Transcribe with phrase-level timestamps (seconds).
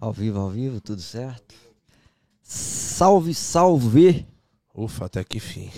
[0.00, 1.54] Ao vivo, ao vivo, tudo certo?
[2.42, 4.26] Salve, salve!
[4.74, 5.70] Ufa, até que fim.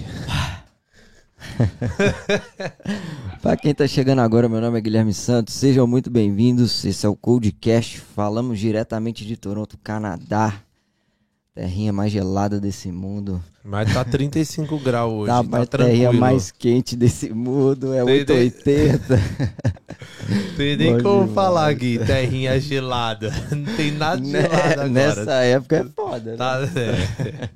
[3.42, 6.84] Para quem tá chegando agora, meu nome é Guilherme Santos, sejam muito bem-vindos.
[6.84, 10.62] Esse é o Codecast, falamos diretamente de Toronto, Canadá.
[11.54, 13.42] Terrinha mais gelada desse mundo.
[13.62, 15.26] Mas tá 35 graus hoje.
[15.26, 15.90] Tá, Tá, tranquilo.
[15.90, 19.20] terrinha mais quente desse mundo, é Tem- 880.
[20.56, 21.34] Tem nem Bom como demais.
[21.34, 21.98] falar, Gui.
[21.98, 23.30] Terrinha gelada.
[23.54, 24.72] Não tem nada de gelado Né?
[24.72, 24.88] agora.
[24.88, 26.36] Nessa época é foda, né?
[26.38, 27.50] Tá, é.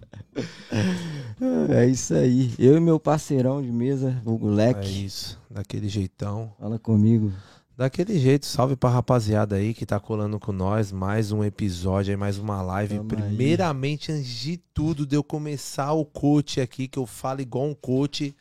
[1.71, 2.53] É isso aí.
[2.59, 5.39] Eu e meu parceirão de mesa, o é Leque, isso.
[5.51, 6.53] Daquele jeitão.
[6.61, 7.33] fala comigo.
[7.77, 10.91] Daquele jeito, salve pra rapaziada aí que tá colando com nós.
[10.91, 12.97] Mais um episódio aí, mais uma live.
[12.97, 13.09] Tamo aí.
[13.09, 17.75] Primeiramente, antes de tudo, de eu começar o coach aqui, que eu falo igual um
[17.75, 18.35] coach.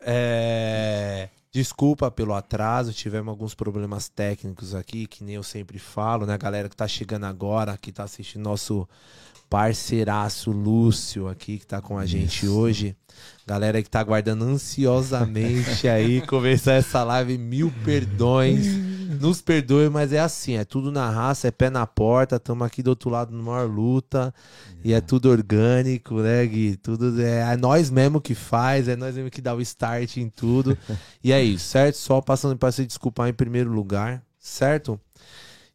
[0.00, 1.28] É...
[1.52, 6.36] Desculpa pelo atraso, tivemos alguns problemas técnicos aqui, que nem eu sempre falo, né?
[6.36, 8.88] Galera que tá chegando agora, que tá assistindo nosso
[9.52, 12.96] parceiraço Lúcio aqui, que tá com a gente hoje.
[13.46, 18.66] Galera que tá aguardando ansiosamente aí começar essa live, mil perdões.
[19.20, 22.82] Nos perdoe, mas é assim, é tudo na raça, é pé na porta, estamos aqui
[22.82, 24.32] do outro lado numa maior luta.
[24.82, 26.76] E é tudo orgânico, né, Gui?
[26.76, 30.30] Tudo é, é nós mesmo que faz, é nós mesmo que dá o start em
[30.30, 30.78] tudo.
[31.22, 31.96] e é isso, certo?
[31.96, 34.98] Só passando para se desculpar em primeiro lugar, certo?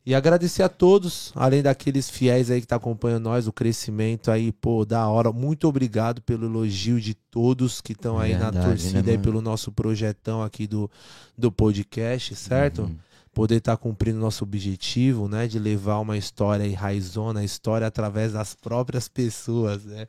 [0.08, 4.54] E agradecer a todos, além daqueles fiéis aí que tá acompanhando nós, o crescimento aí,
[4.54, 5.34] pô, da hora.
[5.34, 9.22] Muito obrigado pelo elogio de todos que estão aí na Verdade, torcida né, aí mano?
[9.22, 10.90] pelo nosso projetão aqui do,
[11.38, 12.84] do podcast, certo?
[12.84, 12.96] Uhum.
[13.34, 15.46] Poder estar cumprindo nosso objetivo, né?
[15.46, 20.08] De levar uma história aí raizona, a história através das próprias pessoas, né?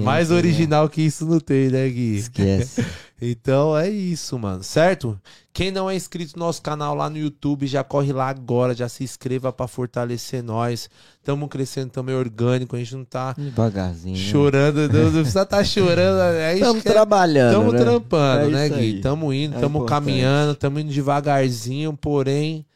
[0.00, 0.36] Mais né?
[0.36, 2.18] original que isso não tem, né, Gui?
[2.18, 2.86] Esquece.
[3.22, 5.18] Então é isso, mano, certo?
[5.52, 8.88] Quem não é inscrito no nosso canal lá no YouTube, já corre lá agora, já
[8.88, 10.90] se inscreva pra fortalecer nós.
[11.22, 14.16] Tamo crescendo também orgânico, a gente não tá Devagarzinho.
[14.16, 14.22] né?
[14.24, 16.18] chorando, não, não precisa estar chorando.
[16.54, 17.52] Estamos quer- trabalhando.
[17.54, 17.78] Tamo né?
[17.78, 18.74] trampando, É né, Gui?
[18.74, 19.00] aí.
[19.00, 19.88] Tamo indo, É tamo importante.
[20.06, 22.66] caminhando, tamo indo devagarzinho, porém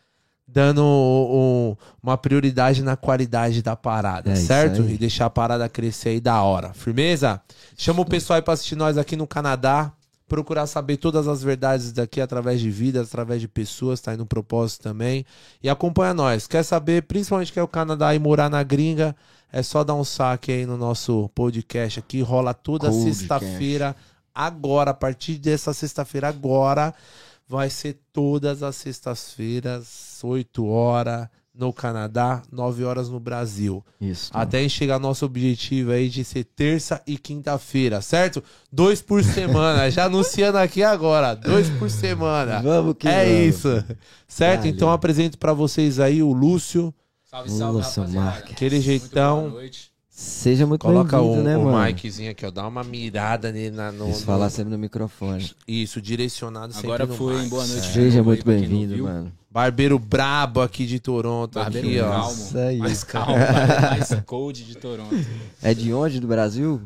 [0.47, 0.87] dando um-
[1.73, 4.81] um- uma prioridade na qualidade da parada, É certo?
[4.89, 6.73] E deixar a parada crescer aí da hora.
[6.73, 7.43] Firmeza?
[7.77, 9.93] Chama o pessoal aí pra assistir nós aqui no Canadá.
[10.29, 14.27] Procurar saber todas as verdades daqui através de vidas, através de pessoas, tá aí no
[14.27, 15.25] propósito também.
[15.63, 16.47] E acompanha nós.
[16.47, 19.17] Quer saber, principalmente quer o Canadá e morar na gringa,
[19.51, 22.21] é só dar um saque aí no nosso podcast aqui.
[22.21, 23.97] Rola toda sexta-feira
[24.35, 26.95] agora, a partir dessa sexta-feira agora,
[27.49, 31.29] vai ser todas as sextas-feiras, 8 horas
[31.59, 33.85] no Canadá, 9 horas no Brasil.
[34.01, 34.31] Isso.
[34.33, 38.43] Até a gente chegar ao nosso objetivo aí de ser terça e quinta-feira, certo?
[38.71, 42.63] Dois por semana, já anunciando aqui agora, dois por semana.
[42.63, 43.57] Vamos que é vamos.
[43.57, 43.85] isso,
[44.29, 44.61] certo?
[44.61, 44.73] Valeu.
[44.75, 48.11] Então apresento pra vocês aí o Lúcio, Salve, salve, rapaziada.
[48.13, 48.53] Marques.
[48.53, 49.41] Aquele Muito jeitão.
[49.41, 49.91] boa noite.
[50.09, 51.85] Seja muito coloca bem-vindo, o, né, o mano?
[51.87, 55.49] miczinho aqui, ó, dá uma mirada nele na, no, Isso, no- falar sempre no microfone.
[55.67, 57.87] Isso, direcionado sempre Agora foi boa noite.
[57.87, 57.93] É.
[57.93, 59.33] Seja muito bem-vindo, mano.
[59.51, 62.11] Barbeiro brabo aqui de Toronto, Barbeiro aqui, ó.
[62.11, 62.33] calmo.
[62.33, 62.79] Isso aí.
[62.79, 65.15] Mais calmo, mais cold de Toronto.
[65.63, 66.21] É de onde?
[66.21, 66.83] Do Brasil?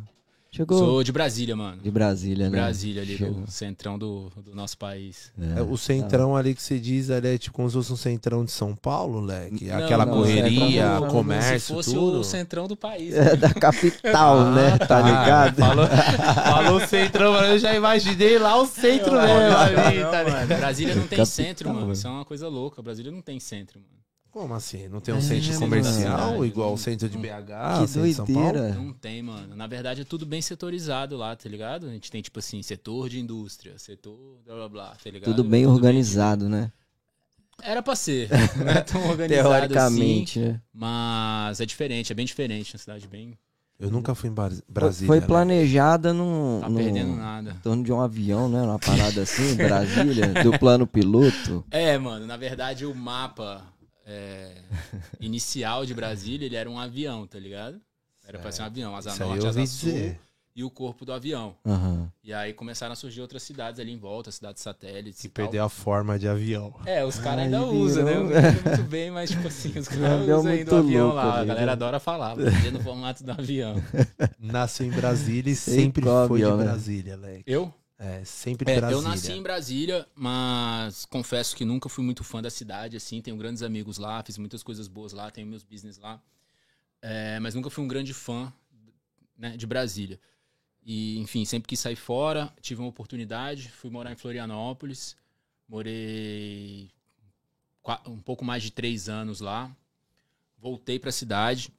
[0.55, 1.81] Chegou Sou de Brasília, mano.
[1.81, 2.59] de Brasília, De né?
[2.59, 3.41] Brasília, ali Chegou.
[3.41, 5.33] do centrão do, do nosso país.
[5.57, 5.61] É.
[5.61, 8.45] É, O centrão ali que você diz ali é tipo como se fosse um centrão
[8.45, 9.65] de São Paulo, leque?
[9.65, 12.21] Não, Aquela não, correria, do- comércio, Como se fosse tudo.
[12.21, 13.15] o centrão do país.
[13.15, 14.77] É da capital, Ah, né?
[14.79, 15.57] Tá ligado?
[15.57, 20.41] Falou, falou centrão, mas eu já imaginei lá o centro mesmo ali, Não, tá mano,
[20.43, 20.59] ligado?
[20.59, 21.93] Brasília não tem Capital, centro, mano.
[21.95, 22.83] Isso é uma coisa louca.
[22.83, 24.02] Brasília não tem centro, mano.
[24.33, 24.89] Como assim?
[24.89, 25.61] Não tem um É, centro mano.
[25.61, 28.43] comercial É, igual o centro de não- BH, que centro de São Paulo?
[28.53, 28.75] doideira.
[28.75, 29.55] Não tem, mano.
[29.55, 31.87] Na verdade é tudo bem setorizado lá, tá ligado?
[31.87, 34.17] A gente tem, tipo assim, setor de indústria, setor
[34.47, 35.25] blá blá blá, tá ligado?
[35.31, 36.73] Tudo bem organizado, né?
[37.63, 38.29] Era pra ser.
[38.57, 40.49] Não é tão organizado Teoricamente, assim.
[40.49, 40.61] né?
[40.73, 42.73] Mas é diferente, é bem diferente.
[42.75, 43.39] Uma cidade bem.
[43.79, 45.07] Eu nunca fui em Brasília.
[45.07, 45.27] Foi né?
[45.27, 47.51] planejada num, Tá num- perdendo nada.
[47.51, 48.63] em torno de um avião, né?
[48.63, 51.65] Uma parada assim, Brasília, do plano piloto.
[51.71, 53.63] É, mano, na verdade o mapa
[54.13, 54.55] é,
[55.21, 57.81] inicial de Brasília, ele era um avião, tá ligado?
[58.27, 60.21] Era pra ser um avião, asa Isso norte, asa sul dizer.
[60.55, 61.57] e o corpo do avião.
[61.67, 62.11] Aham.
[62.23, 65.45] E aí começaram a surgir outras cidades ali em volta, cidades satélites E e tal.
[65.45, 66.73] perdeu a forma de avião.
[66.87, 68.15] É, os caras ainda usam, né?
[68.15, 71.05] Eu não entendo muito bem, mas tipo assim, os caras avião usam ainda o avião
[71.07, 71.41] louco lá.
[71.41, 71.73] A galera né?
[71.73, 73.75] adora falar, porque no formato do avião.
[74.39, 76.65] Nasceu em Brasília e sempre foi de avião, né?
[76.65, 77.43] Brasília, leque.
[77.47, 77.75] Eu?
[78.05, 78.97] É, sempre É, Brasília.
[79.01, 83.23] eu nasci em Brasília, mas confesso que nunca fui muito fã da cidade, assim.
[83.23, 86.21] Tenho grandes amigos lá, fiz muitas coisas boas lá, tenho meus business lá.
[87.01, 88.53] É, mas nunca fui um grande fã
[89.39, 90.19] né, de Brasília.
[90.85, 95.17] E, enfim, sempre quis sair fora, tive uma oportunidade, fui morar em Florianópolis,
[95.69, 96.91] morei
[98.07, 99.71] um pouco mais de três anos lá.
[100.59, 101.73] voltei pra cidade.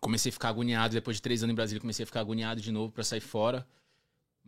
[0.00, 0.94] Comecei a ficar agoniado.
[0.94, 3.64] Depois de três anos em Brasília, comecei a ficar agoniado de novo pra sair fora.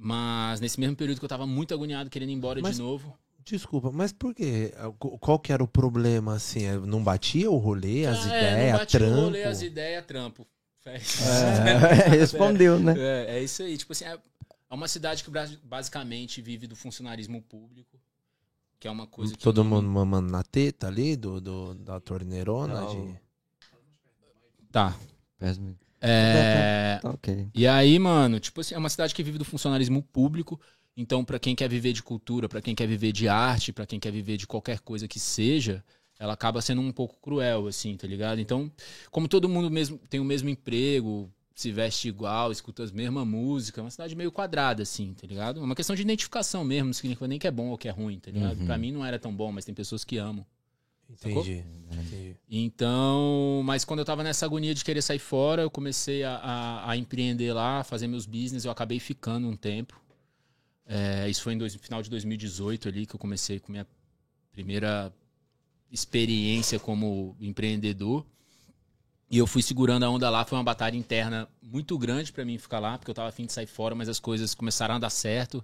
[0.00, 3.18] Mas nesse mesmo período que eu tava muito agoniado, querendo ir embora Mas- de novo.
[3.44, 4.72] Desculpa, mas por quê?
[4.98, 6.64] Qual que era o problema, assim?
[6.66, 9.20] É, Não batia o rolê, as Ah, é, ideias, não bate o trampo?
[9.22, 10.46] rolê, as ideias, trampo.
[10.84, 10.98] É, É,
[12.18, 12.94] respondeu, né?
[12.98, 13.76] É, é isso aí.
[13.78, 14.18] Tipo assim, é
[14.70, 15.30] é uma cidade que
[15.64, 17.98] basicamente vive do funcionarismo público,
[18.78, 19.42] que é uma coisa que.
[19.42, 22.86] Todo não- mundo mamando na teta ali, do, do- da torneirona?
[22.86, 23.16] De-
[24.70, 24.94] Tá.
[25.38, 25.74] Péssimo.
[26.00, 26.98] É.
[27.02, 27.48] Tá ok.
[27.54, 30.60] E aí, mano, tipo assim, é uma cidade que vive do funcionalismo público.
[30.96, 34.00] Então, pra quem quer viver de cultura, pra quem quer viver de arte, pra quem
[34.00, 35.84] quer viver de qualquer coisa que seja,
[36.18, 38.40] ela acaba sendo um pouco cruel, assim, tá ligado?
[38.40, 38.70] Então,
[39.10, 43.78] como todo mundo mesmo tem o mesmo emprego, se veste igual, escuta as mesmas músicas,
[43.78, 45.60] é uma cidade meio quadrada, assim, tá ligado?
[45.60, 47.92] É uma questão de identificação mesmo, não significa nem que é bom ou que é
[47.92, 48.58] ruim, tá ligado?
[48.58, 48.66] Uhum.
[48.66, 50.44] Pra mim não era tão bom, mas tem pessoas que amam.
[51.10, 51.64] Entendi.
[51.90, 52.36] entendi.
[52.48, 56.90] Então, mas quando eu tava nessa agonia de querer sair fora, eu comecei a, a-
[56.90, 60.00] a empreender lá, fazer meus business, eu acabei ficando um tempo.
[60.86, 63.86] É, isso foi no final de 2018 ali que eu comecei com minha
[64.52, 65.12] primeira
[65.90, 68.24] experiência como empreendedor.
[69.30, 72.56] E eu fui segurando a onda lá, foi uma batalha interna muito grande pra mim
[72.56, 75.10] ficar lá, porque eu tava afim de sair fora, mas as coisas começaram a dar
[75.10, 75.62] certo.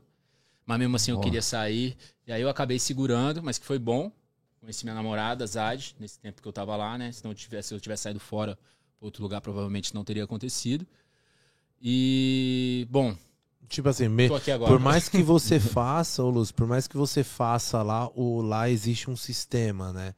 [0.67, 1.21] Mas mesmo assim eu Ó.
[1.21, 1.97] queria sair.
[2.27, 4.13] E aí eu acabei segurando, mas que foi bom.
[4.65, 7.13] Conheci minha namorada, Zad, nesse tempo que eu tava lá, né?
[7.13, 8.57] Se, não tivesse, se eu tivesse saído fora
[8.99, 10.87] pra outro lugar, provavelmente não teria acontecido.
[11.83, 13.15] E, bom,
[13.69, 17.83] Tipo assim, me- por mais que você faça, ô Luz, por mais que você faça
[17.83, 20.15] lá, o, lá existe um sistema, né?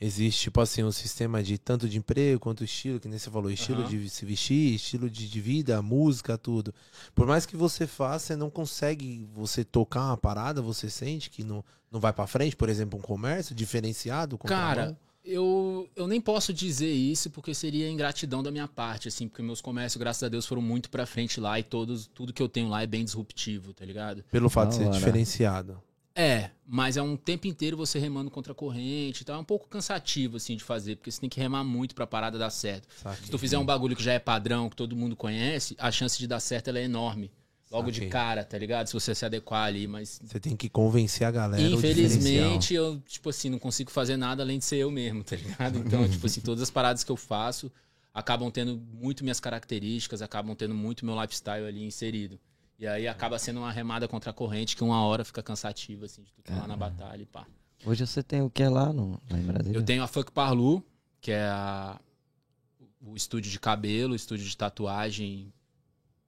[0.00, 3.50] Existe, tipo assim, um sistema de tanto de emprego quanto estilo, que nem você falou,
[3.50, 3.90] estilo Aham.
[3.90, 6.72] de se vestir, estilo de, de vida, música, tudo.
[7.14, 11.42] Por mais que você faça, você não consegue você tocar uma parada, você sente que
[11.42, 14.38] não, não vai pra frente, por exemplo, um comércio diferenciado?
[14.38, 19.42] Cara, eu, eu nem posso dizer isso porque seria ingratidão da minha parte, assim, porque
[19.42, 22.48] meus comércios, graças a Deus, foram muito pra frente lá e todos, tudo que eu
[22.48, 24.22] tenho lá é bem disruptivo, tá ligado?
[24.30, 24.96] Pelo fato de ser hora.
[24.96, 25.82] diferenciado.
[26.20, 29.36] É, mas é um tempo inteiro você remando contra a corrente e tal.
[29.36, 32.36] É um pouco cansativo, assim, de fazer, porque você tem que remar muito pra parada
[32.36, 32.88] dar certo.
[33.00, 33.24] Saquei.
[33.24, 36.18] Se tu fizer um bagulho que já é padrão, que todo mundo conhece, a chance
[36.18, 37.30] de dar certo é enorme.
[37.70, 38.10] Logo de Saquei.
[38.10, 38.88] cara, tá ligado?
[38.88, 40.20] Se você se adequar ali, mas.
[40.24, 41.62] Você tem que convencer a galera.
[41.62, 42.08] diferencial.
[42.08, 45.78] Infelizmente, eu, tipo assim, não consigo fazer nada além de ser eu mesmo, tá ligado?
[45.78, 47.70] Então, tipo assim, todas as paradas que eu faço
[48.12, 52.40] acabam tendo muito minhas características, acabam tendo muito meu lifestyle ali inserido.
[52.78, 56.22] E aí acaba sendo uma remada contra a corrente que uma hora fica cansativa, assim,
[56.22, 57.46] de tu tá lá na batalha e pá.
[57.84, 59.76] Hoje você tem o que lá, no, lá em Brasília?
[59.78, 60.82] Eu tenho a Fuck Parlu,
[61.20, 61.98] que é a-
[63.00, 65.52] o estúdio de cabelo, o estúdio de tatuagem,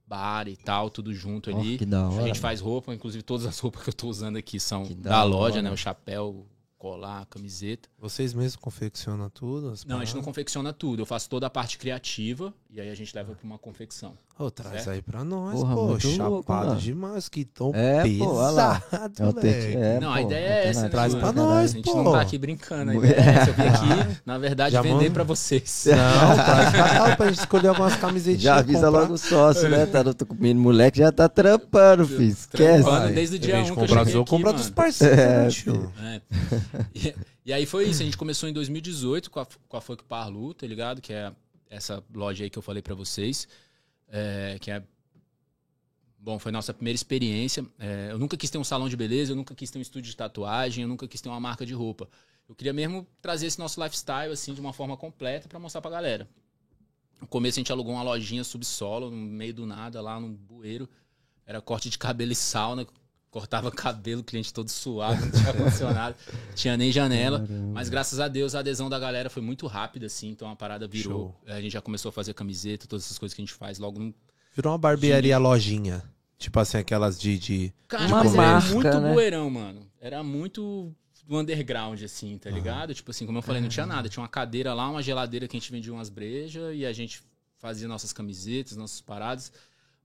[0.07, 1.79] bar e tal, tudo junto ali.
[1.79, 2.23] que da hora.
[2.25, 4.95] A gente faz roupa, inclusive todas as roupas que eu tô usando aqui são Que
[4.95, 5.63] da, da loja, hora.
[5.63, 5.71] né?
[5.71, 6.47] O chapéu,
[6.77, 7.89] colar, camiseta.
[7.99, 9.71] Vocês mesmos confeccionam tudo?
[9.71, 10.25] as Não, a gente não paradas?
[10.25, 11.03] confecciona tudo.
[11.03, 14.17] Eu faço toda a parte criativa e aí a gente leva pra uma confecção.
[14.39, 14.91] Ô, traz Certo?
[14.91, 16.01] aí pra nós, Porra, pô.
[16.01, 18.81] Chapado louco, demais, que tom É, pô, lá.
[18.81, 19.77] pesado, É o moleque.
[19.77, 20.89] é, não, a pô, ideia é essa, né?
[20.89, 21.25] Traz mano?
[21.27, 22.03] pra nós, A gente pô.
[22.03, 22.91] não tá aqui brincando.
[22.93, 23.51] A ideia é essa.
[23.51, 25.85] Eu vim aqui, na verdade, Já vender manda- pra vocês.
[25.93, 28.43] Não, traz pra cá pra gente escolher algumas camisetinhas.
[28.43, 29.01] Já avisa comprar.
[29.01, 29.85] logo o sócio, né?
[29.85, 32.23] Tá no menino moleque já tá trampando, filho.
[32.31, 32.83] Esquece.
[32.83, 34.71] Trampando desde o dia Em vez de 1 que eu comprar cheguei aqui, comprar dos
[34.71, 35.93] parceiros, É, né, tio?
[36.03, 36.21] É.
[36.95, 40.03] E, e aí foi isso, a gente começou em 2018 com a, com a Funk
[40.05, 41.03] Parlu, tá ligado?
[41.03, 41.31] Que é
[41.69, 43.47] essa loja aí que eu falei pra vocês.
[44.11, 44.83] É, que é.
[46.19, 47.65] Bom, foi nossa primeira experiência.
[47.79, 50.11] É, eu nunca quis ter um salão de beleza, eu nunca quis ter um estúdio
[50.11, 52.09] de tatuagem, eu nunca quis ter uma marca de roupa.
[52.49, 55.91] Eu queria mesmo trazer esse nosso lifestyle, assim, de uma forma completa pra mostrar pra
[55.91, 56.29] galera.
[57.21, 60.89] No começo a gente alugou uma lojinha subsolo, no meio do nada, lá no bueiro.
[61.47, 62.87] Era corte de cabelo e sauna.
[63.31, 66.17] Cortava cabelo, cliente todo suado, não tinha ar-condicionado,
[66.57, 67.47] tinha nem janela.
[67.73, 70.31] Mas graças a Deus a adesão da galera foi muito rápida, assim.
[70.31, 71.39] Então a parada virou.
[71.47, 74.01] A gente já começou a fazer camiseta, todas essas coisas que a gente faz logo
[74.01, 74.15] no.
[74.55, 76.03] Virou uma barbearia lojinha.
[76.41, 77.39] Tipo assim, aquelas de.
[77.39, 77.75] de...
[77.87, 79.13] Cara, Uma mas marca, era muito né?
[79.13, 79.87] bueirão, mano.
[80.01, 80.91] Era muito
[81.27, 82.93] do underground, assim, tá ligado?
[82.95, 84.09] Tipo assim, como eu falei, não tinha nada.
[84.09, 87.23] Tinha uma cadeira lá, uma geladeira que a gente vendia umas brejas e a gente
[87.59, 89.53] fazia nossas camisetas, nossas paradas.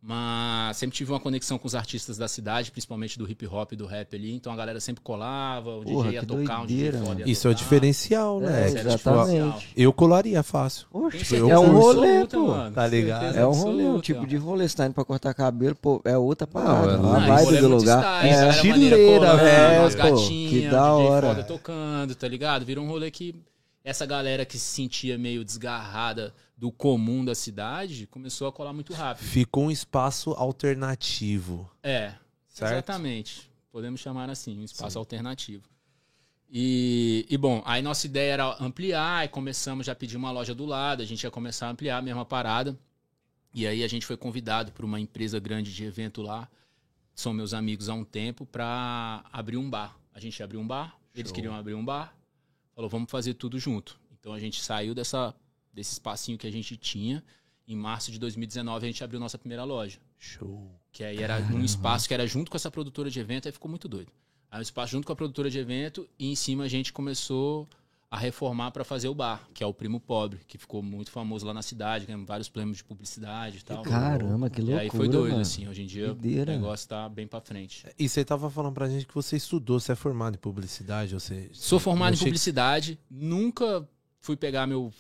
[0.08, 3.76] Mas sempre tive uma conexão com os artistas da cidade, principalmente do hip hop e
[3.76, 4.36] do rap ali.
[4.36, 7.32] Então a galera sempre colava, o Porra, DJ ia tocar, um doideira, DJ foda ia
[7.32, 7.64] Isso é o tocar.
[7.64, 8.68] diferencial, É, né?
[8.68, 9.74] Isso era Tipo, exatamente.
[9.76, 10.86] eu colaria fácil.
[11.12, 12.48] Tipo, eu é um rolê, absoluta, pô.
[12.50, 12.76] mano.
[12.76, 13.36] Tá ligado?
[13.36, 14.68] É um rolê, um tipo de rolê.
[14.70, 16.92] Você tá indo pra cortar cabelo, pô, é outra parada.
[16.92, 17.28] é a lógico.
[17.46, 18.04] vibe do lugar.
[18.04, 20.04] style, é chileira, colando, é, umas pô.
[20.04, 21.28] gatinhas, Que da DJ hora.
[21.30, 22.64] foda tocando, tá ligado?
[22.64, 23.34] Virou um rolê que
[23.86, 28.92] essa galera que se sentia meio desgarrada do comum da cidade começou a colar muito
[28.94, 29.24] rápido.
[29.24, 31.72] Ficou um espaço alternativo.
[31.84, 32.16] É,
[32.50, 32.72] Certo?
[32.72, 33.52] exatamente.
[33.72, 35.70] Podemos chamar assim, um espaço alternativo.
[36.50, 40.56] E, e, bom, aí nossa ideia era ampliar e começamos já a pedir uma loja
[40.56, 42.76] do lado, a gente ia começar a ampliar a mesma parada.
[43.54, 46.50] E aí a gente foi convidado por uma empresa grande de evento lá,
[47.14, 49.96] são meus amigos há um tempo, para abrir um bar.
[50.14, 51.36] A gente abriu um bar, eles Show.
[51.36, 52.15] queriam abrir um bar,
[52.76, 54.00] falou, vamos fazer tudo junto.
[54.20, 55.34] Então a gente saiu dessa,
[55.74, 57.24] desse espacinho que a gente tinha.
[57.68, 59.98] Em março de 2019 a gente abriu nossa primeira loja.
[60.20, 60.70] Show.
[60.92, 63.70] Que aí era num espaço que era junto com essa produtora de evento, aí ficou
[63.70, 64.12] muito doido.
[64.52, 67.68] Aí um espaço junto com a produtora de evento e em cima a gente começou
[68.16, 71.46] a reformar para fazer o bar, que é o Primo Pobre, que ficou muito famoso
[71.46, 73.84] lá na cidade, ganhamos vários prêmios de publicidade e tal.
[73.84, 75.42] Caramba, que e loucura, aí foi doido, mano.
[75.42, 76.54] assim, hoje em dia Doideira.
[76.54, 77.86] o negócio tá bem pra frente.
[78.00, 81.50] E você tava falando pra gente que você estudou, você é formado em publicidade, você...
[81.52, 83.86] Sou formado em que- publicidade, nunca
[84.22, 84.94] fui pegar meu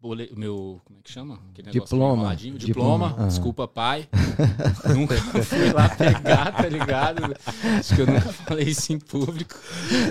[0.00, 0.30] bole...
[0.36, 1.38] meu, como é que chama?
[1.54, 2.34] Diploma.
[2.36, 3.28] Diploma, Diploma, aham.
[3.28, 4.08] desculpa, pai.
[4.94, 7.34] nunca fui lá pegar, tá ligado?
[7.78, 9.54] Acho que eu nunca falei isso em público,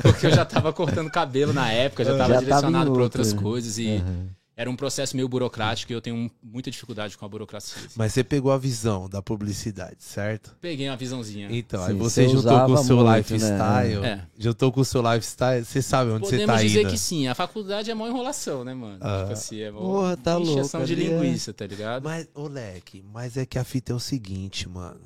[0.01, 3.43] porque eu já tava cortando cabelo na época, já tava Já direcionado para outras outra.
[3.43, 4.27] coisas e Aham.
[4.57, 7.77] Era um processo meio burocrático e eu tenho muita dificuldade com a burocracia.
[7.77, 7.93] assim.
[7.95, 10.57] Mas você pegou a visão da publicidade, certo?
[10.59, 11.47] Peguei uma visãozinha.
[11.51, 13.99] Então, Sim, aí você você juntou com o seu muito, lifestyle.
[14.01, 14.27] né?
[14.37, 14.41] É.
[14.41, 16.89] Juntou com o seu lifestyle, você sabe onde você Podemos tá dizer indo.
[16.89, 18.97] que sim, a faculdade é mó enrolação, né, mano?
[18.99, 19.19] Ah.
[19.21, 22.03] Tipo assim, é mó Porra, tá louco, de é- linguiça, tá ligado?
[22.03, 25.01] Mas, ô Leque, mas é que a fita é o seguinte, mano.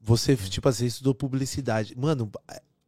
[0.00, 1.94] Você, tipo assim, estudou publicidade.
[1.96, 2.28] Mano,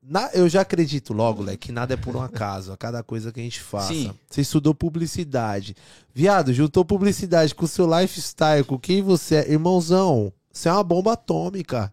[0.02, 2.72] na- eu já acredito logo, Leque, que nada é por um acaso.
[2.72, 3.92] A cada coisa que a gente faça.
[3.92, 4.12] Sim.
[4.28, 5.76] Você estudou publicidade.
[6.14, 9.50] Viado, juntou publicidade com o seu lifestyle, com quem você é.
[9.52, 11.90] Irmãozão, você é uma bomba atômica.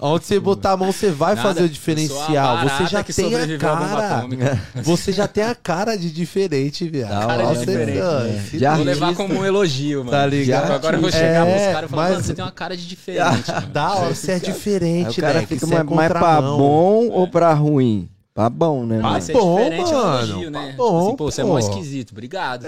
[0.00, 2.58] Onde você botar a mão, você vai Nada, fazer o a diferencial.
[2.68, 4.26] Você já tem a cara.
[4.82, 7.10] Você já tem a cara de diferente, viado.
[7.10, 8.24] Da Cara de hora, diferente, mano.
[8.24, 8.42] né?
[8.50, 8.90] De Vou artista.
[8.90, 10.10] levar como um elogio, mano.
[10.10, 10.72] Tá ligado?
[10.72, 12.76] Agora eu vou É, chegar pros caras e falar, mas- mano, você tem uma cara
[12.76, 13.66] de diferente, mano.
[13.68, 16.40] Da hora, você é diferente, Aí o cara Leque, fica você é mais, mais pra
[16.42, 18.08] bom ou pra ruim?
[18.34, 19.14] Pra bom, né, Pra mano?
[19.14, 19.90] Mas ser bom, é mano.
[19.90, 20.68] elogio, né?
[20.70, 22.64] Tá bom, assim, pô, você é mó esquisito, obrigado.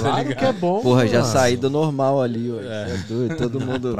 [0.00, 0.80] Claro que é bom.
[0.80, 1.32] Porra, já mano.
[1.32, 2.60] saí do normal ali, ó.
[2.60, 3.34] É.
[3.36, 3.94] todo mundo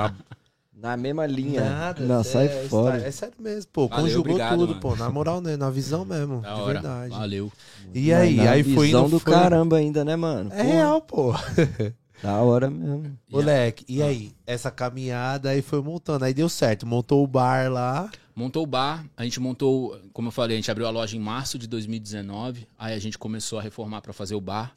[0.85, 1.64] na mesma linha.
[1.64, 2.99] Nada, Não, é, sai é, fora.
[2.99, 3.88] É sério mesmo, pô.
[3.88, 4.81] Valeu, conjugou obrigado, tudo, mano.
[4.81, 4.95] pô.
[4.97, 5.57] Na moral, né?
[5.57, 6.43] Na visão mesmo.
[6.43, 6.73] Da de hora.
[6.75, 7.11] verdade.
[7.11, 7.50] Valeu.
[7.95, 8.37] E aí?
[8.37, 9.33] Na aí foi visão indo, do foi...
[9.33, 10.53] caramba ainda, né, mano?
[10.53, 11.35] É Porra, real, pô.
[12.23, 13.19] Da hora mesmo.
[13.31, 14.33] Moleque, e aí?
[14.47, 16.25] Essa caminhada aí foi montando.
[16.25, 16.87] Aí deu certo.
[16.87, 18.11] Montou o bar lá.
[18.35, 21.21] Montou o bar, a gente montou, como eu falei, a gente abriu a loja em
[21.21, 24.75] março de 2019, aí a gente começou a reformar para fazer o bar.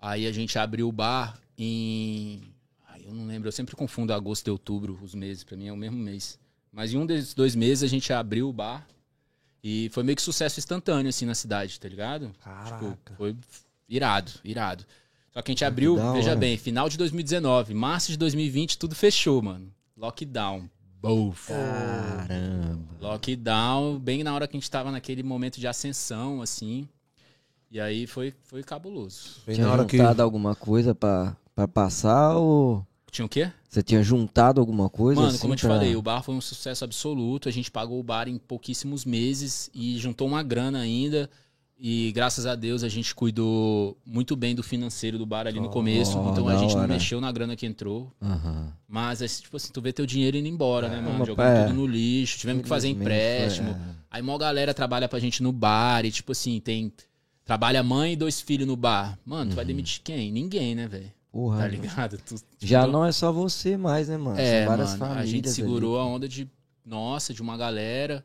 [0.00, 2.53] Aí a gente abriu o bar em.
[3.04, 5.76] Eu não lembro, eu sempre confundo agosto e outubro, os meses, para mim é o
[5.76, 6.38] mesmo mês.
[6.72, 8.86] Mas em um desses dois meses a gente abriu o bar
[9.62, 12.32] e foi meio que sucesso instantâneo assim na cidade, tá ligado?
[12.42, 12.98] Caraca.
[13.04, 13.36] Tipo, foi
[13.88, 14.84] irado, irado.
[15.32, 16.38] Só que a gente abriu, da veja hora.
[16.38, 19.70] bem, final de 2019, março de 2020, tudo fechou, mano.
[19.96, 20.68] Lockdown.
[21.00, 21.48] Bof.
[21.48, 22.88] Caramba.
[23.00, 26.88] Lockdown, bem na hora que a gente tava naquele momento de ascensão, assim.
[27.70, 29.42] E aí foi, foi cabuloso.
[29.46, 30.00] Bem Tinha na hora que.
[30.00, 33.48] alguma coisa pra, pra passar ou Tinha o quê?
[33.68, 35.20] você tinha juntado alguma coisa?
[35.20, 37.48] Mano, assim, como eu te pra- falei, o bar foi um sucesso absoluto.
[37.48, 41.30] A gente pagou o bar em pouquíssimos meses e juntou uma grana ainda.
[41.78, 45.66] E graças a Deus a gente cuidou muito bem do financeiro do bar ali no
[45.66, 46.18] Oh, começo.
[46.30, 46.92] Então a gente não hora.
[46.92, 48.12] mexeu na grana que entrou.
[48.20, 48.72] Aham.
[48.88, 51.18] Mas, é, tipo assim, tu vê teu dinheiro indo embora, né, mano?
[51.18, 51.64] mas, Jogando é.
[51.66, 52.38] tudo no lixo.
[52.38, 53.70] Tivemos que fazer empréstimo.
[53.70, 53.76] é.
[54.10, 56.92] Aí mó galera trabalha pra gente no bar e, tipo assim, tem.
[57.44, 59.18] Trabalha mãe e dois filhos no bar.
[59.24, 60.32] Mano, tu vai demitir quem?
[60.32, 61.12] Ninguém, né, velho?
[61.34, 62.16] Porra, Tá ligado?
[62.18, 64.38] Tu- já tu- não é só você mais, né, mano?
[64.38, 66.48] É, São várias mano, famílias a gente segurou a onda de.
[66.86, 68.24] Nossa, de uma galera.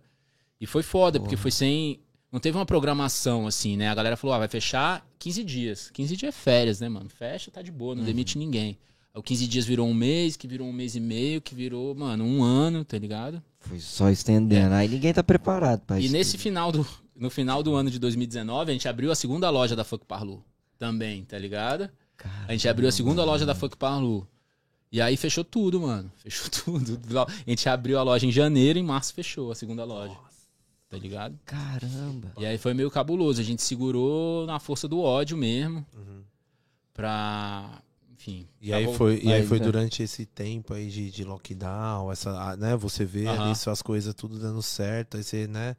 [0.61, 1.99] E foi foda, porque foi sem.
[2.31, 3.89] Não teve uma programação assim, né?
[3.89, 5.89] A galera falou, ah, vai fechar 15 dias.
[5.89, 7.09] 15 dias é férias, né, mano?
[7.09, 8.77] Fecha, tá de boa, não demite ninguém.
[9.15, 12.23] O 15 dias virou um mês, que virou um mês e meio, que virou, mano,
[12.23, 13.35] um ano, tá ligado?
[13.37, 13.43] ali.
[13.59, 14.75] Foi só estendendo.
[14.75, 16.01] Aí ninguém tá preparado pra É.
[16.01, 16.13] E isso.
[16.13, 16.85] nesse final do.
[17.15, 20.43] No final do ano de 2019, a gente abriu a segunda loja da Funk Parlou.
[20.77, 21.89] Também, tá ligado?
[22.47, 24.27] A gente abriu a segunda loja da Funk Parlou.
[24.91, 26.11] E aí fechou tudo, mano.
[26.17, 27.19] Fechou tudo.
[27.19, 30.15] A gente abriu a loja em janeiro, em março fechou a segunda loja.
[30.89, 31.37] Tá ligado?
[31.45, 32.33] Caramba.
[32.37, 33.39] E aí foi meio cabuloso.
[33.39, 35.85] A gente segurou na força do ódio mesmo.
[35.95, 36.23] Uhum.
[36.91, 37.83] Pra.
[38.11, 38.47] Enfim.
[38.59, 39.65] E pra aí foi, e aí foi né?
[39.65, 42.75] durante esse tempo aí de, de lockdown, essa, ah, né?
[42.75, 43.55] Você vê ali Aham.
[43.55, 45.75] suas coisas tudo dando certo, aí você, né?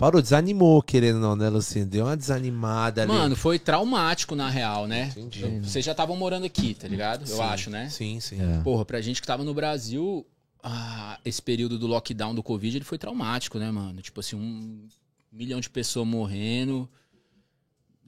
[0.00, 1.84] Parou, desanimou, querendo ou não, né, Lucinho?
[1.84, 3.12] Deu uma desanimada ali.
[3.12, 5.12] Mano, foi traumático na real, né?
[5.14, 5.60] Entendi.
[5.60, 7.28] Vocês já estavam morando aqui, tá ligado?
[7.28, 7.90] Eu Sim, acho, né?
[7.90, 8.38] Sim, sim.
[8.40, 8.62] É.
[8.62, 10.26] Porra, pra gente que tava no Brasil,
[10.62, 14.00] ah, esse período do lockdown do Covid, ele foi traumático, né, mano?
[14.00, 14.88] Tipo assim, um
[15.30, 16.88] milhão de pessoas morrendo.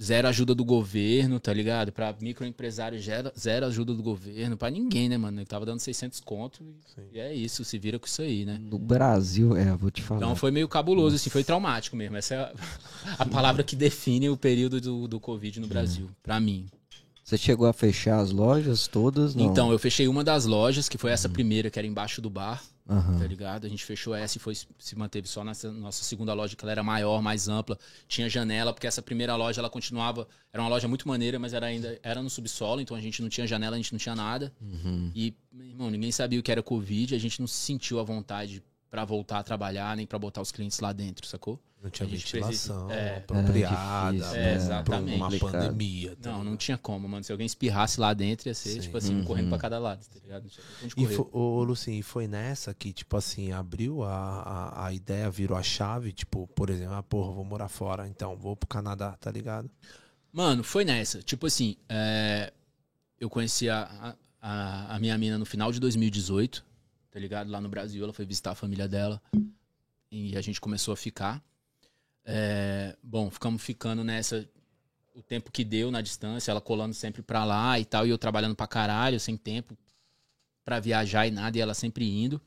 [0.03, 1.93] Zero ajuda do governo, tá ligado?
[1.93, 4.57] Pra microempresário, zero, zero ajuda do governo.
[4.57, 5.39] Pra ninguém, né, mano?
[5.39, 8.59] Ele tava dando 600 conto e, e é isso, se vira com isso aí, né?
[8.61, 10.21] No Brasil, é, vou te falar.
[10.21, 12.17] Então foi meio cabuloso, assim, foi traumático mesmo.
[12.17, 12.53] Essa é a,
[13.23, 16.67] a palavra que define o período do, do Covid no Brasil, pra mim.
[17.25, 19.35] Você chegou a fechar as lojas todas?
[19.35, 19.47] Não.
[19.47, 22.63] Então, eu fechei uma das lojas, que foi essa primeira, que era embaixo do bar,
[22.89, 23.19] Aham.
[23.19, 23.67] tá ligado?
[23.67, 26.73] A gente fechou essa e foi, se manteve só nessa nossa segunda loja, que ela
[26.73, 30.89] era maior, mais ampla, tinha janela, porque essa primeira loja, ela continuava, era uma loja
[30.89, 33.79] muito maneira, mas era ainda, era no subsolo, então a gente não tinha janela, a
[33.79, 34.53] gente não tinha nada.
[34.61, 35.13] Uhum.
[35.15, 38.63] E, irmão, ninguém sabia o que era Covid, a gente não se sentiu à vontade
[38.93, 41.59] pra voltar a trabalhar, nem pra botar os clientes lá dentro, sacou?
[41.83, 43.17] Não tinha ventilação precisa- é.
[43.17, 44.11] apropriada.
[44.11, 45.39] É difícil, é, Uma exatamente.
[45.41, 46.11] pandemia.
[46.11, 46.45] tá Não, ligado?
[46.51, 47.25] não tinha como, mano.
[47.25, 48.81] Se alguém espirrasse lá dentro, ia ser, Sim.
[48.81, 49.25] tipo assim, Uhum.
[49.25, 50.47] correndo pra cada lado, tá ligado?
[50.95, 55.31] E foi, ô, Lucinho, e foi nessa que, tipo assim, abriu a, a, a ideia,
[55.31, 59.17] virou a chave, tipo, por exemplo, ah, porra, vou morar fora, então, vou pro Canadá,
[59.19, 59.71] tá ligado?
[60.31, 61.23] Mano, foi nessa.
[61.23, 62.53] Tipo assim, é,
[63.19, 66.63] eu conheci a, a, a minha mina no final de 2018,
[67.13, 67.51] tá ligado?
[67.51, 69.23] Lá no Brasil, ela foi visitar a família dela.
[70.11, 71.41] E a gente começou a ficar.
[72.25, 74.49] É, bom, ficamos ficando nessa
[75.15, 78.17] o tempo que deu na distância, ela colando sempre pra lá e tal, e eu
[78.17, 79.77] trabalhando pra caralho, sem tempo
[80.65, 82.41] pra viajar e nada, e ela sempre indo.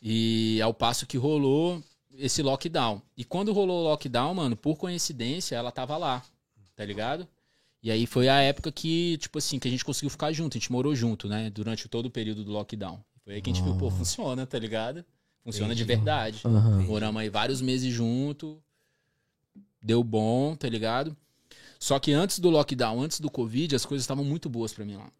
[0.00, 1.82] E ao passo que rolou
[2.16, 3.02] esse lockdown.
[3.16, 6.22] E quando rolou o lockdown, mano, por coincidência, ela tava lá,
[6.76, 7.26] tá ligado?
[7.82, 10.60] E aí foi a época que, tipo assim, que a gente conseguiu ficar junto, a
[10.60, 11.50] gente morou junto, né?
[11.50, 13.02] Durante todo o período do lockdown.
[13.24, 15.04] Foi aí que a gente viu, pô, funciona, tá ligado?
[15.42, 15.96] Funciona de Entendi.
[15.96, 16.40] verdade.
[16.44, 16.82] Aham.
[16.82, 18.62] Moramos aí vários meses junto.
[19.82, 21.16] Deu bom, tá ligado?
[21.78, 24.96] Só que antes do lockdown, antes do Covid, as coisas estavam muito boas pra mim
[24.96, 25.10] lá.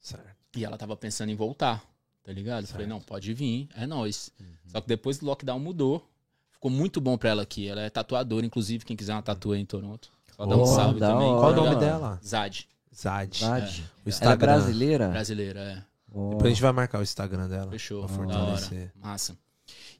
[0.00, 0.24] Certo.
[0.56, 1.82] E ela tava pensando em voltar,
[2.22, 2.64] tá ligado?
[2.64, 4.30] Eu Falei, não, pode vir, é nóis.
[4.66, 6.08] Só que depois do lockdown mudou.
[6.52, 7.66] Ficou muito bom pra ela aqui.
[7.68, 10.10] Ela é tatuadora, inclusive, quem quiser uma tatuagem em Toronto.
[10.36, 11.26] Só dá um Oh, salve também.
[11.28, 11.40] hora.
[11.40, 12.20] Qual o nome dela?
[12.24, 13.38] Zad, Zad.
[13.40, 13.80] Verdade.
[13.82, 14.36] O Ela é Instagram.
[14.52, 15.08] brasileira?
[15.08, 15.93] brasileira, é.
[16.14, 16.30] Ó.
[16.30, 17.70] Depois a gente vai marcar o Instagram dela.
[17.70, 18.06] Fechou.
[18.06, 18.92] Pra fortalecer.
[18.94, 19.36] Massa.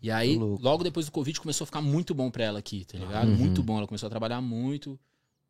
[0.00, 2.99] E aí, logo depois do Covid, começou a ficar muito bom pra ela aqui, tá
[2.99, 3.28] ligado?
[3.28, 3.37] Uhum.
[3.37, 3.78] Muito bom.
[3.78, 4.99] Ela começou a trabalhar muito.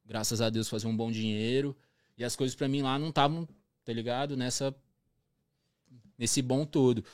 [0.07, 1.77] Graças a Deus, fazer um bom dinheiro.
[2.17, 3.47] E as coisas pra mim lá não estavam,
[3.85, 4.37] tá ligado?
[4.37, 4.75] Nessa.
[6.17, 7.05] Nesse bom todo.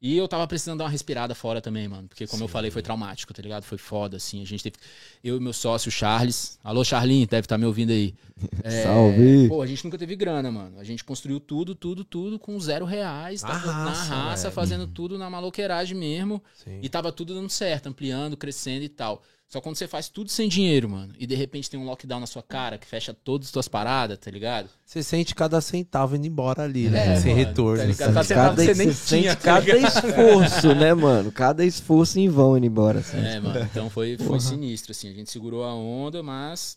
[0.00, 2.06] E eu tava precisando dar uma respirada fora também, mano.
[2.06, 2.52] Porque, como eu Sim.
[2.52, 3.64] falei, foi traumático, tá ligado?
[3.64, 4.42] Foi foda, assim.
[4.42, 4.76] A gente teve.
[5.24, 6.58] Eu e meu sócio, Charles.
[6.62, 8.14] Alô, Charlinho, deve estar me ouvindo aí.
[8.62, 9.48] É, Salve.
[9.48, 10.78] Pô, a gente nunca teve grana, mano.
[10.78, 13.40] A gente construiu tudo, tudo, tudo com zero reais.
[13.42, 14.54] Na Tava na raça, raça, velho.
[14.54, 16.42] fazendo tudo na maloqueiragem mesmo.
[16.54, 16.80] Sim.
[16.82, 19.22] E tava tudo dando certo, ampliando, crescendo e tal.
[19.48, 22.26] Só quando você faz tudo sem dinheiro, mano, e de repente tem um lockdown na
[22.26, 24.68] sua cara que fecha todas as tuas paradas, tá ligado?
[24.84, 27.14] Você sente cada centavo indo embora ali, né?
[27.14, 27.78] É, Sem mano, retorno.
[27.78, 28.18] tá ligado?
[28.18, 28.34] assim.
[28.34, 31.30] Cada centavo você nem você tinha, sente tá cada esforço, né, mano?
[31.30, 32.98] Cada esforço em vão indo embora.
[32.98, 33.18] Assim.
[33.18, 33.60] É, mano.
[33.70, 35.08] Então foi, foi sinistro, assim.
[35.10, 36.76] A gente segurou a onda, mas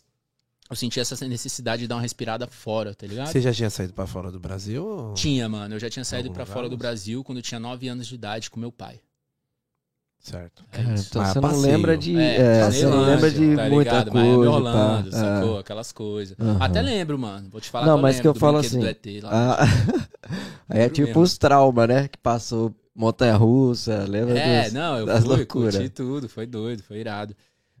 [0.70, 3.26] eu senti essa necessidade de dar uma respirada fora, tá ligado?
[3.32, 4.86] Você já tinha saído pra fora do Brasil?
[4.86, 5.74] ou- Tinha, mano.
[5.74, 8.48] Eu já tinha saído lugar, fora do Brasil quando eu tinha 9 anos de idade
[8.48, 9.00] com meu pai.
[10.20, 10.62] Certo.
[10.70, 12.14] É Cara, então você não lembra de.
[12.16, 14.10] É, É, você não lembra de tá muita ligado?
[14.12, 14.26] coisa.
[14.26, 14.46] Miami.
[14.46, 15.12] Orlando, É.
[15.12, 15.58] sacou?
[15.58, 16.36] Aquelas coisas.
[16.38, 16.58] Aham.
[16.60, 17.48] Até lembro, mano.
[17.50, 19.30] Vou te falar Não, que mas lembro que eu do falo brinquedo assim, ET lá.
[19.32, 19.64] Ah,
[20.68, 21.22] aí é tipo mesmo.
[21.22, 22.06] os traumas, né?
[22.08, 25.74] Que passou montanha russa, lembra É, dos- não, eu das fui, loucuras.
[25.76, 27.34] curti tudo, foi doido, foi irado.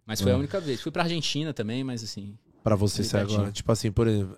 [0.06, 0.38] Mas foi a Hum.
[0.38, 0.80] única vez.
[0.80, 2.38] Fui pra Argentina também, mas assim.
[2.64, 3.38] Pra você pertinho.
[3.38, 3.52] agora.
[3.52, 4.34] Tipo assim, por exemplo,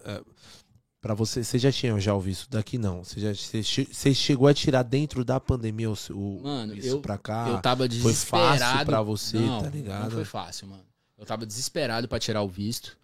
[1.03, 2.79] é, pra você, você já tinha já ouvido isso daqui?
[2.79, 3.03] Não.
[3.05, 7.01] Você, já, você, você chegou a tirar dentro da pandemia o, o- Mano, isso eu-
[7.01, 7.47] pra cá?
[7.49, 8.59] eu tava foi desesperado.
[8.61, 10.05] fácil pra você, não, tá ligado?
[10.05, 10.83] Não foi fácil, mano.
[11.19, 12.97] Eu tava desesperado pra tirar o visto.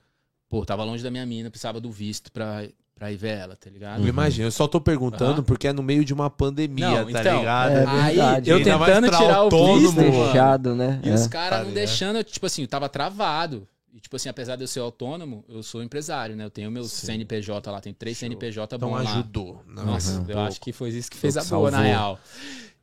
[0.49, 3.69] Pô, tava longe da minha mina, precisava do visto pra, pra ir ver ela, tá
[3.69, 4.01] ligado?
[4.03, 5.43] Eu imagino, eu só tô perguntando Aham.
[5.43, 7.71] porque é no meio de uma pandemia, Não, tá então, ligado?
[7.73, 8.51] É Aí, verdade.
[8.51, 10.13] eu Ainda mais tentando tirar o visto, mano.
[10.27, 11.01] Fechado, né?
[11.05, 11.15] E É.
[11.15, 11.75] os caras Tá não ligado?
[11.87, 13.69] deixando, eu, tipo assim, eu tava travado.
[13.93, 16.45] E, tipo assim, apesar de eu ser autônomo, eu sou empresário, né?
[16.45, 17.07] Eu tenho meu Sim.
[17.07, 18.29] CNPJ lá, tem três Show.
[18.29, 19.13] CNPJ Então bons lá.
[19.15, 19.63] ajudou.
[19.67, 21.91] Não, Nossa, um eu acho que foi isso que fez a boa, na salvou.
[21.93, 22.21] real.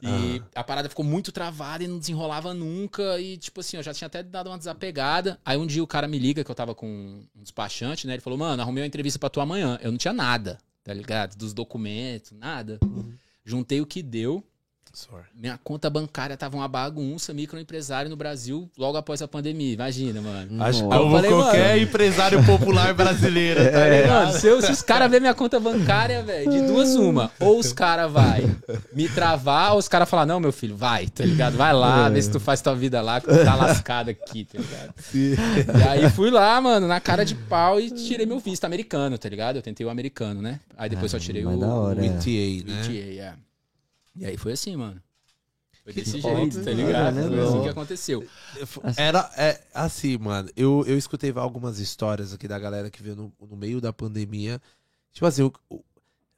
[0.02, 0.46] E Aham.
[0.56, 3.20] a parada ficou muito travada e não desenrolava nunca.
[3.20, 5.40] E, tipo assim, eu já tinha até dado uma desapegada.
[5.46, 6.88] Aí um dia o cara me liga, que eu tava com
[7.36, 8.14] um despachante, né?
[8.14, 9.80] Ele falou, mano, arrumei uma entrevista pra tu amanhã.
[9.82, 11.36] Eu não tinha nada, tá ligado?
[11.38, 12.78] Dos documentos, nada.
[12.84, 13.14] Uhum.
[13.44, 14.44] Juntei o que deu.
[14.96, 15.24] Sorry.
[15.36, 19.74] Minha conta bancária tava uma bagunça, microempresário no Brasil, logo após a pandemia.
[19.74, 20.64] Imagina, mano.
[20.64, 20.98] Acho Nossa.
[21.00, 24.26] como falei, qualquer empresário popular brasileiro, tá É, ligado?
[24.28, 27.30] mano, se, eu- se os caras verem minha conta bancária, velho, de duas uma.
[27.42, 28.44] Ou os caras vai
[28.94, 31.58] me travar, ou os caras falar, não, meu filho, vai, tá ligado?
[31.58, 34.58] Vai lá, vê se tu faz tua vida lá, que tu tá lascado aqui, tá
[34.60, 34.94] ligado?
[35.14, 39.28] E aí fui lá, mano, na cara de pau e tirei meu visto americano, tá
[39.28, 39.58] ligado?
[39.58, 40.60] Eu tentei o americano, né?
[40.78, 42.08] Aí depois só tirei mas o, hora, o é.
[42.08, 42.82] ETA, né?
[42.86, 43.34] ETA, é.
[44.16, 45.02] E aí foi assim, mano.
[45.84, 47.16] Foi desse Que jeito, tá ligado?
[47.16, 48.28] né, Foi assim que aconteceu.
[48.98, 50.50] Era é, assim, mano.
[50.56, 54.60] Eu, eu escutei algumas histórias aqui da galera que veio no, no meio da pandemia.
[55.14, 55.84] Tipo assim, o-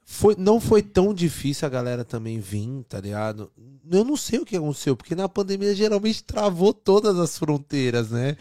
[0.02, 3.50] foi, não foi tão difícil a galera também vir, tá ligado?
[3.90, 8.36] Eu não sei o que aconteceu, porque na pandemia geralmente travou todas as fronteiras, né?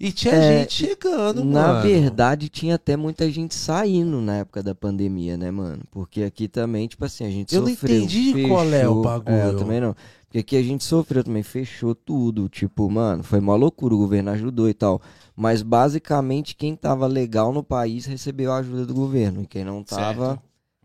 [0.00, 1.82] E tinha É, gente chegando, Na mano.
[1.82, 5.82] verdade, tinha até muita gente saindo na época da pandemia, né, mano?
[5.90, 7.96] Porque aqui também, tipo assim, a gente Eu não sofreu.
[7.96, 9.36] entendi qual é o fechou- bagulho.
[9.36, 9.96] É, eu também não.
[10.26, 12.48] Porque aqui a gente sofreu também, fechou tudo.
[12.48, 15.00] Tipo, mano, foi uma loucura, o governo ajudou e tal.
[15.34, 19.42] Mas basicamente, quem tava legal no país recebeu a ajuda do governo.
[19.42, 20.42] E quem não tava, Certo.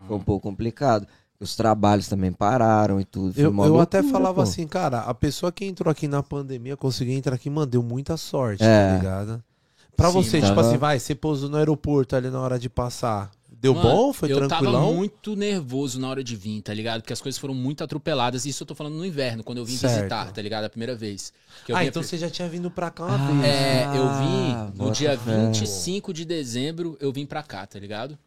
[0.08, 1.06] foi um pouco complicado.
[1.44, 3.34] Os trabalhos também pararam e tudo.
[3.34, 4.42] Foi Eu, eu até loucura, falava pô.
[4.42, 8.16] assim, cara, a pessoa que entrou aqui na pandemia conseguiu entrar aqui, mano, deu muita
[8.18, 8.90] sorte, É.
[8.92, 9.44] tá ligado?
[9.96, 10.48] Pra Sim, você, mano.
[10.50, 13.30] tipo Tava- assim, vai, você pousou no aeroporto ali na hora de passar.
[13.62, 14.12] Deu Mano, bom?
[14.14, 14.74] Foi eu tranquilão?
[14.82, 17.00] tava muito nervoso na hora de vir, tá ligado?
[17.02, 18.46] Porque as coisas foram muito atropeladas.
[18.46, 19.94] Isso eu tô falando no inverno, quando eu vim Certo.
[19.96, 20.66] visitar, tá ligado?
[20.66, 21.32] A primeira vez.
[21.66, 23.46] Que eu Ah, então você já tinha vindo pra cá uma Ah, vez.
[23.46, 25.46] É, eu Ah, vim no bota dia fé.
[25.46, 28.18] 25 de dezembro, eu vim pra cá, tá ligado?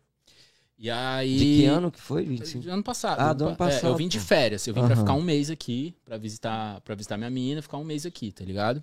[0.79, 1.39] E aí.
[1.39, 2.25] De que ano que foi?
[2.25, 2.69] 25?
[2.69, 3.21] Ano passado.
[3.21, 4.27] Ah, do ano É, passado, eu vim de pô.
[4.27, 4.67] férias.
[4.67, 4.97] Eu vim pra Aham.
[5.03, 8.45] ficar um mês aqui, pra visitar, pra visitar minha menina, ficar um mês aqui, tá
[8.45, 8.83] ligado?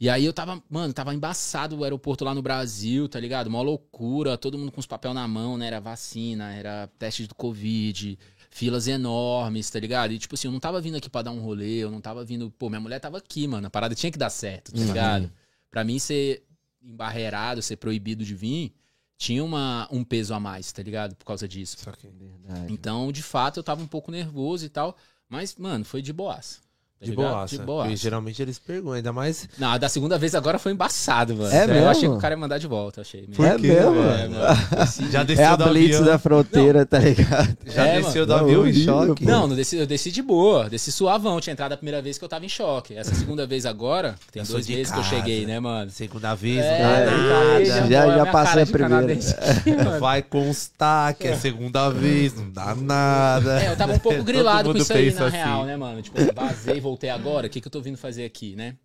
[0.00, 3.48] E aí eu tava, mano, tava embaçado o aeroporto lá no Brasil, tá ligado?
[3.48, 5.66] Uma loucura, todo mundo com os papel na mão, né?
[5.66, 8.16] Era vacina, era teste do Covid,
[8.48, 10.12] filas enormes, tá ligado?
[10.12, 12.24] E tipo assim, eu não tava vindo aqui pra dar um rolê, eu não tava
[12.24, 12.48] vindo.
[12.52, 13.66] Pô, minha mulher tava aqui, mano.
[13.66, 14.86] A parada tinha que dar certo, tá Uhum.
[14.86, 15.32] ligado?
[15.68, 16.44] Pra mim ser
[16.80, 18.72] embarreirado, ser proibido de vir,
[19.18, 21.16] tinha uma, um peso a mais, tá ligado?
[21.16, 21.76] Por causa disso.
[22.14, 22.72] Verdade.
[22.72, 24.96] Então, de fato, eu tava um pouco nervoso e tal.
[25.28, 26.60] Mas, mano, foi de boaça.
[27.00, 27.30] Tá De ligado?
[27.30, 27.56] boaça.
[27.58, 27.82] De boaça.
[27.88, 29.48] Porque geralmente eles perguntam, ainda mais.
[29.58, 31.54] Não, a da segunda vez agora foi embaçado, mano.
[31.54, 31.88] É Eu mesmo?
[31.88, 33.22] achei que o cara ia mandar de volta, achei.
[33.34, 33.94] Por é quê, mesmo?
[33.94, 34.10] mano?
[34.10, 35.10] É, mano.
[35.10, 36.04] Já É desceu a do Blitz avião.
[36.12, 37.56] da fronteira, tá ligado?
[37.66, 38.44] Já É, desceu do mano.
[38.44, 39.24] avião Não, em horrível, choque.
[39.24, 39.30] pô.
[39.30, 41.40] Não, não desci, eu desci de boa, desci suavão.
[41.40, 42.94] Tinha entrado a primeira vez que eu tava em choque.
[42.94, 45.90] Essa segunda vez agora, tem Eu dois meses que eu cheguei, né, mano?
[45.90, 47.64] Segunda vez, É, não dá aí nada.
[47.64, 49.12] já- pô, já minha passei a primeira.
[49.12, 49.18] aqui.
[50.00, 53.62] Vai constar que é segunda vez, não dá nada.
[53.62, 55.36] É, eu tava um pouco grilado com isso aí, na assim.
[55.36, 56.02] real, né, mano?
[56.02, 58.76] Tipo, eu vazei, voltei agora, o que, que eu tô vindo fazer aqui, né?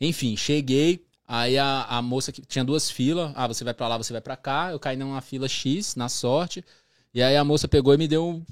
[0.00, 3.96] Enfim, cheguei, aí a, a moça que tinha duas filas, ah, você vai pra lá,
[3.98, 6.64] você vai pra cá, eu caí numa fila X, na sorte,
[7.12, 8.26] e aí a moça pegou e me deu...
[8.26, 8.44] um-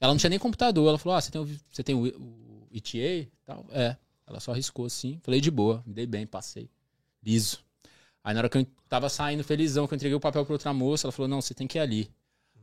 [0.00, 2.68] Ela não tinha nem computador, ela falou, ah, você tem o, você tem o, o
[2.72, 3.64] ETA tal?
[3.70, 3.96] É,
[4.26, 6.68] ela só arriscou assim, falei de boa, me dei bem, passei,
[7.22, 7.58] liso.
[8.22, 10.72] Aí na hora que eu tava saindo felizão, que eu entreguei o papel pra outra
[10.72, 12.10] moça, ela falou, não, você tem que ir ali.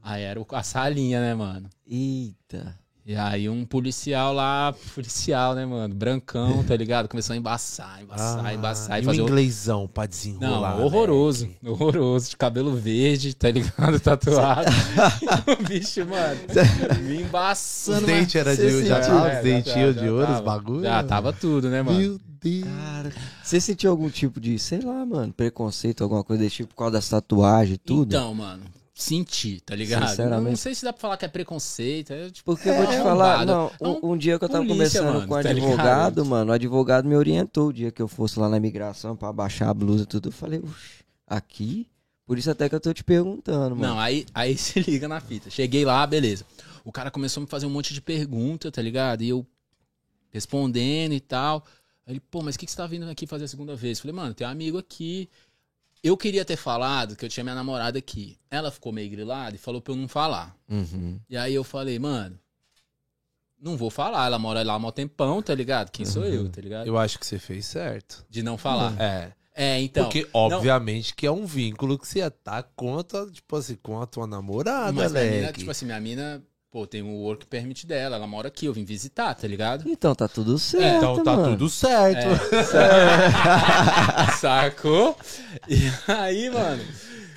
[0.01, 1.69] Aí era a salinha, né, mano?
[1.85, 2.79] Eita.
[3.03, 5.93] E aí um policial lá, policial, né, mano?
[5.93, 7.07] Brancão, tá ligado?
[7.07, 8.99] Começou a embaçar, embaçar, Ah, embaçar.
[8.99, 9.23] E e fazer o...
[9.25, 10.77] inglêsão pra Não, desenrolar.
[10.77, 10.83] né?
[10.83, 11.45] horroroso.
[11.45, 11.83] moleque?
[11.83, 12.29] Horroroso.
[12.29, 13.99] De cabelo verde, tá ligado?
[14.01, 14.69] Tatuado.
[15.59, 16.39] o bicho, mano,
[17.01, 18.01] me embaçando.
[18.01, 20.41] Os dentes eram de já tava É, os dentinhos de ouro, os tava.
[20.41, 20.83] bagulho.
[20.83, 21.97] Já tava tudo, né, mano?
[21.99, 22.65] Meu Deus.
[22.65, 23.11] Cara,
[23.43, 26.93] você sentiu algum tipo de, sei lá, mano, preconceito, alguma coisa desse tipo por causa
[26.93, 28.15] das tatuagens e tudo?
[28.15, 30.07] Então, mano, senti, tá ligado?
[30.09, 30.49] Sinceramente.
[30.49, 32.11] Não sei se dá pra falar que é preconceito.
[32.11, 34.49] É, tipo, Porque eu vou te é falar, não, É um, um dia que eu
[34.49, 36.25] tava polícia, conversando mano, com o tá advogado, ligado?
[36.25, 39.69] mano, o advogado me orientou o dia que eu fosse lá na imigração pra baixar
[39.69, 40.29] a blusa e tudo.
[40.29, 40.61] Eu falei,
[41.27, 41.87] aqui?
[42.25, 43.93] Por isso até que eu tô te perguntando, mano.
[43.93, 45.49] Não, aí, aí se liga na fita.
[45.49, 46.45] Cheguei lá, beleza.
[46.83, 49.21] O cara começou a me fazer um monte de pergunta, tá ligado?
[49.21, 49.45] E eu
[50.31, 51.65] respondendo e tal.
[52.05, 53.99] Aí ele, pô, mas o que, que você tá vindo aqui fazer a segunda vez?
[53.99, 55.29] Falei, mano, tem um amigo aqui.
[56.03, 58.37] Eu queria ter falado que eu tinha minha namorada aqui.
[58.49, 60.55] Ela ficou meio grilada e falou pra eu não falar.
[60.67, 61.19] Uhum.
[61.29, 62.39] E aí eu falei, mano,
[63.61, 64.25] não vou falar.
[64.25, 65.91] Ela mora lá há mó tempão, tá ligado?
[65.91, 66.87] Quem sou eu, tá ligado?
[66.87, 68.25] Eu acho que você fez certo.
[68.29, 68.99] De não falar.
[68.99, 69.31] É.
[69.53, 70.05] É, então.
[70.05, 74.01] Porque, obviamente, que é um vínculo que você tá com a tua, tipo assim, com
[74.01, 75.59] a tua namorada, mas minha mina, Leque.
[75.59, 78.85] tipo assim, minha mina, pô, tem o work permit dela, ela mora aqui, eu vim
[78.85, 79.83] visitar, tá ligado?
[79.87, 81.51] Então tá tudo certo, Então tá mano.
[81.57, 82.27] tudo certo.
[84.39, 85.17] Sacou?
[85.67, 85.75] E
[86.07, 86.83] aí, mano,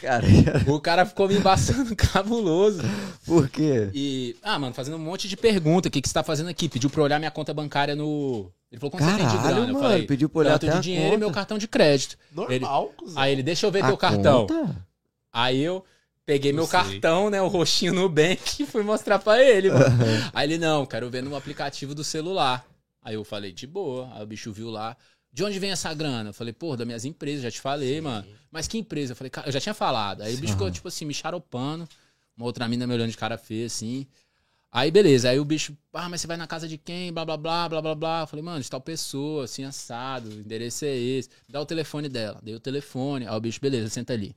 [0.01, 0.27] Cara,
[0.69, 2.83] o cara ficou me embaçando cabuloso.
[3.27, 3.91] por quê?
[3.95, 5.89] E, ah, mano, fazendo um monte de pergunta.
[5.89, 6.69] O que, que você tá fazendo aqui?
[6.69, 8.51] Pediu pra eu olhar minha conta bancária no.
[8.71, 9.69] Ele falou, quanto você tem de Caralho, grana?
[9.71, 11.67] Eu mano, falei, pediu pra olhar tanto até de a dinheiro e meu cartão de
[11.69, 12.19] crédito.
[12.33, 13.23] Normal, cuzão.
[13.23, 14.47] Aí ele, deixa eu ver A teu cartão.
[14.47, 14.77] conta?
[15.33, 15.85] Aí eu
[16.27, 16.73] peguei Eu meu sei.
[16.73, 19.85] cartão, né, o roxinho no Bank e fui mostrar pra ele, mano.
[20.33, 22.67] Aí ele, não, quero ver no aplicativo do celular.
[23.03, 24.11] Aí eu falei, de boa.
[24.15, 24.97] Aí o bicho viu lá.
[25.33, 26.31] De onde vem essa grana?
[26.31, 28.27] Eu falei, pô, das minhas empresas, já te falei, mano.
[28.51, 29.13] Mas que empresa?
[29.13, 30.23] Eu falei, eu já tinha falado.
[30.23, 31.89] Aí o bicho ficou, tipo assim, me charopando.
[32.37, 34.07] Uma outra mina me olhando de cara feia, assim.
[34.71, 35.29] Aí, beleza.
[35.29, 37.13] Aí o bicho, ah, mas você vai na casa de quem?
[37.13, 38.21] Blá, blá, blá, blá, blá, blá.
[38.23, 40.31] Eu falei, mano, de tal pessoa, assim, assado.
[40.31, 41.29] O endereço é esse.
[41.49, 42.41] Dá o telefone dela.
[42.43, 43.27] Dei o telefone.
[43.27, 44.35] Aí o bicho, beleza, senta ali.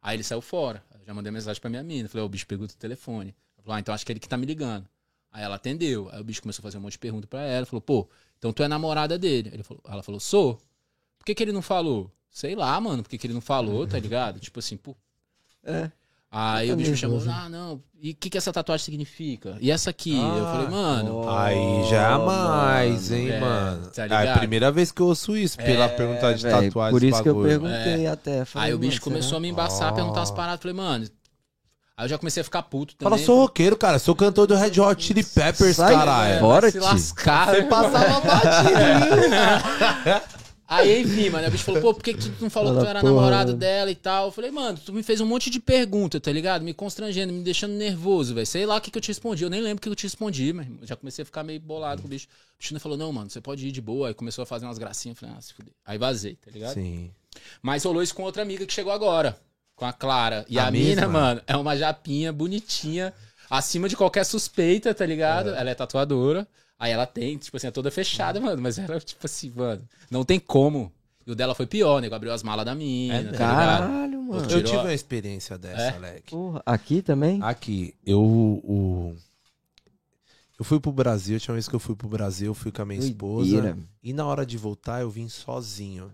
[0.00, 0.82] Aí ele saiu fora.
[1.08, 2.06] Já mandei mensagem pra minha mina.
[2.06, 3.34] Falei, ó, o bicho pegou o telefone.
[3.56, 4.86] Ela falou, ah, então acho que é ele que tá me ligando.
[5.32, 6.10] Aí ela atendeu.
[6.12, 7.64] Aí o bicho começou a fazer um monte de pergunta pra ela.
[7.64, 9.48] Falou, pô, então tu é namorada dele.
[9.50, 10.60] Ele falou, ela falou, sou.
[11.18, 12.12] Por que, que ele não falou?
[12.30, 14.38] Sei lá, mano, por que, que ele não falou, tá ligado?
[14.38, 14.94] Tipo assim, pô.
[15.64, 15.90] É.
[16.30, 17.36] Aí o bicho me chamou, nervoso.
[17.38, 17.80] ah, não.
[18.00, 19.56] E o que, que essa tatuagem significa?
[19.60, 20.14] E essa aqui?
[20.16, 21.28] eu Ah, falei, mano.
[21.28, 23.22] Aí já é Oh, mais, mano.
[23.22, 23.86] hein, É, mano.
[23.88, 26.92] tá é a primeira vez que eu ouço isso, pela É, pergunta de Véi, tatuagem.
[26.92, 28.44] por isso que eu perguntei até.
[28.44, 29.38] Falei, Aí o bicho começou será?
[29.38, 29.92] a me embaçar, Ah.
[29.92, 30.60] perguntar umas paradas.
[30.60, 31.06] Falei, mano.
[31.96, 33.10] Aí eu já comecei a ficar puto também.
[33.18, 33.98] Fala, sou roqueiro, cara.
[33.98, 36.46] Sou cantor do Red Hot Chili Peppers, Sai caralho.
[36.46, 37.48] Vai se lascar.
[37.50, 38.78] Você passava batido,
[40.70, 42.86] Aí, enfim, mano, o bicho falou, pô, por que, que tu não falou que tu
[42.86, 43.58] era porra, namorado mano.
[43.58, 44.26] dela e tal?
[44.26, 46.62] Eu falei, mano, tu me fez um monte de pergunta, tá ligado?
[46.62, 48.46] Me constrangendo, me deixando nervoso, velho.
[48.46, 49.44] Sei lá o que, que eu te respondi.
[49.44, 52.02] Eu nem lembro o que eu te respondi, mas já comecei a ficar meio bolado
[52.02, 52.26] com o bicho.
[52.26, 54.08] O bicho falou, não, mano, você pode ir de boa.
[54.08, 55.16] Aí começou a fazer umas gracinhas.
[55.16, 55.72] Eu falei, ah, se fuder.
[55.86, 56.74] Aí vazei, tá ligado?
[56.74, 57.10] Sim.
[57.62, 59.40] Mas rolou isso com outra amiga que chegou agora,
[59.74, 60.44] com a Clara.
[60.50, 63.14] E A a, mina, mano, é uma japinha bonitinha,
[63.48, 65.48] acima de qualquer suspeita, tá ligado?
[65.48, 66.46] Ela é tatuadora.
[66.78, 68.62] Aí ela tem, tipo assim, é toda fechada, mano.
[68.62, 70.92] Mas ela, tipo assim, mano, não tem como.
[71.26, 72.14] E o dela foi pior, nego.
[72.14, 73.38] Abriu as malas da mina, É, tá ligado?
[73.38, 74.50] Caralho, mano.
[74.50, 75.88] Eu tive uma experiência dessa, É?
[75.90, 76.30] Alec.
[76.30, 77.42] Porra, aqui também?
[77.42, 78.20] Aqui, eu.
[78.20, 79.14] O...
[80.58, 82.82] Eu fui pro Brasil, a última vez que eu fui pro Brasil, eu fui com
[82.82, 83.50] a minha esposa.
[83.50, 83.78] Doideira.
[84.02, 86.12] E na hora de voltar, eu vim sozinho.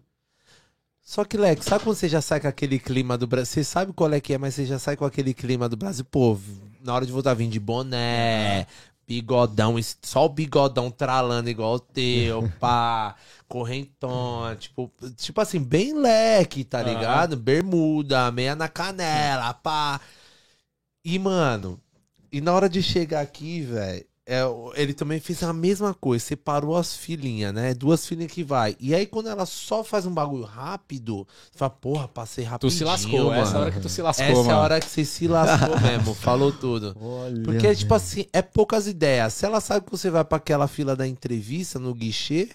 [1.00, 3.53] Só que, Lex, sabe quando você já sai com aquele clima do Brasil?
[3.53, 6.05] Você sabe qual é que é, mas você já sai com aquele clima do Brasil.
[6.05, 6.38] Pô,
[6.83, 8.66] na hora de voltar, vim de boné,
[9.07, 13.14] bigodão, só o bigodão tralando igual o teu, pá,
[13.49, 17.37] correntona, tipo, tipo assim, bem leque, tá ligado?
[17.37, 20.01] Bermuda, meia na canela, pá.
[21.05, 21.81] E, mano,
[22.33, 24.42] e na hora de chegar aqui, velho, é,
[24.76, 27.74] ele também fez a mesma coisa, separou as filhinhas, né?
[27.74, 28.74] Duas filhinhas que vai.
[28.80, 32.78] E aí, quando ela só faz um bagulho rápido, você fala, porra, passei Tu rapidinho,
[32.78, 33.42] se lascou, mano.
[33.42, 34.58] essa hora que tu se lascou, Essa é a mano.
[34.58, 36.96] hora que você se lascou mesmo, falou tudo.
[37.00, 37.42] Olha.
[37.42, 39.34] Porque, tipo assim, é poucas ideias.
[39.34, 42.48] Se ela sabe que você vai pra aquela fila da entrevista no guichê,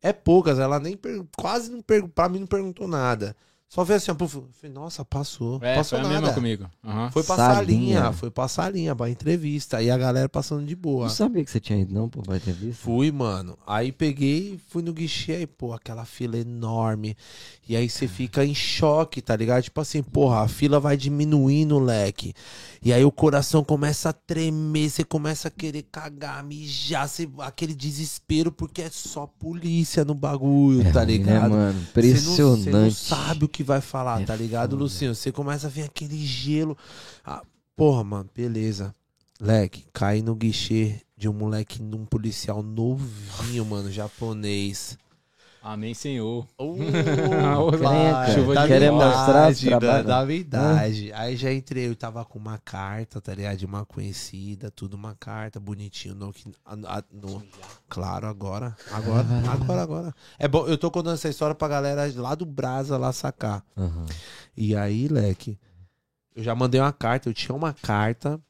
[0.00, 0.58] é poucas.
[0.60, 3.34] Ela nem per- quase não perguntou, pra mim não perguntou nada.
[3.68, 5.58] Só veio assim, ó, puf, eu falei, nossa, passou.
[5.60, 6.20] É, passou foi a nada.
[6.20, 6.70] mesma comigo.
[6.84, 7.10] Aham.
[7.10, 7.78] Foi passar a Salinha.
[8.00, 9.82] linha, foi passar a linha pra entrevista.
[9.82, 11.06] E a galera passando de boa.
[11.06, 12.82] Não sabia que você tinha ido, não, pô, pra entrevista?
[12.84, 13.58] Fui, mano.
[13.66, 17.16] Aí peguei, fui no guichê, aí, pô, aquela fila enorme.
[17.68, 19.64] E aí você fica em choque, tá ligado?
[19.64, 22.32] Tipo assim, porra, a fila vai diminuindo, leque.
[22.80, 27.74] E aí o coração começa a tremer, você começa a querer cagar, mijar, você- aquele
[27.74, 31.42] desespero, porque é só polícia no bagulho, tá ruim, ligado?
[31.42, 31.72] Né, mano?
[31.72, 32.62] Você não- Impressionante.
[32.62, 34.82] Você não, sabe o que vai falar, É tá ligado, foda.
[34.82, 35.14] Lucinho?
[35.14, 36.76] Você começa a ver aquele gelo.
[37.24, 37.42] Ah,
[37.76, 38.94] porra, mano, beleza.
[39.40, 44.98] Leque, cai no guichê de um moleque, num policial novinho, mano, japonês.
[45.68, 46.46] Amém, Senhor.
[46.56, 48.30] Crenca.
[48.34, 50.06] Chuva dá de mostrar os verdade, trabalhos.
[50.06, 51.12] Da verdade.
[51.12, 53.56] Aí já entrei, eu tava com uma carta, tá ligado?
[53.56, 56.14] De uma conhecida, tudo uma carta, bonitinho.
[56.14, 56.32] No,
[57.12, 57.42] no-
[57.88, 58.76] claro, agora.
[58.92, 60.14] Agora, agora, agora.
[60.38, 63.64] É bom, eu tô contando essa história pra galera lá do Brasa lá sacar.
[63.76, 64.06] Aham.
[64.56, 65.58] E aí, leque,
[66.36, 68.40] eu já mandei uma carta, eu tinha uma carta,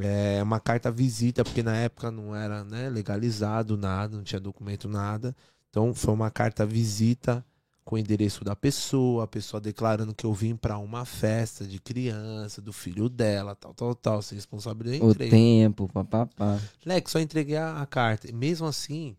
[0.00, 4.88] é, uma carta visita, porque na época não era né, legalizado nada, não tinha documento
[4.88, 5.36] nada.
[5.70, 7.44] Então foi uma carta visita
[7.84, 11.78] com o endereço da pessoa, a pessoa declarando que eu vim pra uma festa de
[11.78, 15.02] criança, do filho dela, tal, tal, tal, se responsabilidade.
[15.02, 15.30] O entrei.
[15.30, 16.60] tempo, papapá.
[16.84, 18.28] Leque, só entreguei a, a carta.
[18.28, 19.16] E mesmo assim,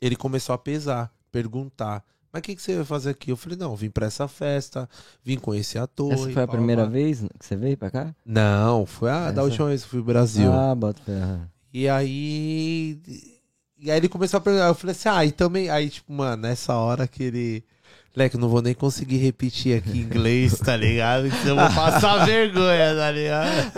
[0.00, 2.04] ele começou a pesar, perguntar.
[2.32, 3.30] Mas o que, que você vai fazer aqui?
[3.32, 4.88] Eu falei, não, vim pra essa festa,
[5.24, 6.14] vim conhecer a torre.
[6.14, 6.90] Essa foi a pá, primeira pá.
[6.90, 8.14] vez que você veio pra cá?
[8.24, 9.42] Não, foi a da Essa?
[9.42, 10.52] última vez que fui pro Brasil.
[10.52, 11.48] Ah, bota aham.
[11.72, 13.00] E aí.
[13.78, 14.68] E aí ele começou a perguntar.
[14.68, 15.68] Eu falei assim, ah, e também.
[15.70, 17.64] Aí, tipo, mano, nessa hora que ele.
[18.14, 21.26] Leque, eu não vou nem conseguir repetir aqui em inglês, tá ligado?
[21.26, 23.72] Então eu vou passar vergonha, tá ligado?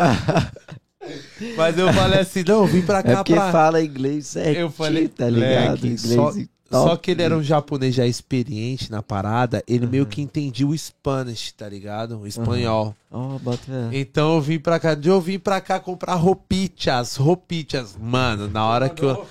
[1.57, 3.51] Mas eu falei assim, não, eu vim pra cá É porque pra.
[3.51, 5.71] fala inglês certinho, Eu falei, tá ligado?
[5.73, 6.33] leque, inglês só-
[6.70, 7.02] e Só top.
[7.02, 10.09] que ele era um japonês já experiente na parada, ele meio Uhum.
[10.11, 12.18] que entendia o Spanish, tá ligado?
[12.20, 12.94] O espanhol.
[13.11, 13.88] Ó, bota fé.
[13.92, 17.96] Então eu vim pra cá, eu vim pra cá comprar roupichas, roupichas.
[17.98, 19.26] Mano, na hora que eu.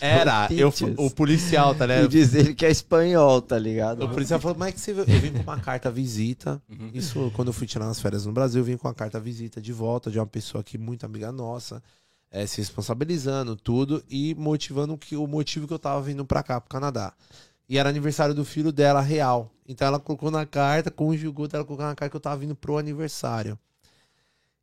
[0.00, 0.94] Era, eu, Roupichas.
[0.98, 2.08] o policial, tá E ligado?
[2.08, 4.04] diz ele que é espanhol, tá ligado?
[4.04, 5.06] O policial falou, mas é que você veio?
[5.08, 6.60] Eu vim com uma carta visita.
[6.68, 6.90] Uhum.
[6.92, 9.60] Isso quando eu fui tirar as férias no Brasil, eu vim com uma carta visita
[9.60, 11.82] de volta de uma pessoa que muito amiga nossa,
[12.30, 16.60] eh, se responsabilizando, tudo, e motivando que o motivo que eu tava vindo pra cá,
[16.60, 17.12] pro Canadá.
[17.68, 19.50] E era aniversário do filho dela, real.
[19.66, 22.78] Então ela colocou na carta, conjugou dela colocou na carta que eu tava vindo pro
[22.78, 23.58] aniversário.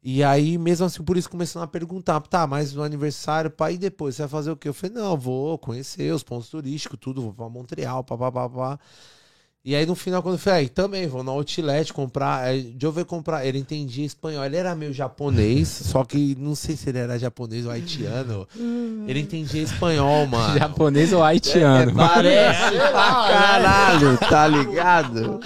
[0.03, 3.77] E aí, mesmo assim, por isso começaram a perguntar, tá, mas no aniversário, pai, e
[3.77, 4.15] depois?
[4.15, 4.67] Você vai fazer o quê?
[4.69, 8.79] Eu falei, não, vou conhecer os pontos turísticos, tudo, vou pra Montreal, papapá.
[9.63, 12.45] E aí no final, quando eu falei, aí também vou no outlet comprar.
[12.45, 14.43] Aí, de eu ver comprar, ele entendia espanhol.
[14.43, 18.47] Ele era meio japonês, só que não sei se ele era japonês ou haitiano.
[19.07, 20.57] Ele entendia espanhol, mano.
[20.57, 21.91] Japonês ou haitiano?
[21.91, 25.39] É, parece pra caralho, tá ligado?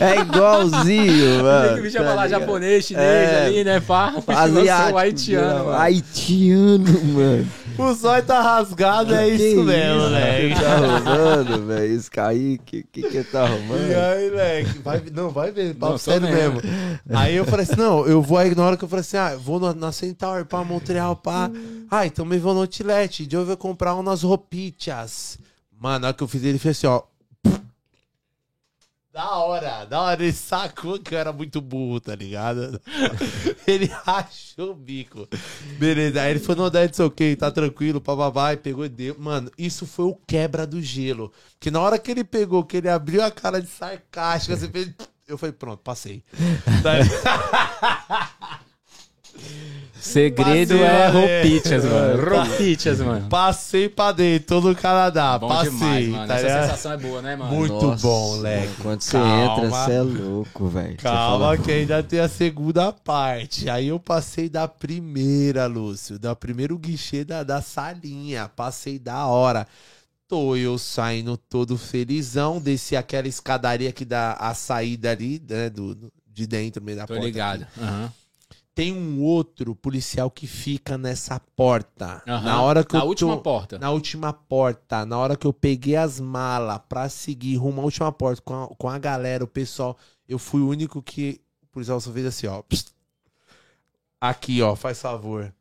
[0.00, 1.68] É igualzinho, mano.
[1.68, 2.40] Tem que me chamar tá lá ligado?
[2.40, 3.46] japonês, chinês É.
[3.46, 4.14] ali, né, pá?
[4.26, 5.78] Asiático, haitiano, mano.
[5.78, 7.46] Haitiano, mano.
[7.82, 10.48] O zóio tá rasgado, é Que isso mesmo, velho.
[10.50, 10.54] né?
[10.60, 11.92] Tá arrumando, velho.
[11.94, 13.80] Isso Kaique, o que que tá E arrumando?
[13.94, 16.62] aí, moleque, vai, não, vai ver, papo Não, tô sério vendo.
[16.62, 16.62] mesmo.
[17.10, 19.36] Aí eu falei assim, não, eu vou aí na hora que eu falei assim, ah,
[19.36, 21.50] vou na, na Centaur, pá, Montreal, pá.
[21.90, 25.38] Ah, então me vou no outlet, de eu vou comprar umas roupitas.
[25.78, 27.02] Mano, na hora que eu fiz, ele fez assim, ó.
[29.12, 32.80] Da hora, da hora, ele sacou que eu era muito burro, tá ligado?
[33.66, 35.26] ele rachou o bico.
[35.80, 39.16] Beleza, aí ele falou, não, that's ok, tá tranquilo, papapá, e pegou deu.
[39.18, 41.32] Mano, isso foi o quebra do gelo.
[41.58, 44.94] Que na hora que ele pegou, que ele abriu a cara de sarcástica, você fez...
[45.26, 46.22] Eu falei, pronto, passei.
[46.80, 48.60] Tá-
[50.00, 51.20] Segredo Passei, é mano.
[51.20, 52.30] roupichas, mano.
[52.30, 53.28] Roupichas, mano.
[53.28, 56.26] Passei pra dentro do Canadá, Bom passei, demais, mano.
[56.26, 56.62] tá Essa ligado?
[56.64, 57.54] sensação é boa, né, mano?
[57.54, 58.72] Muito Nossa, bom, moleque.
[58.82, 60.96] Quando você entra, você é louco, velho.
[60.96, 63.68] Calma fala, que ainda tem a segunda parte.
[63.68, 68.48] Aí eu passei da primeira, Lúcio, da primeiro guichê da, da salinha.
[68.54, 69.66] Passei da hora.
[70.26, 75.96] Tô eu saindo todo felizão, desci aquela escadaria que dá a saída ali, né, do,
[76.32, 77.26] de dentro, meio da Tô porta.
[77.26, 77.66] ligado.
[77.76, 78.12] Aham.
[78.74, 82.22] Tem um outro policial que fica nessa porta.
[82.26, 82.44] Aham.
[82.44, 83.78] Na hora que Na eu última tô- porta.
[83.78, 88.10] na última porta, na hora que eu peguei as malas pra seguir rumo à última
[88.12, 89.96] porta com a, com a galera, o pessoal,
[90.28, 92.62] eu fui o único que o policial só fez assim, ó.
[92.62, 92.92] psst.
[94.20, 95.52] Aqui, ó, faz favor.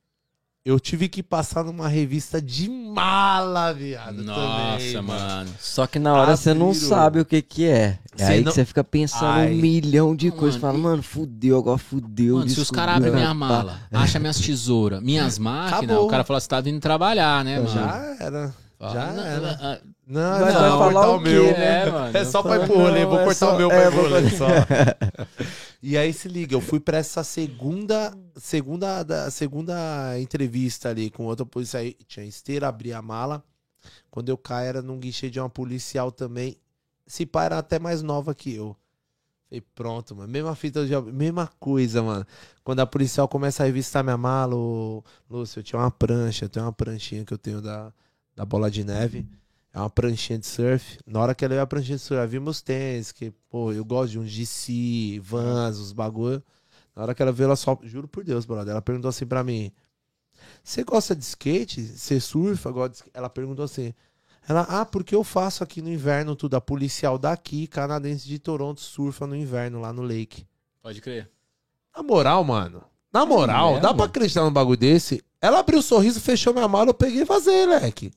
[0.65, 4.21] Eu tive que passar numa revista de mala, viado.
[4.21, 5.49] Nossa, também, mano.
[5.57, 7.97] Só que na hora você não sabe o que que é.
[8.17, 9.53] É Cê aí não- que você fica pensando Ai.
[9.53, 10.59] um milhão de coisas.
[10.59, 12.35] Fala, e- mano, fudeu, agora fudeu.
[12.37, 16.05] Mano, se os caras abrem minha mala, acham minhas tesouras, minhas máquinas, Acabou.
[16.07, 17.69] o cara fala, você tá vindo trabalhar, né, mano?
[17.69, 18.53] Já era.
[18.79, 19.57] Fala, já não, era.
[19.61, 21.43] ah, Não, Mas não, vai vou falar cortar o o meu.
[21.43, 22.17] quê, É, mano.
[22.17, 23.87] É só pra ir pro rolê, não, vou é cortar só- o meu pra é,
[23.87, 24.47] ir pro rolê só.
[25.81, 31.25] E aí se liga, eu fui pra essa segunda, segunda, da, segunda entrevista ali com
[31.25, 33.43] outra polícia aí, tinha esteira, abri a mala.
[34.11, 36.57] Quando eu caio era num guichê de uma policial também.
[37.07, 38.75] Se pá era até mais nova que eu.
[39.49, 40.31] Falei, pronto, mano.
[40.31, 42.25] Mesma fita, de, mesma coisa, mano.
[42.63, 46.49] Quando a policial começa a revistar minha mala, ô, Lúcio, eu tinha uma prancha, eu
[46.49, 47.91] tenho uma pranchinha que eu tenho da,
[48.39, 49.27] da bola de neve.
[49.73, 50.97] É uma pranchinha de surf.
[51.05, 53.83] Na hora que ela veio a pranchinha de surf, vimos os tênis, que, pô, eu
[53.83, 56.41] gosto de uns DC, Vans, os bagulho.
[56.95, 57.77] Na hora que ela veio, ela só.
[57.83, 58.71] Juro por Deus, brother.
[58.71, 59.73] Ela perguntou assim pra mim:
[60.63, 61.81] Você gosta de skate?
[61.81, 62.71] Você surfa?
[62.71, 63.93] Gosta de skate?" Ela perguntou assim.
[64.47, 66.55] Ela, ah, porque eu faço aqui no inverno tudo.
[66.55, 70.47] A policial daqui, canadense de Toronto, surfa no inverno lá no lake.
[70.81, 71.29] Pode crer.
[71.93, 72.81] Na moral, mano.
[73.11, 74.03] Na moral, É, dá pra mano.
[74.05, 75.21] acreditar num bagulho desse?
[75.41, 78.11] Ela abriu o sorriso, fechou minha mala, eu peguei e vazei, leque.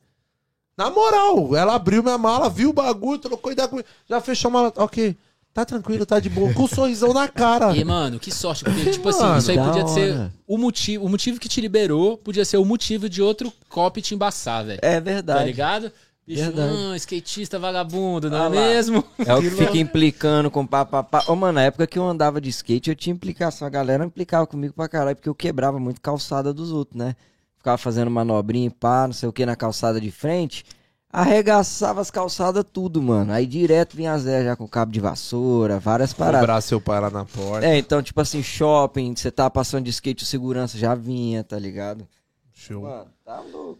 [0.77, 3.87] Na moral, ela abriu minha mala, viu o bagulho, trocou ideia comigo.
[4.09, 4.73] Já fechou a mala.
[4.77, 5.17] Ok,
[5.53, 6.53] tá tranquilo, tá de boa.
[6.55, 7.77] Com um sorrisão na cara.
[7.77, 10.33] E, mano, que sorte, porque, tipo Mano, assim, isso aí podia ser hora.
[10.47, 11.05] o motivo.
[11.05, 14.79] O motivo que te liberou podia ser o motivo de outro cop te embaçar, velho.
[14.83, 15.45] É Tá verdade.
[15.45, 15.93] ligado?
[16.27, 16.73] Bicho, Verdade.
[16.73, 18.51] hum, skatista vagabundo, não Ah é lá.
[18.51, 19.05] mesmo?
[19.27, 21.25] É o que fica implicando com papapá.
[21.27, 23.67] Ô, mano, na época que eu andava de skate, eu tinha implicação.
[23.67, 27.17] A galera implicava comigo pra caralho, porque eu quebrava muito calçada dos outros, né?
[27.63, 30.65] Ficava fazendo manobrinha e pá, não sei o que, na calçada de frente.
[31.13, 33.33] Arregaçava as calçadas tudo, mano.
[33.33, 36.41] Aí direto vinha as Zé já com cabo de vassoura, várias paradas.
[36.41, 37.65] Cobrar seu lá na porta.
[37.65, 41.57] É, então, tipo assim, shopping, você tá passando de skate, o segurança já vinha, tá
[41.57, 42.09] ligado?
[42.53, 42.83] Show.
[42.83, 43.79] Mano, tá louco.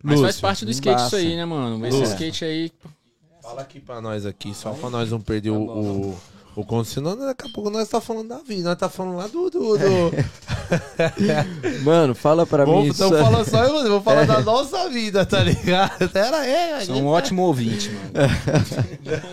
[0.00, 1.16] Mas faz parte do skate isso embaça.
[1.16, 1.84] aí, né, mano?
[1.84, 2.12] Esse Lúcio.
[2.12, 2.72] skate aí.
[3.42, 6.18] Fala aqui pra nós aqui, só pra nós não perder o, o,
[6.54, 9.26] o conto, senão daqui a pouco nós tá falando da vida, nós tá falando lá
[9.26, 9.48] do...
[9.50, 10.12] do, do...
[11.84, 12.72] Mano, fala pra mim.
[12.72, 16.08] Vamos, estamos isso- falando só eu, vou falar da nossa vida, tá ligado?
[16.10, 18.12] Pera aí, a Sou gente um ótimo ouvinte, mano.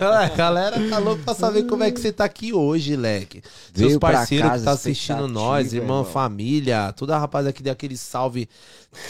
[0.00, 3.42] A galera tá louca pra saber como é que você tá aqui hoje, leque.
[3.74, 6.04] Seus Veio pra parceiros que tá assistindo nós, irmão, irmão.
[6.12, 8.48] família, toda a rapaziada que deu aquele salve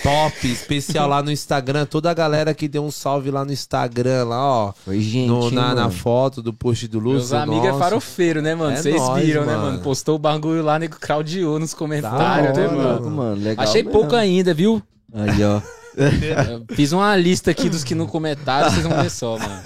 [0.03, 4.25] top, especial lá no Instagram, toda a galera que deu um salve lá no Instagram,
[4.25, 4.73] lá, ó.
[4.85, 7.31] Foi gente, no- na, na foto do post do Lúcio.
[7.31, 7.73] Meus amigos é.
[8.01, 8.73] Farofeiro, né, mano?
[8.73, 9.65] É Vocês nóis, viram, né, mano.
[9.73, 9.79] mano?
[9.83, 12.89] Postou o bagulho lá, nego craudiou nos Da comentários, né, hora, mano?
[12.93, 13.43] Louco, mano.
[13.43, 13.99] Legal Achei mesmo.
[13.99, 14.83] pouco ainda, viu?
[15.13, 15.61] Aí, ó.
[15.97, 19.61] Eu fiz uma lista aqui dos que não comentaram, vocês vão ver só, mano.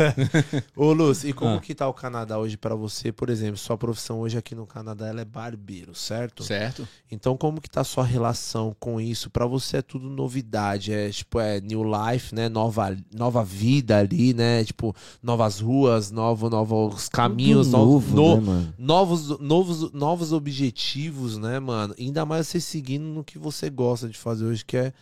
[0.77, 1.61] Ô, Lúcio, e como Ah.
[1.61, 3.13] que tá o Canadá hoje pra você?
[3.13, 6.43] Por exemplo, sua profissão hoje aqui no Canadá ela é barbeiro, certo?
[6.43, 6.87] Certo?
[7.11, 9.29] Então, como que tá a sua relação com isso?
[9.31, 12.49] Pra você é tudo novidade, é tipo, é new life, né?
[12.49, 14.65] Nova, nova vida ali, né?
[14.65, 21.37] Tipo, novas ruas, novo, novos caminhos, Tudo no- novo, no- né, novos, novos, novos objetivos,
[21.39, 21.95] né, mano?
[21.99, 24.93] Ainda mais você seguindo no que você gosta de fazer hoje, que é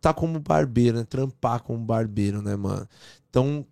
[0.00, 1.04] tá como barbeiro, né?
[1.04, 2.88] Trampar como barbeiro, né, mano?
[3.28, 3.66] Então,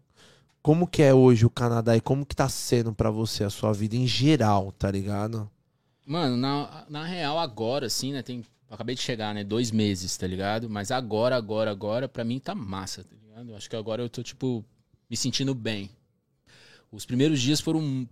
[0.62, 3.72] como que é hoje o Canadá e como que tá sendo pra você a sua
[3.72, 5.51] vida em geral, tá ligado?
[6.05, 8.22] Mano, na, na real, agora, assim, né?
[8.22, 8.45] Tem.
[8.70, 9.43] Acabei de chegar, né?
[9.43, 10.68] Dois meses, tá ligado?
[10.68, 13.55] Mas agora, agora, agora, pra mim tá massa, tá ligado?
[13.55, 14.64] Acho que agora eu tô, tipo,
[15.09, 15.91] me sentindo bem.
[16.93, 18.07] Os primeiros dias foram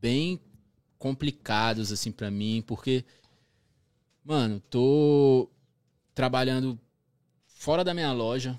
[0.00, 0.40] bem
[0.98, 3.04] complicados, assim, pra mim, porque,
[4.24, 5.48] mano, tô
[6.14, 6.78] trabalhando
[7.58, 8.58] fora da minha loja,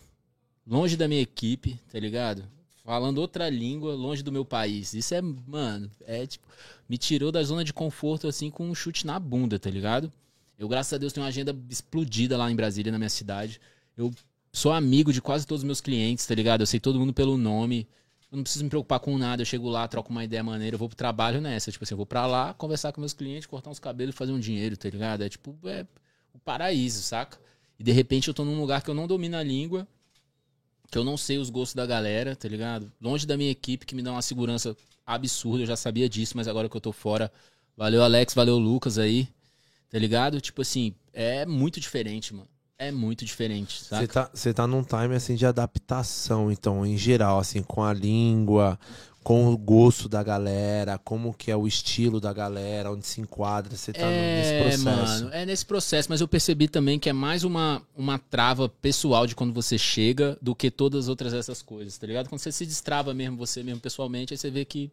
[0.67, 2.43] longe da minha equipe, tá ligado?
[2.83, 4.93] Falando outra língua, longe do meu país.
[4.93, 6.45] Isso é, mano, é tipo
[6.87, 10.11] me tirou da zona de conforto, assim, com um chute na bunda, tá ligado?
[10.57, 13.61] Eu, graças a Deus, tenho uma agenda explodida lá em Brasília, na minha cidade.
[13.95, 14.11] Eu
[14.51, 16.61] sou amigo de quase todos os meus clientes, tá ligado?
[16.61, 17.87] Eu sei todo mundo pelo nome.
[18.31, 19.43] Eu não preciso me preocupar com nada.
[19.43, 21.71] Eu chego lá, troco uma ideia maneira, eu vou pro trabalho nessa.
[21.71, 24.39] Tipo assim, eu vou pra lá, conversar com meus clientes, cortar uns cabelos fazer um
[24.39, 25.23] dinheiro, tá ligado?
[25.23, 25.85] É tipo, é
[26.33, 27.39] o paraíso, saca?
[27.79, 29.87] E de repente eu tô num lugar que eu não domino a língua,
[30.91, 32.91] que eu não sei os gostos da galera, tá ligado?
[32.99, 34.75] Longe da minha equipe, que me dá uma segurança
[35.05, 37.31] absurda, eu já sabia disso, mas agora que eu tô fora.
[37.77, 39.27] Valeu, Alex, valeu, Lucas aí,
[39.89, 40.41] tá ligado?
[40.41, 42.47] Tipo assim, é muito diferente, mano.
[42.77, 44.07] É muito diferente, Você saca?
[44.07, 48.79] tá, você tá num time assim de adaptação, então, em geral, assim, com a língua,
[49.23, 53.75] com o gosto da galera, como que é o estilo da galera, onde se enquadra,
[53.75, 54.83] você tá nesse É, processo.
[54.85, 59.27] mano, é nesse processo, mas eu percebi também que é mais uma, uma trava pessoal
[59.27, 62.29] de quando você chega do que todas as outras essas coisas, tá ligado?
[62.29, 64.89] Quando você se destrava mesmo, você mesmo pessoalmente, aí você vê que,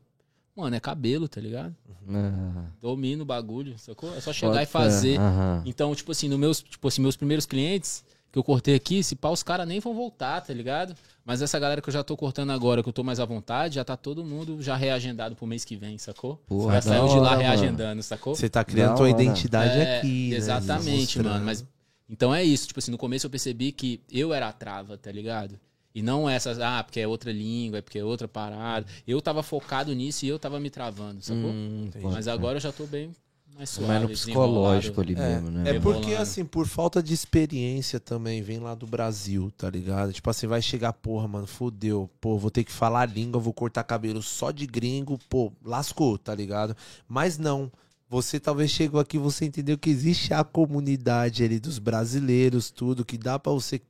[0.57, 1.75] mano, é cabelo, tá ligado?
[2.09, 4.15] Ah, Domina o bagulho, sacou?
[4.17, 5.19] É só chegar pode e fazer.
[5.21, 5.63] Aham.
[5.65, 8.05] Então, tipo assim, no meus, tipo assim, meus primeiros clientes
[8.37, 10.95] que eu cortei aqui, se pá, os caras nem vão voltar, tá ligado?
[11.25, 13.77] Mas essa galera que eu já tô cortando agora, que eu tô mais à vontade,
[13.77, 16.37] já tá todo mundo já reagendado pro mês que vem, sacou?
[16.47, 18.35] Porra, já saiu de lá hora, reagendando, sacou?
[18.35, 19.23] Você tá criando Da tua hora.
[19.23, 20.37] identidade É, aqui, né?
[20.37, 21.29] Exatamente, Mostrando.
[21.31, 21.47] mano.
[21.47, 21.65] Mas
[22.11, 22.67] então é isso.
[22.67, 25.59] Tipo assim, no começo eu percebi que eu era a trava, tá ligado?
[25.95, 28.87] E não essas, ah, porque é outra língua, é porque é outra parada.
[29.09, 31.51] Eu tava focado nisso e eu tava me travando, sacou?
[31.51, 33.13] Hum, Mas agora eu já tô bem
[33.57, 33.89] mais suave.
[33.89, 35.51] mais no psicológico ali desenrolado.
[35.51, 35.77] mesmo, né?
[35.77, 40.13] É porque, assim, por falta de experiência também, vem lá do Brasil, tá ligado?
[40.13, 42.11] Tipo assim, vai chegar, porra, mano, fodeu.
[42.21, 46.19] Pô, vou ter que falar a língua, vou cortar cabelo só de gringo, pô, lascou,
[46.19, 46.77] tá ligado?
[47.09, 47.73] Mas não.
[48.09, 53.19] Você talvez chegou aqui, você entendeu que existe a comunidade ali dos brasileiros, tudo, que
[53.19, 53.81] dá pra você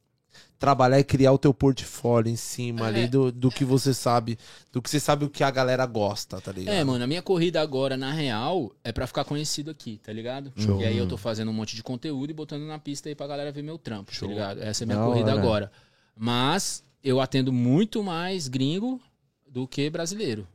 [0.59, 2.89] trabalhar e criar o teu portfólio em cima É.
[2.89, 4.39] ali do, do que você sabe,
[4.73, 6.75] do que você sabe o que a galera gosta, tá ligado?
[6.75, 10.53] É, mano, a minha corrida agora, na real, é pra ficar conhecido aqui, tá ligado?
[10.57, 10.81] Show.
[10.81, 13.27] E aí eu tô fazendo um monte de conteúdo e botando na pista aí pra
[13.27, 14.29] galera ver meu trampo, Show.
[14.29, 14.63] tá ligado?
[14.63, 15.41] Essa é a minha Da corrida hora.
[15.41, 15.73] agora.
[16.17, 19.01] Mas eu atendo muito mais gringo
[19.47, 20.47] do que brasileiro.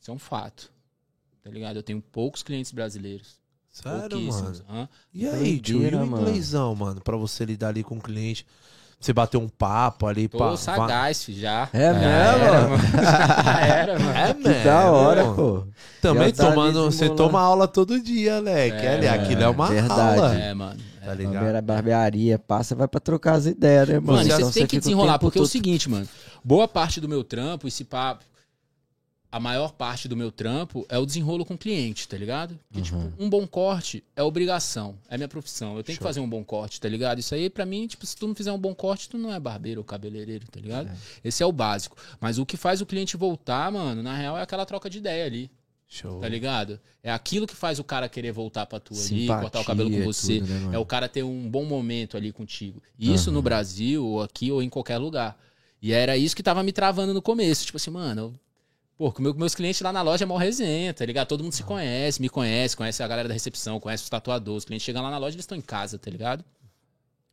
[0.00, 0.72] Isso é um fato.
[1.44, 1.76] Tá ligado?
[1.76, 3.40] Eu tenho poucos clientes brasileiros.
[3.70, 4.62] Sério, mano.
[4.68, 4.88] Hã?
[5.14, 6.28] E aí, tio, e o mano.
[6.28, 8.46] inglêsão, mano, pra você lidar ali com o cliente?
[9.02, 11.68] Você bater um papo ali, Tô pá, sagaz, já.
[11.72, 12.06] É já mesmo?
[12.06, 12.82] Era, mano.
[13.44, 14.16] já era, mano.
[14.16, 15.64] É, Que da hora, pô.
[16.00, 18.76] Também tá tomando, você toma aula todo dia, Leque.
[18.86, 20.00] É, ali, aquilo é uma verdade.
[20.20, 20.34] aula.
[20.38, 20.80] É, mano.
[21.02, 21.06] É.
[21.06, 21.32] Tá ligado?
[21.42, 24.18] Barbearia, barbearia, passa, vai pra trocar as ideias, né, mano?
[24.18, 26.06] Mano, e Então você tem que desenrolar, porque é o todo- seguinte, mano.
[26.44, 28.24] Boa parte do meu trampo, esse papo.
[29.32, 32.58] A maior parte do meu trampo é o desenrolo com o cliente, tá ligado?
[32.68, 34.94] Porque, tipo, um bom corte é obrigação.
[35.08, 35.74] É minha profissão.
[35.78, 36.08] Eu tenho que Show.
[36.08, 37.18] fazer um bom corte, tá ligado?
[37.18, 39.40] Isso aí, pra mim, tipo, se tu não fizer um bom corte, tu não é
[39.40, 40.90] barbeiro ou cabeleireiro, tá ligado?
[41.24, 41.96] Esse é o básico.
[42.20, 45.24] Mas o que faz o cliente voltar, mano, na real, é aquela troca de ideia
[45.24, 45.50] ali,
[45.88, 46.20] Show.
[46.20, 46.78] tá ligado?
[47.02, 50.04] É aquilo que faz o cara querer voltar pra tu ali, cortar o cabelo com
[50.04, 50.40] você.
[50.40, 50.76] tudo, né?
[50.76, 52.82] É o cara ter um bom momento ali contigo.
[52.98, 55.38] E Isso no Brasil, ou aqui, ou em qualquer lugar.
[55.80, 57.64] E era isso que tava me travando no começo.
[57.64, 58.34] Tipo assim, mano, eu-
[59.02, 61.26] pô, com meu, meus clientes lá na loja é mó resenha, tá ligado?
[61.26, 64.58] Todo mundo se conhece, me conhece, conhece a galera da recepção, conhece os tatuadores.
[64.58, 66.44] Os clientes chegam lá na loja, eles estão em casa, tá ligado?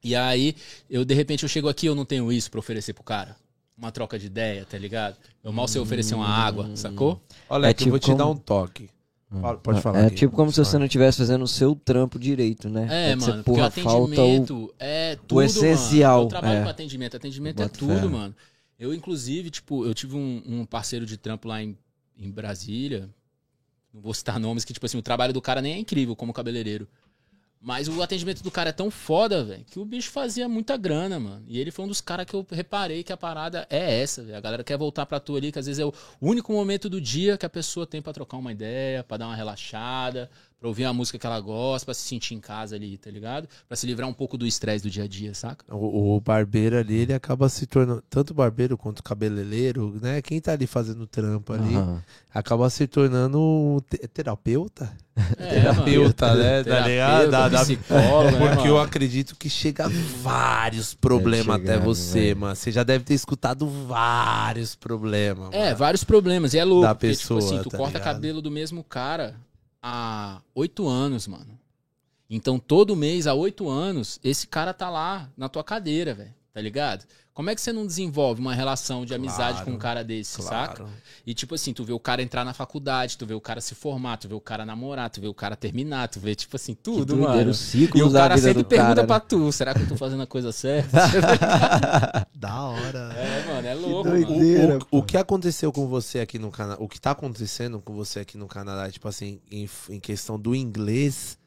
[0.04, 0.56] E aí,
[0.90, 3.36] eu de repente eu chego aqui, eu não tenho isso pra oferecer pro cara.
[3.78, 5.16] Uma troca de ideia, tá ligado?
[5.44, 7.22] Eu mal sei oferecer uma água, sacou?
[7.48, 8.90] Olha, É Leque, eu vou tipo te dar como- um toque.
[9.30, 10.00] Pode, pode falar.
[10.00, 10.16] É aqui.
[10.16, 13.12] tipo como se você não estivesse fazendo o seu trampo direito, né?
[13.12, 14.04] É, você, mano, porque o porra, falta o...
[14.06, 16.26] atendimento é tudo, essencial, Mano.
[16.26, 16.64] Eu trabalho é.
[16.64, 17.16] com atendimento.
[17.16, 18.08] Atendimento é tudo, fé.
[18.08, 18.36] mano.
[18.80, 21.78] Eu, inclusive, tipo, eu tive um, um parceiro de trampo lá em,
[22.18, 23.10] em Brasília.
[23.94, 26.32] Não vou citar nomes, que, tipo assim, o trabalho do cara nem é incrível como
[26.32, 26.88] cabeleireiro.
[27.62, 31.20] Mas o atendimento do cara é tão foda, velho, que o bicho fazia muita grana,
[31.20, 31.44] mano.
[31.46, 34.38] E ele foi um dos caras que eu reparei que a parada é essa, velho.
[34.38, 37.02] A galera quer voltar pra tu ali, que às vezes é o único momento do
[37.02, 40.84] dia que a pessoa tem pra trocar uma ideia, pra dar uma relaxada, pra ouvir
[40.86, 43.48] a música que ela gosta, pra se sentir em casa ali, tá ligado?
[43.68, 45.64] Pra se livrar um pouco do estresse do dia a dia, saca?
[45.74, 48.04] O, o barbeiro ali, ele acaba se tornando.
[48.10, 50.22] Tanto o barbeiro quanto o cabeleireiro, né?
[50.22, 52.04] Quem tá ali fazendo trampo ali, Aham.
[52.34, 54.92] acaba se tornando te- terapeuta.
[55.38, 56.40] É, terapeuta, mano.
[56.44, 56.64] né?
[56.64, 57.30] Tá ligado?
[57.30, 59.88] Terapeuta, Da- da- psicólogo, né, Porque eu acredito que chega
[60.22, 62.34] vários problemas chegar, até você, né?
[62.42, 62.56] mano.
[62.56, 65.50] Você já deve ter escutado vários problemas.
[65.54, 65.78] É, mano.
[65.78, 66.54] vários problemas.
[66.54, 66.84] E é louco.
[66.84, 68.14] Da porque, pessoa, tipo assim, tu tá corta ligado?
[68.14, 69.36] cabelo do mesmo cara
[69.82, 71.60] há oito anos, mano.
[72.30, 76.34] Então, todo mês, há oito anos, esse cara tá lá na tua cadeira, velho.
[76.54, 77.06] Tá ligado?
[77.40, 80.42] Como é que você não desenvolve uma relação de amizade Claro, com um cara desse,
[80.42, 80.76] saca?
[80.76, 80.92] Claro.
[81.26, 83.74] E tipo assim, tu vê o cara entrar na faculdade, tu vê o cara se
[83.76, 86.74] formar, tu vê o cara namorar, tu vê o cara terminar, tu vê, tipo assim,
[86.74, 87.52] Que tudo, doideira, mano.
[87.52, 89.24] o ciclo E o da cara vida sempre pergunta cara, pra né?
[89.26, 90.98] tu, será que eu tô fazendo a coisa certa?
[92.36, 93.14] Da hora.
[93.16, 94.68] é, mano, é louco, doideira.
[94.74, 94.80] mano.
[94.82, 94.98] O, pô.
[94.98, 98.38] o que aconteceu com você aqui no Canadá, o que tá acontecendo com você aqui
[98.38, 101.38] no Canadá, tipo assim, em, em questão do inglês,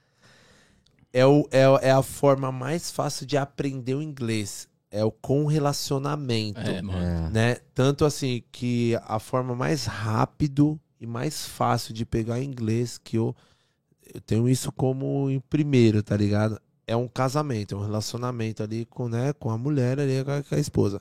[1.13, 4.72] é, o, é, o- é a forma mais fácil de aprender o inglês.
[4.93, 6.61] É o com relacionamento.
[6.61, 7.03] É, mano.
[7.03, 7.31] É.
[7.31, 7.57] né?
[7.75, 13.35] Tanto assim que a forma mais rápido e mais fácil de pegar inglês que eu,
[14.15, 16.61] eu tenho isso como em primeiro, tá ligado?
[16.87, 20.43] É um casamento, é um relacionamento ali com, né, com a mulher ali, com a,
[20.43, 21.01] com a esposa.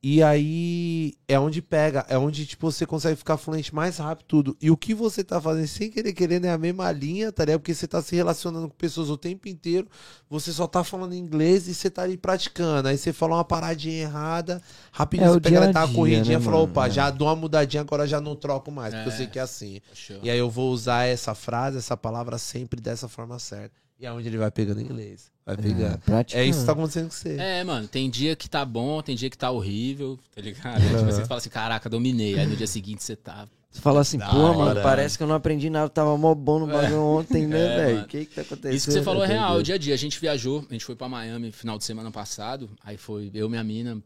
[0.00, 4.56] E aí é onde pega, é onde tipo você consegue ficar fluente mais rápido tudo.
[4.62, 7.58] E o que você tá fazendo sem querer querendo é a mesma linha, tá ligado?
[7.60, 9.88] Porque você tá se relacionando com pessoas o tempo inteiro,
[10.30, 12.88] você só tá falando inglês e você tá ali praticando.
[12.88, 16.36] Aí você fala uma paradinha errada, rapidinho É você o pega ela dia tá corridinha
[16.36, 16.72] e né, falou, mano?
[16.72, 16.90] opa, É.
[16.90, 19.16] já dou uma mudadinha, agora já não troco mais, porque eu É.
[19.16, 19.80] sei que é assim.
[19.92, 20.20] Show.
[20.22, 23.74] E aí eu vou usar essa frase, essa palavra sempre dessa forma certa.
[23.98, 25.28] E é onde ele vai pegando inglês.
[25.48, 25.94] Vai pegando.
[25.94, 26.44] É, praticando.
[26.44, 27.36] isso que tá acontecendo com você.
[27.38, 30.80] É, mano, tem dia que tá bom, tem dia que tá horrível, tá ligado?
[30.82, 32.38] Tipo, você fala assim, caraca, dominei.
[32.38, 33.48] Aí no dia seguinte você tá.
[33.70, 34.58] Você fala assim, pô, hora.
[34.58, 37.76] mano, parece que eu não aprendi nada, tava mó bom no bagulho ontem, né, É,
[37.86, 38.02] velho?
[38.02, 38.74] O que que tá acontecendo?
[38.74, 39.94] Isso que você falou é real, o dia a dia.
[39.94, 42.68] A gente viajou, a gente foi pra Miami final de semana passado.
[42.84, 44.02] Aí foi eu, minha mina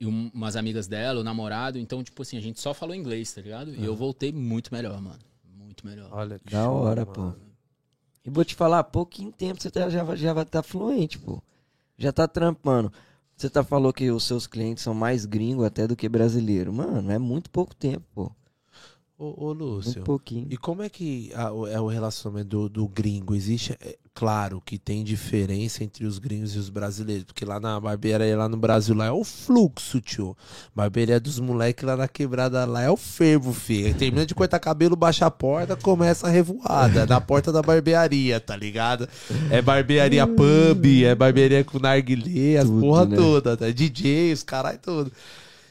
[0.00, 1.78] e um- umas amigas dela, o namorado.
[1.78, 3.74] Então, tipo assim, a gente só falou inglês, tá ligado?
[3.74, 5.18] E eu voltei muito melhor, mano.
[5.56, 6.08] Muito melhor.
[6.12, 7.36] Olha que Da show, hora, mano.
[7.40, 7.47] pô.
[8.28, 11.42] E vou te falar, pouquinho tempo você tá- já, já vai estar fluente, pô.
[11.96, 12.92] Já tá trampando.
[13.34, 16.72] Você tá falou que os seus clientes são mais gringos até do que brasileiro.
[16.72, 18.30] Mano, é muito pouco tempo, pô.
[19.18, 19.92] Ô, ô Lúcio.
[19.94, 20.46] Muito pouquinho.
[20.50, 23.34] E como é que a- o- é o relacionamento do, do gringo?
[23.34, 27.78] Existe, é, claro que tem diferença entre os gringos e os brasileiros, porque lá na
[27.78, 30.36] barbearia, lá no Brasil, lá é o fluxo, tio.
[30.74, 33.94] Barbearia dos moleques lá na quebrada, lá é o fervo, filho.
[33.94, 38.56] Termina de cortar cabelo, baixa a porta, começa a revoada na porta da barbearia, tá
[38.56, 39.08] ligado?
[39.52, 43.16] É barbearia pub, é barbearia com narguilé, as Tudo, porra né?
[43.16, 43.70] toda, tá?
[43.70, 45.12] DJ, os caralho tudo.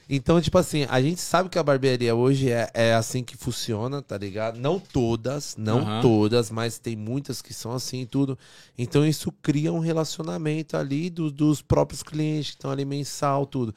[0.10, 4.01] Então, tipo assim, a gente sabe que a barbearia hoje é, é assim que funciona,
[4.01, 4.58] tá ligado?
[4.58, 6.01] Não todas, não Aham.
[6.01, 8.38] todas, mas tem muitas que são assim e tudo.
[8.78, 13.76] Então, isso cria um relacionamento ali do- dos próprios clientes que estão ali mensal, tudo.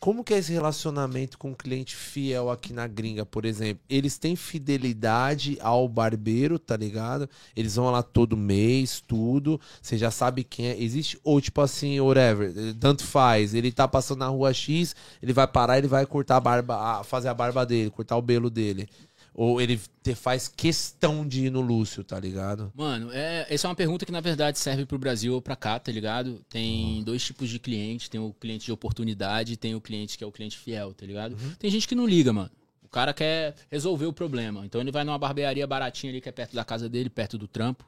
[0.00, 3.84] Como que é esse relacionamento com o cliente fiel aqui na gringa, por exemplo?
[3.86, 7.28] Eles têm fidelidade ao barbeiro, tá ligado?
[7.54, 9.60] Eles vão lá todo mês, tudo.
[9.82, 10.82] Você já sabe quem é.
[10.82, 13.52] Existe, ou tipo assim, whatever, tanto faz.
[13.52, 17.28] Ele tá passando na rua X, ele vai parar, ele vai cortar a barba, fazer
[17.28, 18.88] a barba dele, cortar o belo dele.
[19.34, 22.72] Ou ele te faz questão de ir no Lúcio, tá ligado?
[22.74, 25.78] Mano, é, essa é uma pergunta que na verdade serve pro Brasil ou pra cá,
[25.78, 26.44] tá ligado?
[26.48, 30.24] Tem dois tipos de cliente, tem o cliente de oportunidade e tem o cliente que
[30.24, 31.36] é o cliente fiel, tá ligado?
[31.58, 32.50] Tem gente que não liga, mano.
[32.82, 34.66] O cara quer resolver o problema.
[34.66, 37.46] Então ele vai numa barbearia baratinha ali que é perto da casa dele, perto do
[37.46, 37.84] trampo,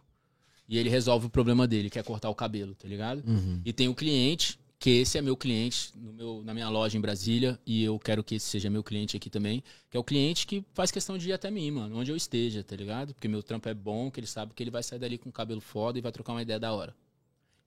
[0.68, 3.22] e ele resolve o problema dele, que é cortar o cabelo, tá ligado?
[3.26, 3.60] Uhum.
[3.64, 7.00] E tem o cliente, que esse é meu cliente no meu, na minha loja em
[7.00, 10.44] Brasília, e eu quero que esse seja meu cliente aqui também, que é o cliente
[10.44, 13.14] que faz questão de ir até mim, mano, onde eu esteja, tá ligado?
[13.14, 15.32] Porque meu trampo é bom, que ele sabe que ele vai sair dali com o
[15.32, 16.92] cabelo foda e vai trocar uma ideia da hora.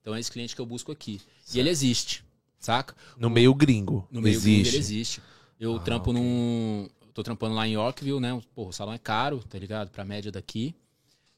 [0.01, 1.22] Então é esse cliente que eu busco aqui.
[1.53, 2.22] E ele existe,
[2.59, 2.93] saca?
[3.18, 4.05] No meio gringo.
[4.11, 4.49] No meio existe.
[4.51, 5.22] gringo ele existe.
[5.57, 6.22] Eu Ah, trampo ok.
[6.22, 6.89] num.
[7.13, 8.38] Tô trampando lá em Yorkville, né?
[8.53, 9.89] Pô, o salão é caro, tá ligado?
[9.89, 10.76] Pra média daqui.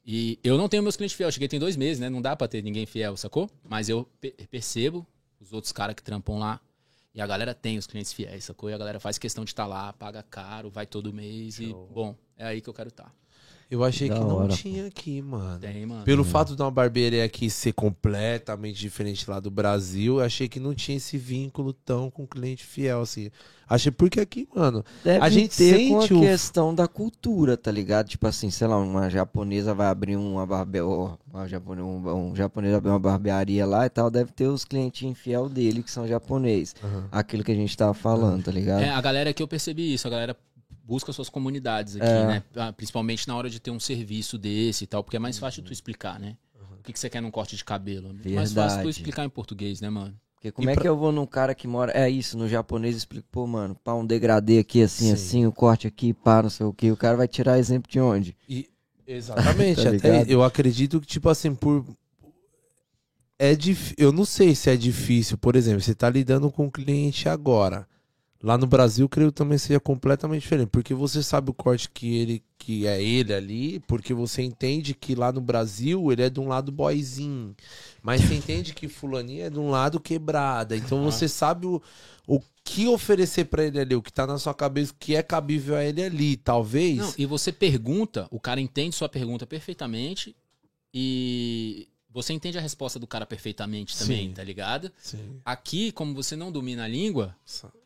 [0.04, 1.36] E eu não tenho meus clientes fiéis.
[1.36, 2.10] Cheguei tem dois meses, né?
[2.10, 3.48] Não dá pra ter ninguém fiel, sacou?
[3.64, 5.06] Mas eu pe- percebo
[5.40, 6.60] os outros caras que trampam lá.
[7.14, 8.70] E a galera tem os clientes fiéis, sacou?
[8.70, 11.60] E a galera faz questão de estar lá, paga caro, vai todo mês.
[11.60, 11.88] E, Show.
[11.88, 13.12] bom, é aí que eu quero estar.
[13.70, 15.60] Eu achei Da que não hora, tinha aqui, mano.
[15.60, 16.06] Tem, mano.
[16.06, 20.60] Pelo fato de uma barbearia aqui ser completamente diferente lá do Brasil, eu achei que
[20.60, 23.30] não tinha esse vínculo tão com o cliente fiel, assim.
[23.70, 27.58] Achei porque aqui, mano, Deve A gente ter com a sente o- questão da cultura,
[27.58, 28.08] tá ligado?
[28.08, 30.80] Tipo assim, sei lá, uma japonesa vai abrir uma barbe...
[30.80, 31.82] ou uma japone...
[31.82, 35.84] um, um japonês abrir uma barbearia lá e tal, deve ter os clientes fiel dele
[35.84, 36.74] que são japonês.
[37.12, 38.82] Aquilo que a gente tava falando, tá ligado?
[38.82, 40.38] É, a galera aqui eu percebi isso, a galera
[40.88, 42.26] busca suas comunidades aqui, É.
[42.28, 42.44] né?
[42.56, 45.62] Ah, Principalmente na hora de ter um serviço desse e tal, porque é mais fácil
[45.62, 46.38] tu explicar, né?
[46.80, 48.10] O que, que você quer num corte de cabelo?
[48.10, 48.90] É muito mais fácil tu Verdade.
[48.90, 50.16] explicar em português, né, mano?
[50.36, 51.92] Porque como E é pra- que eu vou num cara que mora.
[51.92, 55.14] É isso, no japonês explica, pô, mano, pá, um degradê aqui assim, Sim.
[55.14, 56.90] assim, o corte aqui, pá, não sei o que.
[56.92, 58.38] O cara vai tirar exemplo de onde?
[58.48, 58.70] E,
[59.06, 59.84] exatamente.
[59.84, 61.84] Tá até eu acredito que, tipo assim, por.
[63.40, 63.94] É dif...
[63.98, 67.88] Eu não sei se é difícil, por exemplo, você tá lidando com um cliente agora.
[68.42, 70.70] Lá no Brasil, creio que também seja completamente diferente.
[70.70, 75.16] Porque você sabe o corte que ele que é ele ali, porque você entende que
[75.16, 77.56] lá no Brasil ele é de um lado boyzinho.
[78.02, 80.76] Mas você entende que fulaninho é de um lado quebrada.
[80.76, 81.82] Então você sabe o,
[82.28, 85.24] o que oferecer pra ele ali, o que tá na sua cabeça, o que é
[85.24, 86.36] cabível a ele ali.
[86.36, 86.98] Talvez.
[86.98, 90.36] Não, e você pergunta, o cara entende sua pergunta perfeitamente
[90.94, 94.34] e você entende a resposta do cara perfeitamente também, Sim.
[94.34, 94.92] tá ligado?
[94.98, 95.40] Sim.
[95.46, 97.36] Aqui, como você não domina a língua,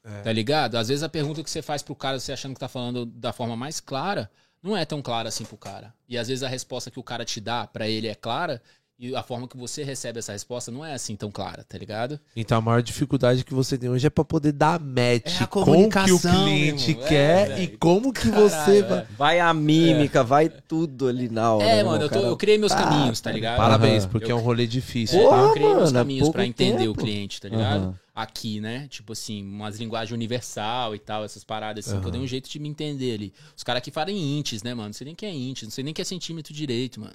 [0.03, 0.21] É.
[0.21, 0.75] tá ligado?
[0.77, 3.33] Às vezes a pergunta que você faz pro cara, você achando que tá falando da
[3.33, 4.31] forma mais clara,
[4.63, 5.93] não é tão clara assim pro cara.
[6.07, 8.61] E às vezes a resposta que o cara te dá pra ele é clara
[9.01, 12.19] e a forma que você recebe essa resposta não é assim tão clara, tá ligado?
[12.35, 15.47] Então a maior dificuldade que você tem hoje é pra poder dar match É a
[15.47, 16.91] com o que o cliente.
[17.01, 17.77] É, quer e velho.
[17.79, 18.81] como que Caralho, você é.
[18.83, 19.05] vai.
[19.17, 21.65] Vai a mímica, vai tudo ali na hora.
[21.65, 23.57] É, mano, o eu, tô- eu criei meus Tá, caminhos, tá ligado?
[23.57, 25.19] Parabéns, porque é um rolê difícil.
[25.19, 25.29] É, tá?
[25.29, 27.03] Porra, eu criei meus mano, é caminhos pra pouco entender o tempo.
[27.03, 27.81] cliente, tá ligado?
[27.83, 27.95] Aham.
[28.13, 28.87] Aqui, né?
[28.89, 32.49] Tipo assim, umas linguagens universal e tal, essas paradas assim, que eu dei um jeito
[32.49, 33.33] de me entender ali.
[33.55, 34.89] Os caras aqui falam em inches, né, mano?
[34.89, 36.99] Não sei nem o que é inches, não sei nem o que é centímetro direito,
[36.99, 37.13] mano.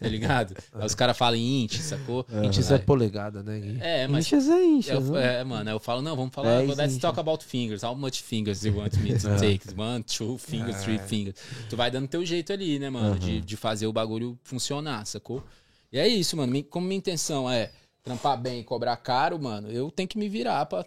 [0.00, 0.54] Tá ligado?
[0.72, 2.26] Aí os caras falam em inches, sacou?
[2.42, 3.76] Inches é polegada, né?
[3.80, 5.40] É, mas Inchas é inchas, eu, né?
[5.40, 6.98] é, mano, aí eu falo, não, vamos falar, let's inches.
[6.98, 7.82] talk about fingers.
[7.82, 9.60] How much fingers you want me to take?
[9.76, 11.36] One, two fingers, three fingers.
[11.68, 15.44] Tu vai dando teu jeito ali, né, mano, de, de fazer o bagulho funcionar, sacou?
[15.92, 16.62] E é isso, mano.
[16.64, 17.70] Como minha intenção é
[18.02, 20.84] trampar bem e cobrar caro, mano, eu tenho que me virar pra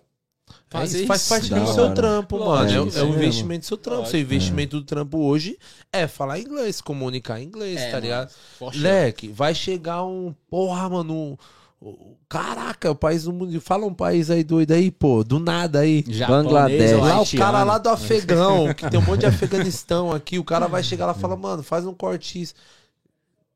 [0.69, 2.69] fazer É, isso faz parte do seu trampo, mano.
[2.69, 3.97] É, isso é investimento do seu trampo.
[3.99, 4.11] Lógico.
[4.11, 5.57] Seu investimento do trampo hoje
[5.91, 8.31] é falar inglês, comunicar inglês, É, tá ligado?
[8.75, 10.33] Leque, vai chegar um.
[10.49, 11.37] Porra, mano.
[12.29, 13.59] Caraca, o país do mundo.
[13.59, 15.23] Fala um país aí doido aí, pô.
[15.23, 16.03] Do nada aí.
[16.07, 17.01] Japonês Bangladesh.
[17.01, 20.67] Lá o cara lá do Afegão, que tem um monte de Afeganistão aqui, o cara
[20.67, 22.53] vai chegar lá e fala, mano, faz um corte isso.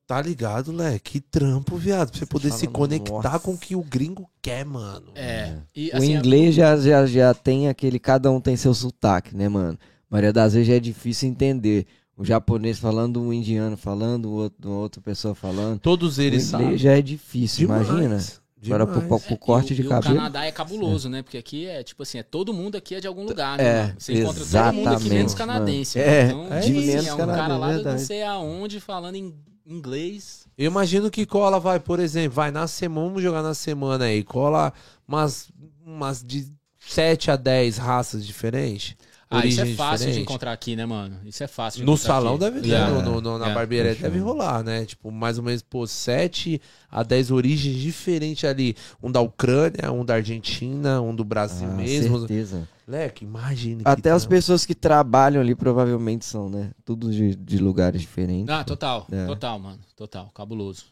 [0.08, 0.97] Tá ligado, Lé?
[0.99, 2.12] Que trampo, viado.
[2.12, 5.08] Pra você poder fala, se conectar "Nossa." com o que o gringo quer, mano.
[5.14, 5.53] É.
[5.76, 7.99] E, O assim, inglês já, já, já tem aquele.
[7.99, 9.78] Cada um tem seu sotaque, né, mano?
[10.10, 11.86] A maioria das vezes já é difícil entender.
[12.16, 15.80] O japonês falando, o indiano falando, o outro, outra pessoa falando.
[15.80, 16.78] Todos O eles inglês sabem.
[16.78, 18.18] já é difícil, Demais, imagina.
[18.66, 20.16] Agora pro, pro É, corte o- de e cabelo.
[20.16, 21.22] O Canadá é cabuloso, né?
[21.22, 23.64] Porque aqui é tipo assim, é todo mundo aqui é de algum lugar, né?
[23.64, 23.95] É, mano?
[23.99, 25.99] Você encontra todo mundo aqui menos exatamente, canadense.
[25.99, 26.10] mano.
[26.10, 26.18] mano.
[26.20, 26.97] É, então, é tipo isso.
[26.97, 28.01] assim, é um Canadense, cara lá de não verdade.
[28.01, 29.36] sei aonde falando em
[29.68, 30.45] inglês.
[30.57, 34.24] Eu imagino que cola, vai, por exemplo, vai na semana, vamos jogar na semana aí,
[34.24, 34.74] cola
[35.07, 35.49] umas,
[35.86, 36.47] umas de
[36.80, 38.95] 7 a 10 raças diferentes.
[39.30, 40.22] Ah, isso é fácil de diferente.
[40.22, 41.18] encontrar aqui, né, mano?
[41.26, 42.45] Isso é fácil de No salão aqui.
[42.45, 43.01] deve ter, Yeah.
[43.01, 43.53] no, no- na Yeah.
[43.55, 44.86] barbearia deve rolar, né?
[44.86, 48.74] Tipo, mais ou menos, pô, 7 a 10 origens diferentes ali.
[49.03, 52.20] Um da Ucrânia, um da Argentina, um do Brasil Ah, mesmo.
[52.20, 52.70] certeza.
[52.88, 53.84] Leque, imagine.
[53.84, 54.30] que Até as trampo.
[54.36, 56.72] pessoas que trabalham ali provavelmente são, né?
[56.86, 58.48] Tudo de, de lugares diferentes.
[58.54, 59.06] Ah, total.
[59.12, 59.26] É.
[59.26, 59.80] Total, mano.
[59.96, 60.30] Total.
[60.34, 60.86] Cabuloso.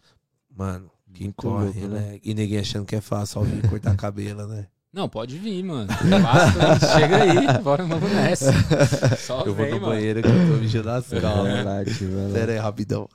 [0.54, 2.00] Mano, que Muito corre, louco, né?
[2.00, 2.20] né?
[2.24, 4.68] E ninguém achando que é fácil ao vir cortar cabelo, né?
[4.92, 5.88] Não, pode vir, mano.
[5.88, 8.52] Basta, chega aí, bora, vamos nessa.
[9.18, 9.94] Só Eu vou vem, no mano.
[9.94, 11.98] banheiro que eu tô mijando as calmas.
[12.34, 13.10] Pera aí, rapidão.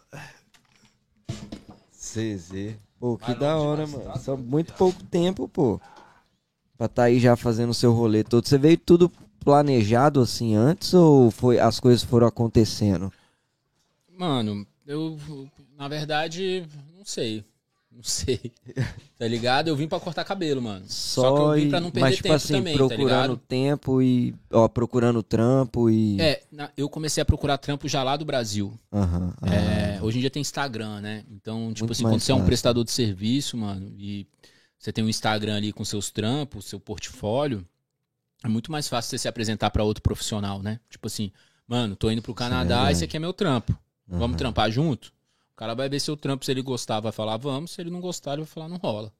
[1.93, 2.77] CZ.
[2.99, 4.13] Pô, que da hora, demais, mano.
[4.15, 4.19] tá?
[4.21, 5.81] Só muito pouco tempo, pô.
[6.81, 8.49] Pra tá aí já fazendo o seu rolê todo.
[8.49, 9.13] Você veio tudo
[9.45, 13.13] planejado assim antes ou foi as coisas foram acontecendo?
[14.17, 15.19] Mano, eu,
[15.77, 16.67] na verdade,
[16.97, 17.45] não sei.
[17.93, 18.41] Não sei.
[19.19, 19.69] Tá ligado?
[19.69, 20.83] Eu vim pra cortar cabelo, mano.
[20.89, 23.37] Só, que eu vim pra não perder mas, tipo tempo assim, também, tá procurando ligado?
[23.47, 24.35] tempo e.
[24.51, 26.19] Ó, procurando trampo e.
[26.19, 26.43] É,
[26.75, 28.73] eu comecei a procurar trampo já lá do Brasil.
[28.91, 29.35] Aham.
[29.43, 31.25] ah, É, hoje em dia tem Instagram, né?
[31.31, 34.27] Então, tipo Muito assim, quando você é um prestador de serviço, mano, e
[34.81, 37.67] você tem um Instagram ali com seus trampos, seu portfólio,
[38.43, 40.81] é muito mais fácil você se apresentar pra outro profissional, né?
[40.89, 41.31] Tipo assim,
[41.69, 42.93] mano, tô indo pro Canadá, verdade.
[42.93, 43.79] esse aqui é meu trampo.
[44.09, 44.37] Vamos aham.
[44.39, 45.13] trampar junto?
[45.53, 48.01] O cara vai ver seu trampo, se ele gostar, vai falar vamos, se ele não
[48.01, 49.13] gostar, ele vai falar não rola.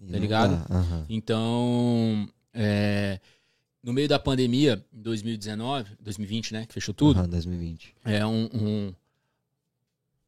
[0.00, 0.52] E tá não ligado?
[0.72, 1.04] aham.
[1.08, 3.18] Então, é,
[3.82, 7.96] no meio da pandemia, em 2019, 2020, né, que fechou tudo, Aham, 2020.
[8.04, 8.94] é um, um,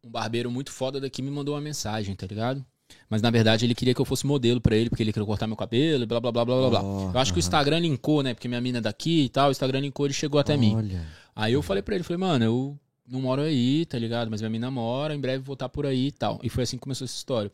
[0.03, 2.66] um barbeiro muito foda daqui me mandou uma mensagem, tá ligado?
[3.09, 5.46] Mas na verdade ele queria que eu fosse modelo pra ele, porque ele queria cortar
[5.46, 6.82] meu cabelo, blá blá blá blá blá blá.
[6.82, 7.40] Oh, eu acho que o.
[7.40, 8.34] Instagram linkou, né?
[8.34, 10.74] Porque minha mina é daqui e tal, o Instagram linkou, ele chegou até mim.
[10.74, 11.07] Olha.
[11.36, 14.30] Aí eu falei pra ele, falei, mano, eu não moro aí, tá ligado?
[14.30, 16.40] Mas minha mina mora, em breve vou estar por aí e tal.
[16.42, 17.52] E foi assim que começou essa história.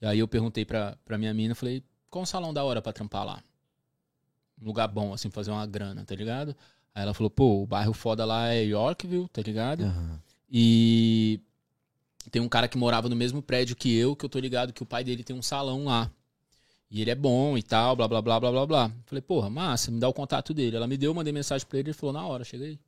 [0.00, 2.92] E aí eu perguntei pra, pra minha mina, falei, qual um salão da hora pra
[2.92, 3.42] trampar lá?
[4.60, 6.54] Um lugar bom, assim, pra fazer uma grana, tá ligado?
[6.94, 9.84] Aí ela falou, pô, o bairro foda lá é Yorkville, tá ligado?
[10.50, 11.40] E
[12.32, 14.82] tem um cara que morava no mesmo prédio que eu, que eu tô ligado que
[14.82, 16.10] o pai dele tem um salão lá.
[16.90, 18.90] E ele é bom e tal, blá blá blá blá blá blá.
[19.04, 20.76] Falei, porra, massa, me dá o contato dele.
[20.76, 22.78] Ela me deu, mandei mensagem pra ele, ele falou, na hora, chega aí.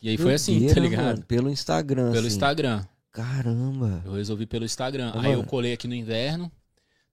[0.00, 1.04] E aí foi assim, tá ligado?
[1.04, 2.12] mano, pelo Instagram.
[2.12, 2.34] Pelo assim.
[2.34, 2.84] Instagram.
[3.12, 4.02] Caramba.
[4.06, 5.12] Eu resolvi pelo Instagram.
[5.14, 5.46] Ô, aí eu mano.
[5.46, 6.50] colei aqui no inverno.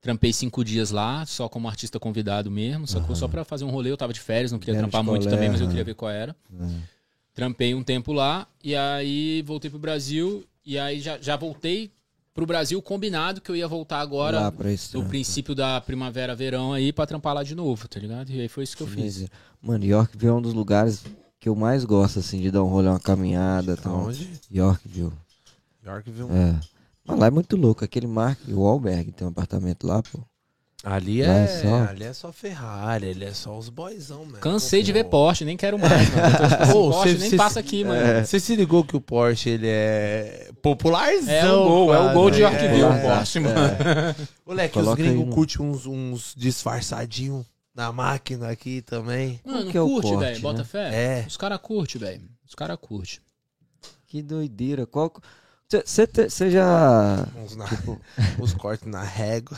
[0.00, 3.14] Trampei cinco dias lá, só como artista convidado mesmo, sacou?
[3.14, 3.90] Só pra fazer um rolê.
[3.90, 5.72] Eu tava de férias, não queria Era de trampar muito também, mas eu aham.
[5.72, 6.34] queria ver qual era.
[6.58, 6.66] É.
[7.34, 10.42] Trampei um tempo lá e aí voltei pro Brasil.
[10.70, 11.90] E aí já, já voltei
[12.32, 14.54] pro Brasil combinado que eu ia voltar agora
[14.94, 18.30] no princípio da primavera, verão aí pra trampar lá de novo, tá ligado?
[18.30, 19.26] E aí foi isso que eu fiz.
[19.60, 21.04] Mano, Yorkville é um dos lugares
[21.40, 23.76] que eu mais gosto, assim, de dar um rolê, uma caminhada.
[23.76, 23.96] Tal.
[23.96, 24.30] Aonde?
[24.48, 25.12] Yorkville.
[25.84, 26.30] Yorkville.
[26.30, 26.60] É.
[27.04, 27.84] Mas lá é muito louco.
[27.84, 30.20] Aquele Mark Wahlberg tem um apartamento lá, pô.
[30.82, 34.38] Ali é, é só- ali é só Ferrari, ali é só os boyzão, mano.
[34.38, 35.04] Cansei de ver.
[35.04, 36.72] Porsche, nem quero mais, mano.
[36.72, 38.00] Porsche cê- nem cê- passa aqui, mano.
[38.00, 38.24] É.
[38.24, 41.30] Você se ligou que o Porsche ele é popularzão?
[41.34, 42.40] É o gol, é o gol de?
[42.40, 42.86] Yorkville, É.
[42.86, 43.56] o Porsche, mano.
[44.46, 49.38] Moleque, os Coloca aí gringos curtem uns, uns disfarçadinhos na máquina aqui também.
[49.44, 50.40] Mano, que é curte, velho.
[50.40, 50.64] Bota né?
[50.64, 50.94] fé.
[50.94, 51.24] É.
[51.28, 52.22] Os caras curtem, velho.
[52.48, 53.18] Os caras curtem.
[54.06, 54.86] Que doideira.
[54.86, 55.12] Qual.
[55.84, 57.26] Você já.
[57.36, 58.00] Uns, na- Tipo,
[58.42, 59.56] uns cortes na régua.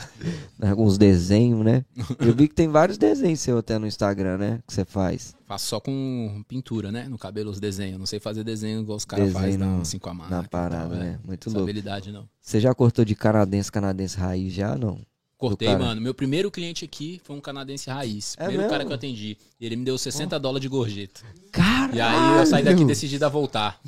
[0.61, 1.83] alguns desenhos, né?
[2.19, 4.59] Eu vi que tem vários desenhos seu até no Instagram, né?
[4.67, 5.33] Que você faz.
[5.47, 7.07] Faço só com pintura, né?
[7.07, 7.97] No cabelo, os desenhos.
[7.97, 10.41] Não sei fazer desenho igual os caras fazem, não, assim com a máquina.
[10.41, 11.19] na parada, e tal, né?
[11.23, 11.27] é.
[11.27, 11.69] Muito Essa louco.
[11.69, 12.27] habilidade, não.
[12.41, 14.75] Você já cortou de canadense, canadense raiz já?
[14.75, 14.99] Não.
[15.37, 15.79] Cortei, cara.
[15.79, 15.99] mano.
[15.99, 18.33] Meu primeiro cliente aqui foi um canadense raiz.
[18.37, 18.71] É Primeiro mesmo?
[18.71, 19.37] cara que eu atendi.
[19.59, 21.19] E ele me deu 60 dólares de gorjeta.
[21.51, 21.95] Caralho!
[21.95, 23.77] E aí eu saí daqui decidido a voltar.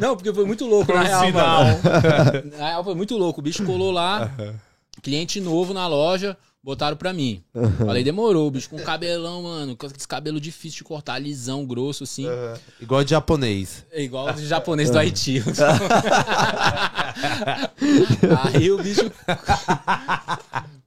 [0.00, 1.78] Não, porque foi muito louco, na real, mano.
[2.58, 3.40] Na real, foi muito louco.
[3.40, 4.30] O bicho colou lá,
[5.02, 7.40] cliente novo na loja, botaram pra mim.
[7.78, 8.48] Falei, demorou.
[8.48, 9.76] O bicho com cabelão, mano.
[9.76, 12.26] Com esse cabelo difícil de cortar, lisão, grosso, assim.
[12.80, 13.86] Igual de japonês.
[13.92, 15.40] É igual o japonês do Haiti.
[18.52, 19.08] Aí o bicho.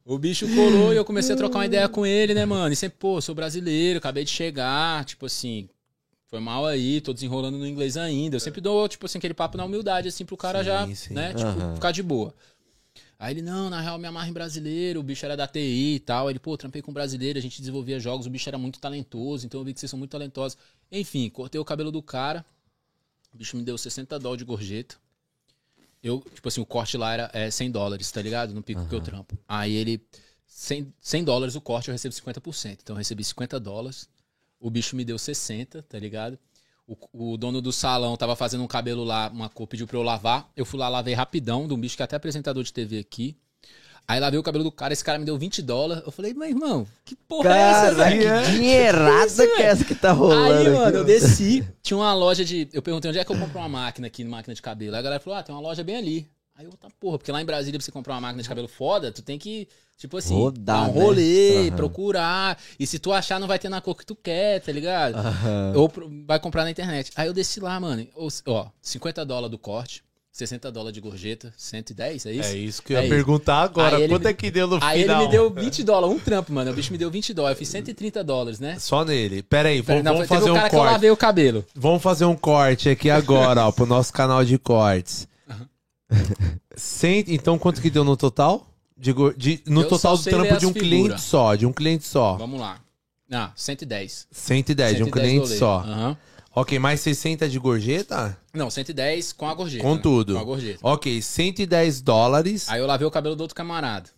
[0.06, 2.74] O bicho colou e eu comecei a trocar uma ideia com ele, né, mano?
[2.74, 5.70] E sempre, pô, sou brasileiro, acabei de chegar, tipo assim.
[6.28, 8.36] Foi mal aí, tô desenrolando no inglês ainda.
[8.36, 11.14] Eu sempre dou, tipo assim, aquele papo na humildade, assim, pro cara Sim, já, sim.
[11.14, 12.34] né, tipo, ficar de boa.
[13.20, 16.00] Aí ele, não, na real, me amarra em brasileiro, o bicho era da TI e
[16.00, 16.30] tal.
[16.30, 19.60] Ele, pô, trampei com brasileiro, a gente desenvolvia jogos, o bicho era muito talentoso, então
[19.60, 20.58] eu vi que vocês são muito talentosos.
[20.90, 22.46] Enfim, cortei o cabelo do cara,
[23.34, 24.96] o bicho me deu 60 dólares de gorjeta.
[26.02, 28.54] Eu, tipo assim, o corte lá era é, 100 dólares, tá ligado?
[28.54, 29.38] No pico que eu trampo.
[29.46, 30.02] Aí ele,
[30.48, 32.80] 100, 100 dólares o corte, eu recebo 50%.
[32.82, 34.08] Então eu recebi 50 dólares.
[34.58, 36.40] O bicho me deu 60, tá ligado?
[37.14, 40.02] O, o dono do salão tava fazendo um cabelo lá, uma cor pediu pra eu
[40.02, 40.50] lavar.
[40.58, 43.38] Eu fui lá, lavei rapidão, de um bicho que é até apresentador de TV aqui.
[44.08, 46.04] Aí lavei o cabelo do cara, esse cara me deu 20 dólares.
[46.04, 48.44] Eu falei, mas irmão, que porra é essa, Cara, velho?
[48.44, 51.04] que dinheirada que é essa que tá rolando Aí, aqui, mano, eu ó.
[51.04, 51.68] desci.
[51.84, 52.68] Tinha uma loja de.
[52.74, 54.96] Eu perguntei onde é que eu compro uma máquina aqui, máquina de cabelo.
[54.96, 56.28] Aí a galera falou: ah, tem uma loja bem ali.
[56.56, 58.68] Aí eu, tá porra, porque lá em Brasília, pra você comprar uma máquina de cabelo
[58.68, 59.68] foda, tu tem que,
[60.00, 61.02] tipo assim, Rodar, dar um né?
[61.04, 61.76] rolê, Aham.
[61.76, 62.58] procurar.
[62.80, 65.16] E se tu achar, não vai ter na cor que tu quer, tá ligado?
[65.16, 65.74] Aham.
[65.76, 65.92] Ou
[66.26, 67.12] vai comprar na internet.
[67.16, 68.08] Aí eu desci lá, mano.
[68.16, 72.50] Ou- Ó, 50 dólares do corte, 60 dólares de gorjeta, 110, é isso?
[72.50, 73.14] É isso que eu ia É isso.
[73.14, 73.98] perguntar agora.
[73.98, 75.18] Aí ele Quanto me- é que deu no Aí final?
[75.18, 76.72] ele me deu 20 dólares, um trampo, mano.
[76.72, 77.58] O bicho me deu 20 dólares.
[77.58, 78.80] Eu fiz 130 dólares, né?
[78.80, 79.44] Só nele.
[79.44, 80.92] Pera aí, vamos, Não, vamos fazer o um cara que eu corte.
[80.94, 81.66] lavei o cabelo.
[81.76, 85.28] Vamos fazer um corte aqui agora, ó, pro nosso canal de cortes.
[86.76, 88.66] Cem- então, quanto que deu no total?
[89.00, 90.80] De, go- de- no Eu total do trampo de um figura.
[90.90, 92.36] cliente só, de um cliente só.
[92.36, 92.80] Vamos lá.
[93.32, 94.28] Ah, 110.
[94.32, 95.80] 110, de um 110 cliente só.
[95.80, 96.18] Aham.
[96.56, 98.38] Ok, mais 60 de gorjeta?
[98.54, 99.84] Não, 110 com a gorjeta.
[99.84, 100.34] Com tudo.
[100.34, 100.80] Com a gorjeta.
[100.82, 102.68] Ok, 110 dólares.
[102.68, 104.10] Aí eu lavei o cabelo do outro camarada.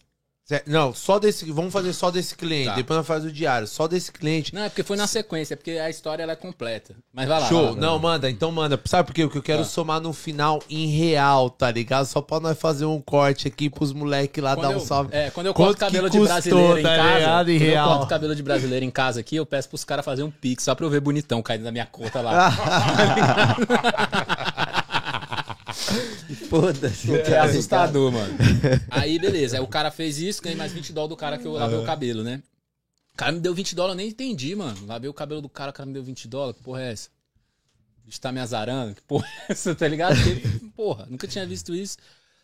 [0.66, 1.50] Não, só desse.
[1.52, 2.70] Vamos fazer só desse cliente.
[2.70, 2.76] Tá.
[2.76, 3.68] Depois nós faz o diário.
[3.68, 4.54] Só desse cliente.
[4.54, 6.96] Não, é porque foi na sequência, é porque a história ela é completa.
[7.14, 7.48] Mas vai lá.
[7.48, 7.66] Show.
[7.66, 7.82] vai lá.
[7.82, 8.30] Não, manda.
[8.30, 8.80] Então manda.
[8.86, 9.24] Sabe por quê?
[9.24, 9.66] Porque eu quero Ah.
[9.66, 12.06] somar no final em real, tá ligado?
[12.06, 15.16] Só pra nós fazer um corte aqui pros moleques lá Quando dar um eu, salve.
[15.16, 17.50] é, quando eu corto cabelo de custou, brasileiro em tá casa, ligado?
[17.52, 17.86] Em quando real.
[17.86, 20.64] eu corto cabelo de brasileiro em casa aqui, eu peço pros caras fazerem um pix
[20.64, 22.52] só pra eu ver bonitão caindo na minha conta lá.
[26.50, 27.08] Foda-se.
[27.08, 28.34] Que é assustador, mano.
[28.90, 29.58] Aí, beleza.
[29.58, 31.84] Aí o cara fez isso, ganhei mais 20 dólares do cara que eu lavei o
[31.84, 32.42] cabelo, né?
[33.14, 34.86] O cara me deu 20 dólares, eu nem entendi, mano.
[34.86, 36.58] Lavei o cabelo do cara, o cara me deu 20 dólares.
[36.58, 37.10] Que porra é essa?
[38.06, 38.96] bicho tá me azarando.
[38.96, 40.16] Que porra é essa, tá ligado?
[40.16, 40.42] Porque,
[40.76, 41.98] porra, nunca tinha visto isso.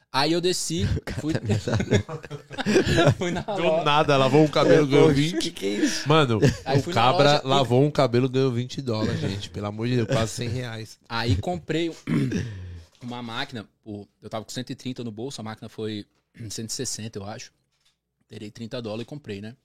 [0.09, 0.87] Aí eu desci,
[1.19, 1.33] fui,
[3.17, 3.83] fui na Do loja.
[3.83, 5.37] nada, lavou um cabelo, ganhou 20.
[5.37, 6.07] que que é isso?
[6.07, 9.49] Mano, Aí o cabra loja lavou um cabelo, ganhou 20 dólares, gente.
[9.49, 10.97] Pelo amor de Deus, quase 100 reais.
[11.09, 11.91] Aí comprei
[13.01, 16.05] uma máquina, pô, eu tava com 130 no bolso, a máquina foi
[16.49, 17.51] 160, eu acho.
[18.27, 19.55] Terei 30 dólares e comprei, né?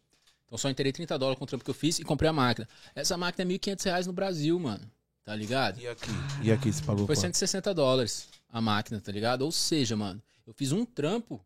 [0.47, 2.69] Então só terei 30 dólares com o trampo que eu fiz e comprei a máquina.
[2.95, 4.89] Essa máquina é 1.500 reais no Brasil, mano.
[5.25, 5.81] Tá ligado?
[5.81, 6.11] E aqui?
[6.43, 7.23] E aqui você pagou Foi quanto?
[7.23, 9.43] 160 dólares a máquina, tá ligado?
[9.43, 11.41] Ou seja, mano, eu fiz um trampo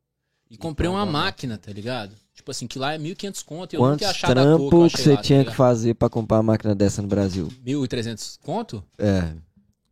[0.50, 2.14] e comprei uma máquina, tá ligado?
[2.34, 4.88] Tipo assim, que lá é 1.500 conto e eu nunca Quantos ia achar da cor
[4.90, 5.56] que que você lá, tá tinha que ligado?
[5.56, 7.48] fazer pra comprar uma máquina dessa no Brasil?
[7.64, 8.84] 1.300 conto?
[8.98, 9.34] É.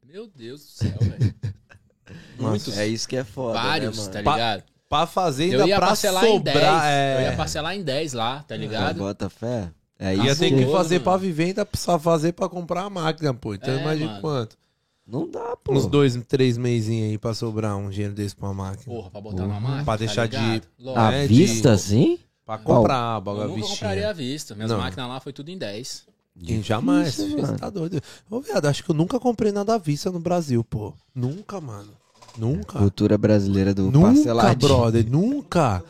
[0.03, 1.35] Meu Deus do céu, velho.
[2.39, 2.77] Muitos.
[2.79, 4.13] É isso que é foda, Vários, né, mano?
[4.15, 4.63] tá Pa- ligado?
[4.89, 6.57] Pra fazer ainda Eu ia pra parcelar em 10.
[6.57, 6.85] sobrar.
[6.87, 7.17] é...
[7.17, 8.99] Eu ia parcelar em 10 lá, tá ligado?
[8.99, 9.71] Bota fé.
[9.99, 11.05] É Ia ter que fazer mano.
[11.05, 13.55] pra viver, ainda precisa fazer pra comprar a máquina, pô.
[13.55, 14.21] Então É, imagina mano.
[14.21, 14.57] quanto.
[15.07, 15.73] Não dá, pô.
[15.73, 18.85] Uns dois, três mesinhos aí pra sobrar um dinheiro desse pra máquina.
[18.95, 19.85] Porra, pra botar numa máquina.
[19.85, 20.63] Pra deixar tá de-?
[20.79, 21.01] Lógico.
[21.05, 22.19] À é de- vista, assim?
[22.45, 24.55] Pra comprar a Eu baga nunca compraria à vista.
[24.55, 24.79] Minhas Não.
[24.79, 26.05] máquinas lá foi tudo em 10.
[26.43, 27.15] Quem jamais?
[27.15, 28.01] Você tá doido.
[28.31, 30.93] Ô, viado, acho que eu nunca comprei nada à vista no Brasil, pô.
[31.15, 31.91] Nunca, mano.
[32.37, 32.79] Nunca.
[32.79, 34.69] Cultura brasileira do Nunca, parceladinho.
[34.69, 35.09] brother.
[35.09, 35.85] Nunca.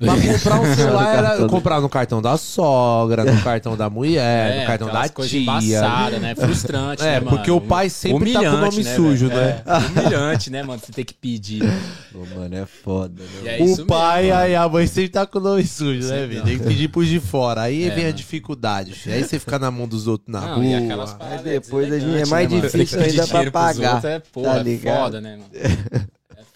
[0.00, 4.66] Pra comprar um celular era comprar no cartão da sogra, no cartão da mulher, no
[4.66, 5.40] cartão da É, tia.
[5.40, 6.34] embaçadas, né?
[6.34, 7.30] Frustrante, É, né, mano?
[7.36, 9.62] porque o pai sempre tá com o Humilhante, nome né, sujo, né?
[9.66, 10.80] É, humilhante, né, mano?
[10.82, 11.62] Você tem que pedir.
[12.12, 13.58] Pô, mano, é foda, E né?
[13.58, 16.42] é o pai mesmo, aí a mãe sempre tá com o nome sujo, né, velho?
[16.44, 17.60] Tem que pedir pros de fora.
[17.62, 18.94] Aí É, vem a dificuldade.
[18.94, 19.14] filho.
[19.14, 20.64] Aí você fica na mão dos outros na Não, rua.
[20.64, 24.10] e aquelas Aí paradas depois a gente é mais né, difícil ainda pra pagar, outros,
[24.10, 24.96] É, porra, tá é ligado?
[25.02, 26.10] foda, né, mano?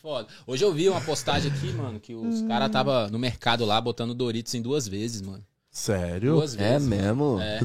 [0.04, 0.28] É foda.
[0.46, 4.12] Hoje eu vi uma postagem aqui, mano, que os caras tava no mercado lá botando
[4.14, 5.42] Doritos em duas vezes, mano.
[5.70, 6.34] Sério?
[6.34, 6.86] Duas É vezes.
[6.88, 7.38] mesmo?
[7.40, 7.60] É,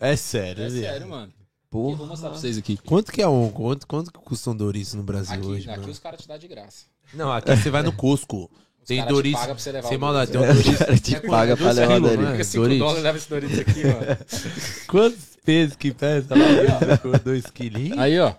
[0.12, 0.92] É sério, é viado.
[0.92, 1.26] sério, mano.
[1.28, 1.34] Aqui,
[1.70, 1.96] Porra.
[1.96, 2.76] vou mostrar pra vocês aqui.
[2.78, 3.48] Quanto que é um?
[3.48, 5.92] Quanto, quanto que custa um Doritos no Brasil Aqui, hoje, aqui mano?
[5.92, 6.84] os caras te dão de graça.
[7.14, 8.50] Não, aqui você vai no Cusco.
[8.80, 9.40] Os Tem caras te Doritos.
[9.40, 10.56] pagam pra você levar Sem o maldade, Doritos.
[10.56, 10.80] tem um Doritos.
[10.82, 12.24] O cara te É paga pra Dois levar quilos, Doritos.
[12.26, 12.32] né?
[12.32, 12.78] Fica 5 Doritos.
[12.86, 14.18] dólares leva esse Doritos aqui, mano.
[14.88, 17.40] Quantos pesos que pesa lá?
[17.54, 17.98] Quilinhos?
[17.98, 18.34] Aí, ó.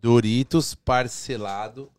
[0.00, 1.90] Doritos parcelado.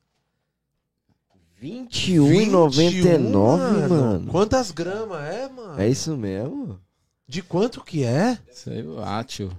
[1.62, 4.32] 21,99, mano.
[4.32, 5.80] Quantas gramas é, mano?
[5.80, 6.80] É isso mesmo?
[7.28, 8.38] De quanto que é?
[8.50, 8.84] Isso aí,
[9.26, 9.52] tio.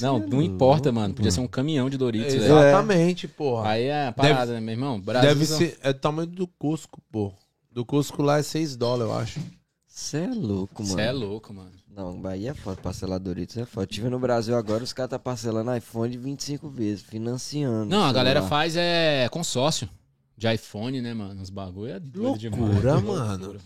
[0.00, 1.14] Não, não importa, mano.
[1.14, 2.44] Podia ser um caminhão de Doritos, velho.
[2.44, 3.68] Exatamente, porra.
[3.68, 5.00] Aí é a parada, né, meu irmão?
[5.00, 5.78] Brasil, Deve ser.
[5.82, 7.32] É do tamanho do Cusco, pô.
[7.70, 9.40] Do Cusco lá é 6 dólares, eu acho.
[9.96, 10.94] Você é louco, mano.
[10.96, 11.70] Você é louco, mano.
[11.88, 13.86] Não, Bahia é foda, parcelar Doritos é foda.
[13.86, 17.86] Tive no Brasil agora, os caras tá parcelando iPhone 25 vezes, financiando.
[17.86, 18.48] Não, a galera celular.
[18.48, 19.88] faz é consórcio
[20.36, 21.40] de iPhone, né, mano?
[21.40, 23.04] Os bagulho é doido Loucura, demais.
[23.04, 23.56] mano.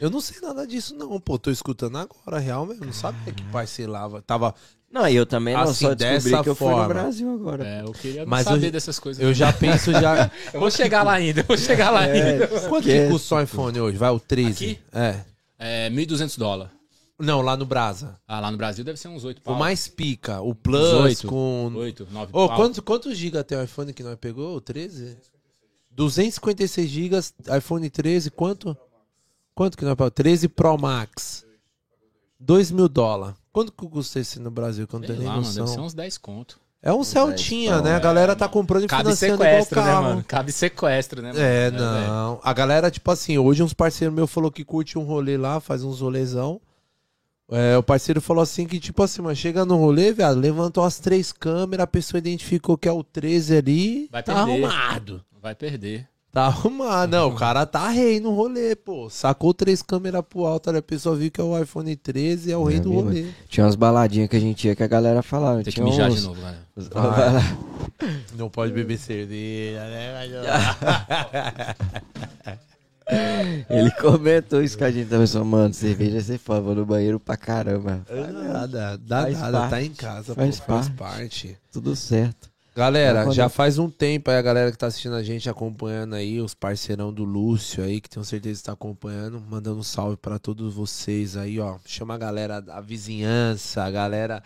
[0.00, 1.36] Eu não sei nada disso, não, pô.
[1.38, 2.84] Tô escutando agora, real mesmo.
[2.84, 4.22] Não sabia que parcelava.
[4.22, 4.54] Tava.
[4.88, 6.82] Não, e eu também não Assim, só descobri dessa que eu fui forma.
[6.82, 7.66] no Brasil agora.
[7.66, 9.20] É, eu queria Mas saber eu- dessas coisas.
[9.20, 10.30] Eu já penso já.
[10.54, 12.46] Eu vou chegar lá ainda, eu vou chegar lá ainda.
[12.68, 13.96] Quanto que custa o iPhone hoje?
[13.98, 14.50] Vai, o 13?
[14.52, 14.78] Aqui?
[14.92, 15.33] É.
[15.66, 16.72] É 1.200 dólares.
[17.18, 18.20] Não, lá no Brasa.
[18.28, 19.54] Ah, lá no Brasil deve ser uns 8 O pau.
[19.54, 20.40] mais pica.
[20.42, 20.90] O Plus
[21.20, 21.28] 18.
[21.28, 21.72] com.
[21.76, 22.56] 8, 9 Ô, pau.
[22.56, 24.56] quantos, quantos GB tem o iPhone que nós pegou?
[24.56, 25.16] O 13?
[25.90, 27.16] 256 GB,
[27.56, 28.76] iPhone 13, quanto?
[29.54, 30.14] Quanto que nós pagamos?
[30.16, 31.46] 13 Pro Max.
[32.40, 33.36] 2 mil dólares.
[33.52, 34.86] Quanto que custa esse no Brasil?
[34.88, 35.84] Que eu não tenho lá, nem mano, deve ser noção.
[35.86, 36.60] uns 10 conto.
[36.86, 37.94] É um Celtinha, né?
[37.94, 40.04] A galera tá comprando e Cabe financiando sequestro, igual né, carro.
[40.10, 40.24] mano?
[40.28, 41.40] Cabe sequestro, né, mano?
[41.42, 41.82] É, velho.
[41.82, 42.38] não.
[42.44, 45.82] A galera, tipo assim, hoje uns parceiros meus falou que curte um rolê lá, faz
[45.82, 46.60] uns rolezão.
[47.50, 50.98] É, o parceiro falou assim que, tipo assim, mas chega no rolê, viado, levantou as
[50.98, 54.64] três câmeras, a pessoa identificou que é o 13 ali, Vai tá perder.
[54.64, 55.24] arrumado.
[55.42, 56.08] Vai perder.
[56.32, 57.10] Tá arrumado.
[57.12, 59.08] Não, o cara tá rei no rolê, pô.
[59.08, 62.56] Sacou três câmeras pro alto, ali, a pessoa viu que é o iPhone 13 é
[62.56, 63.04] o rei É do mesmo?
[63.04, 63.26] rolê.
[63.48, 65.56] Tinha umas baladinhas que a gente ia que a galera falava.
[65.62, 66.20] Tem que tinha mijar uns...
[66.22, 66.63] de novo, galera.
[68.36, 70.14] Não pode beber cerveja, né?
[73.68, 77.20] Ele comentou isso com a gente também, só, mano, cerveja você fala, vou no banheiro
[77.20, 78.00] pra caramba.
[78.08, 79.86] Dá nada, dá Faz nada, tá parte.
[79.86, 80.96] em casa, Faz pô, faz parte.
[81.18, 81.58] parte.
[81.70, 82.48] Tudo certo.
[82.74, 86.14] Galera, quando- já faz um tempo aí a galera que tá assistindo a gente, acompanhando
[86.16, 90.16] aí, os parceirão do Lúcio aí, que tenho certeza que tá acompanhando, mandando um salve
[90.16, 91.76] pra todos vocês aí, ó.
[91.86, 94.42] Chama a galera, a vizinhança, a galera,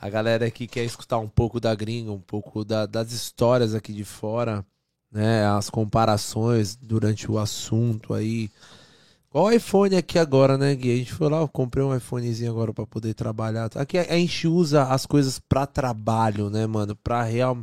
[0.00, 3.92] a galera que quer escutar um pouco da gringa, um pouco da- das histórias aqui
[3.92, 4.64] de fora,
[5.10, 5.46] né?
[5.46, 8.50] As comparações durante o assunto aí.
[9.30, 10.92] Qual iPhone aqui agora, né, Gui?
[10.92, 13.70] A gente foi lá, eu comprei um iPhonezinho agora pra poder trabalhar.
[13.74, 16.96] Aqui a gente usa as coisas pra trabalho, né, mano?
[16.96, 17.58] Pra real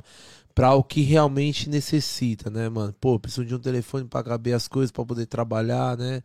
[0.55, 2.93] para o que realmente necessita, né, mano?
[3.01, 6.21] Pô, preciso de um telefone pra caber as coisas pra poder trabalhar, né?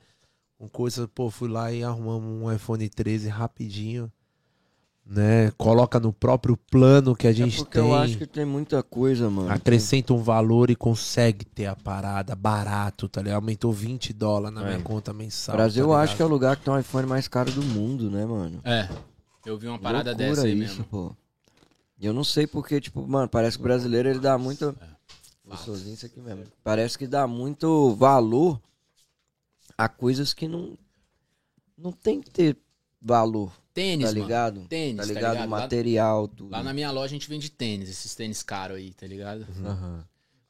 [0.58, 4.12] Com coisa, pô, fui lá e arrumamos um iPhone 13 rapidinho,
[5.08, 5.50] né?
[5.56, 7.88] Coloca no próprio plano que a É gente porque tem.
[7.88, 9.50] eu acho que tem muita coisa, mano.
[9.50, 13.36] Acrescenta um valor e consegue ter a parada barato, tá ligado?
[13.36, 14.70] Aumentou 20 dólares na É.
[14.72, 15.56] minha conta O mensal.
[15.56, 17.62] Brasil tá eu acho que é o lugar que tem o iPhone mais caro do
[17.62, 18.60] mundo, né, mano?
[18.64, 18.86] É.
[19.46, 20.84] Eu vi uma parada Loucura dessa aí isso, mesmo.
[20.84, 21.16] pô.
[21.98, 24.76] Eu não sei porque, tipo, mano, parece que o brasileiro ele dá muito.
[25.50, 26.44] É, sozinho isso aqui mesmo.
[26.62, 28.60] Parece que dá muito valor
[29.76, 30.76] a coisas que não.
[31.76, 32.56] Não tem que ter
[33.00, 34.24] valor, Tênis, tá mano.
[34.24, 34.60] ligado?
[34.68, 35.32] Tênis, tá tá ligado?
[35.34, 35.50] ligado?
[35.50, 36.50] Lá- Material, tudo.
[36.50, 39.46] Lá na minha loja a gente vende tênis, esses tênis caros aí, tá ligado?
[39.64, 40.04] Aham.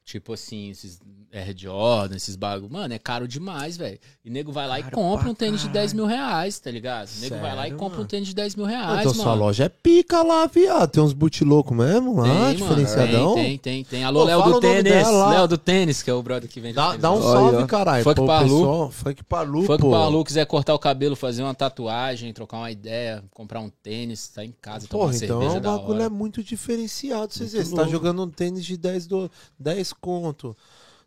[0.08, 0.98] Tipo assim, esses
[1.30, 2.72] Air Jordan, esses bagulho.
[2.72, 3.98] Mano, é caro demais, velho.
[4.24, 5.82] E nego vai lá e Caro compra pra um tênis de caralho.
[5.82, 7.08] 10 mil reais, tá ligado?
[7.08, 8.08] O nego vai lá e compra um mano?
[8.08, 9.22] tênis de 10 mil reais, então mano.
[9.22, 10.90] sua loja é pica lá, viado.
[10.90, 13.34] Tem uns boot louco mesmo lá, Tem, diferenciadão.
[13.34, 14.04] Tem, tem, tem, tem.
[14.04, 14.92] Alô, Léo do Tênis.
[15.30, 17.02] Léo do Tênis, que é o brother que vende Dá, tênis.
[17.02, 18.04] dá um salve, caralho.
[18.04, 18.90] Funk pessoal.
[18.90, 19.90] Funk Parlu, Funk pô.
[19.90, 24.42] Parlu, quiser cortar o cabelo, fazer uma tatuagem, trocar uma ideia, comprar um tênis, tá
[24.42, 27.34] em casa, tomar Porra, uma então cerveja o bagulho é muito diferenciado.
[27.34, 30.56] Vocês Muito tá jogando um tênis de 10, do, 10 conto,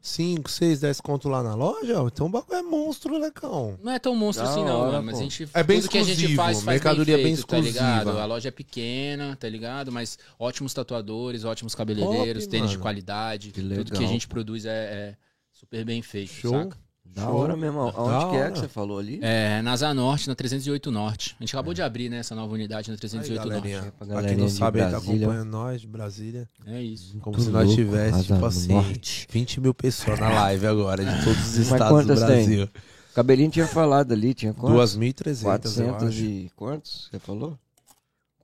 [0.02, 3.78] 5, 6, 10 conto lá na loja, então o bagulho é monstro, né, cão?
[3.84, 5.06] Não é tão monstro Da assim, não, hora, mano.
[5.08, 5.48] Mas a gente.
[5.54, 7.98] É bem tudo que a gente exclusivo, faz, faz mercadoria bem, bem feito, tá ligado?
[7.98, 8.22] exclusiva.
[8.22, 9.92] A loja é pequena, tá ligado?
[9.92, 12.84] Mas ótimos tatuadores, ótimos cabeleireiros, Top, tênis de mano.
[12.84, 13.52] qualidade.
[13.52, 15.16] Que Tudo que a gente produz é, é
[15.52, 16.52] super bem feito, Show.
[16.52, 16.78] saca?
[17.14, 17.36] Da Show.
[17.36, 17.80] hora mesmo.
[17.80, 19.20] Onde Da que é que você falou ali?
[19.22, 21.36] É, na Asa Norte, na 308 Norte.
[21.40, 23.50] A gente acabou de abrir, né, essa nova unidade na Aí, 308 Norte.
[23.50, 25.16] galerinha, Pra pra galerinha quem não sabe, tá Brasília.
[25.28, 26.50] acompanhando nós de Brasília.
[26.66, 27.18] É isso.
[27.20, 29.28] Como Muito se nós louco, tivesse, Asa tipo assim, Norte.
[29.30, 32.26] 20 mil pessoas na live agora, de todos os Mas estados do tem?
[32.26, 32.64] Brasil.
[33.12, 34.96] O cabelinho tinha falado ali, tinha quantos?
[34.98, 36.18] 2.300, eu 400 acho.
[36.24, 37.10] e quantos?
[37.12, 37.60] Você falou?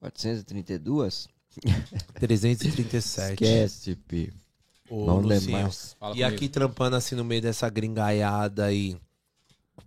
[0.02, 1.30] 432?
[2.16, 3.32] 337.
[3.34, 4.34] Esquece, Pi.
[4.90, 5.96] Ô, Bom Lucinho, demais.
[6.00, 6.36] Fala E comigo.
[6.36, 8.96] aqui trampando assim no meio dessa gringaiada aí.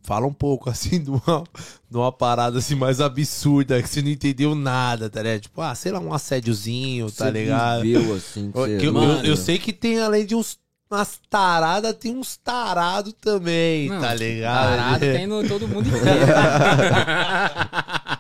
[0.03, 1.45] Fala um pouco assim de uma,
[1.91, 5.41] de uma parada assim mais absurda, que você não entendeu nada, tá ligado?
[5.43, 7.83] Tipo, ah, sei lá, um assédiozinho, tá Você ligado?
[7.83, 9.21] viveu assim, que Ô, você- eu, Mano.
[9.21, 10.59] eu- eu sei que tem, além de uns,
[10.91, 14.71] umas taradas, tem uns tarados também, Não, tá ligado?
[14.77, 16.01] Parado tem no todo mundo inteiro.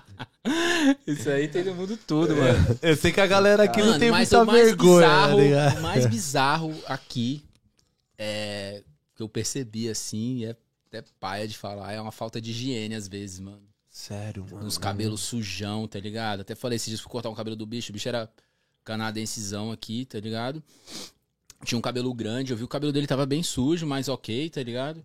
[1.06, 2.78] Isso aí tem no mundo todo, mano.
[2.80, 5.78] Eu sei que a galera aqui não Mano, tem mas muita vergonha, bizarro, tá ligado?
[5.78, 7.44] O mais bizarro aqui
[8.18, 8.82] é
[9.14, 13.06] que eu percebi assim, é até paia de falar, é uma falta de higiene às
[13.06, 13.62] vezes, mano.
[13.90, 14.66] Sério, mano.
[14.66, 16.40] Uns cabelos sujão, tá ligado?
[16.40, 18.30] Até falei esses dias fui cortar um cabelo do bicho, o bicho era
[18.82, 20.62] canadensezão aqui, tá ligado?
[21.64, 24.62] Tinha um cabelo grande, eu vi o cabelo dele tava bem sujo, mas ok, tá
[24.62, 25.04] ligado?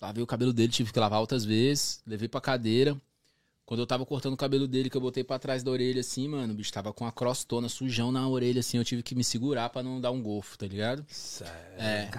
[0.00, 3.00] Lavei o cabelo dele, tive que lavar outras vezes, levei pra cadeira.
[3.72, 6.28] Quando eu tava cortando o cabelo dele, que eu botei pra trás da orelha assim,
[6.28, 9.24] mano, o bicho tava com a crostona sujão na orelha assim, eu tive que me
[9.24, 11.02] segurar pra não dar um golfo, tá ligado?
[11.08, 11.54] Sério.
[11.78, 12.10] É.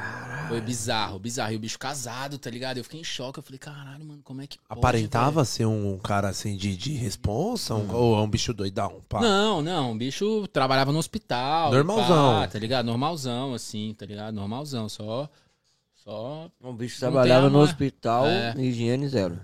[0.48, 1.54] Foi bizarro, bizarro.
[1.54, 2.80] E o bicho casado, tá ligado?
[2.80, 6.00] Eu fiquei em choque, eu falei, caralho, mano, como é que pode, Aparentava ser um
[6.00, 7.76] cara assim de, de responsa?
[7.76, 9.04] Um, ou é um bicho doidão?
[9.08, 9.22] Pá.
[9.22, 11.72] Não, não, o bicho trabalhava no hospital.
[11.72, 12.40] Normalzão.
[12.40, 12.88] pá, tá ligado?
[12.88, 14.34] Normalzão, assim, tá ligado?
[14.34, 15.30] Normalzão, só.
[16.04, 18.56] Só O bicho trabalhava no hospital, É.
[18.58, 19.40] higiene zero.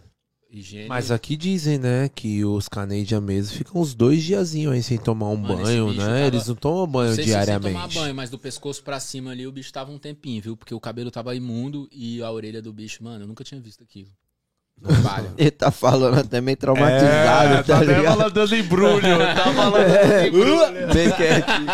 [0.51, 0.87] Higiene.
[0.87, 5.27] Mas aqui dizem, né, que os Canadian mesmo ficam uns dois diazinhos aí sem tomar
[5.29, 6.03] um Mano, banho, né?
[6.05, 7.63] tava- Eles não tomam banho Não sei se diariamente.
[7.65, 10.57] sem tomar banho, mas do pescoço pra cima ali o bicho tava um tempinho, viu?
[10.57, 13.83] Porque o cabelo tava imundo e a orelha do bicho, mano, eu nunca tinha visto
[13.83, 14.09] aquilo.
[15.37, 18.03] Ele tá falando até meio traumatizado, É, tá até ligado?
[18.15, 20.93] falando dando embrulho, tá falando É, embrulho.
[20.93, 21.67] bem quietinho.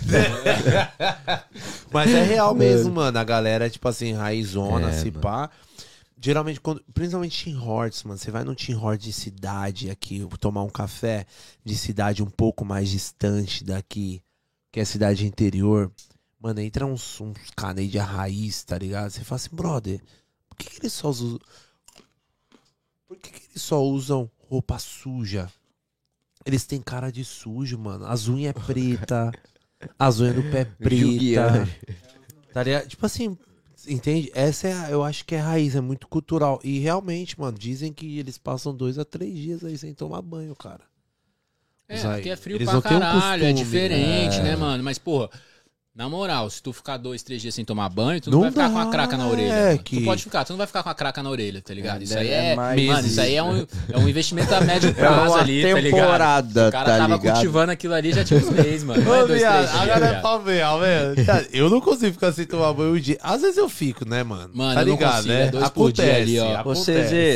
[1.92, 3.18] Mas é real mesmo, mano.
[3.18, 5.20] A galera é tipo assim, raizona, É, se mano.
[6.22, 8.18] Geralmente, quando, principalmente Tim Hortons, mano.
[8.18, 11.26] Você vai num Tim Hortons de cidade aqui, tomar um café
[11.64, 14.22] de cidade um pouco mais distante daqui,
[14.70, 15.90] que é cidade interior.
[16.38, 19.10] Mano, entra uns, uns Canadian raiz, tá ligado?
[19.10, 20.02] Você fala assim, brother,
[20.48, 21.38] por que, que eles só usam.
[23.08, 25.50] Por que, que eles só usam roupa suja?
[26.44, 28.04] Eles têm cara de sujo, mano.
[28.04, 29.32] As unhas é preta.
[29.98, 31.68] As unhas do pé é preta.
[32.52, 32.88] Tá ligado?
[32.88, 33.38] Tipo assim,
[33.88, 34.30] entende?
[34.34, 36.60] Essa é, a- eu acho que é a raiz, é muito cultural.
[36.64, 40.54] E realmente, mano, dizem que eles passam dois a três dias aí sem tomar banho,
[40.54, 40.82] cara.
[41.88, 44.42] É, aqui é frio eles pra caralho, é costume, diferente, é.
[44.42, 44.82] né, mano?
[44.84, 45.28] Mas, porra,
[45.94, 48.50] na moral, se tu ficar dois, três dias sem tomar banho, tu não, Não vai
[48.52, 49.52] ficar dá, com a craca na orelha.
[49.52, 51.74] é, que- Tu pode ficar, tu não vai ficar com a craca na orelha, tá
[51.74, 52.00] ligado?
[52.02, 52.56] Isso aí É é.
[52.56, 55.80] mais- mano, isso aí é um, é um investimento a médio prazo uma ali, tá
[55.80, 56.50] ligado?
[56.68, 57.34] O cara tá tava ligado?
[57.34, 59.02] cultivando aquilo ali já tinha uns meses, mano.
[59.02, 60.20] Não é dois, três dias, viado.
[60.22, 61.26] pra ver, ó, velho.
[61.26, 63.18] Tá, Eu não consigo ficar sem tomar banho um dia.
[63.20, 64.50] Às vezes eu fico, né, mano?
[64.54, 65.42] Mano, tá eu não ligado, consigo, né?
[65.42, 66.46] é dois por dia ali, ó.
[66.52, 66.92] Ô, acontece.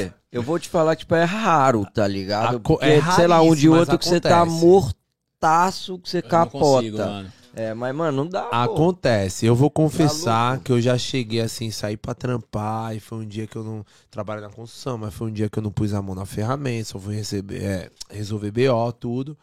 [0.09, 2.61] CZ, eu vou te falar que, tipo, é raro, tá ligado?
[2.61, 4.65] Porque, é sei lá, um de outro que você tá acontece.
[4.65, 6.59] mortaço, que você Eu não capota.
[6.77, 7.33] consigo, mano.
[7.57, 8.57] É, mas, mano, não dá, pô.
[8.57, 10.65] Acontece, eu vou confessar louco.
[10.65, 13.85] que eu já cheguei assim, sair pra trampar, e foi um dia que eu não
[14.11, 16.91] trabalho na construção, mas foi um dia que eu não pus a mão na ferramenta,
[16.91, 19.39] só fui receber, é, resolver BO, tudo.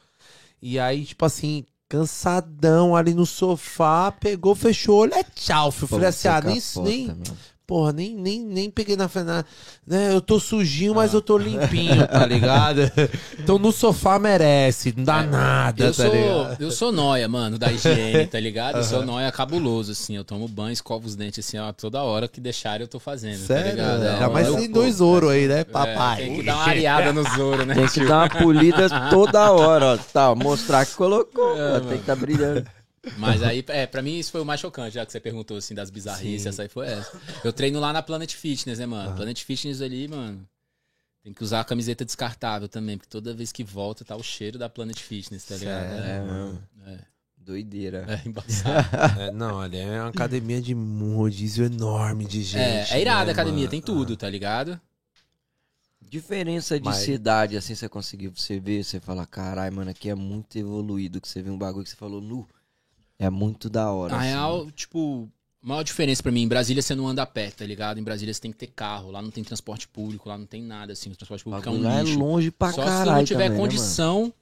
[0.62, 5.88] E aí, tipo assim, cansadão ali no sofá, pegou, fechou o olho, é tchau, filho.
[5.88, 7.24] Falei assim, ah, nem, nem,
[7.72, 9.46] porra, nem, nem, nem peguei na frente.
[9.88, 10.14] Né?
[10.14, 11.18] Eu tô sujinho, mas ah.
[11.18, 12.82] eu tô limpinho, tá ligado?
[13.40, 16.62] então no sofá merece, não dá é, nada, eu tá sou, ligado?
[16.62, 18.76] Eu sou noia, mano, da higiene, tá ligado?
[18.80, 20.18] Eu sou noia cabuloso, assim.
[20.18, 23.40] Eu tomo banho, escovo os dentes, assim, ó, toda hora que deixarem eu tô fazendo,
[23.40, 23.64] tá Sério?
[23.64, 24.22] tá ligado?
[24.22, 26.24] É, mas tem dois ouro aí, né, papai?
[26.24, 27.74] É, tem que dar uma areada nos ouro, né?
[27.74, 29.98] Tem que dar uma polida toda hora, ó.
[29.98, 32.66] Tá, mostrar que colocou, é, tem que tá brilhando.
[33.18, 35.74] Mas aí, é, pra mim isso foi o mais chocante, já que você perguntou, assim,
[35.74, 36.50] das bizarrices, Sim.
[36.50, 37.20] essa aí foi essa.
[37.44, 39.10] Eu treino lá na Planet Fitness, né, mano?
[39.10, 39.14] Ah.
[39.14, 40.48] Planet Fitness ali, mano,
[41.24, 44.60] tem que usar a camiseta descartável também, porque toda vez que volta tá o cheiro
[44.60, 45.94] da Planet Fitness, tá ligado?
[45.94, 46.64] É, é, mano.
[46.86, 47.12] É.
[47.38, 48.06] Doideira.
[48.08, 48.88] É embaçado.
[49.20, 52.94] é, não, ali é uma academia de um rodízio enorme de gente.
[52.94, 53.72] É, é irada né, a academia, mano?
[53.72, 54.18] tem tudo, ah.
[54.18, 54.80] tá ligado?
[56.00, 56.98] Diferença de Mas...
[56.98, 61.28] cidade, assim, você conseguiu, você ver, você fala, caralho, mano, aqui é muito evoluído, que
[61.28, 62.48] você vê um bagulho que você falou, nu.
[63.22, 64.14] É muito da hora.
[64.14, 64.30] Na assim.
[64.30, 65.30] real, tipo,
[65.64, 68.00] a maior diferença para mim, em Brasília você não anda a pé, tá ligado?
[68.00, 70.64] Em Brasília você tem que ter carro, lá não tem transporte público, lá não tem
[70.64, 72.16] nada, assim, o transporte público é um é lixo.
[72.16, 74.34] é longe pra Só caralho se tu não tiver também, né, condição né,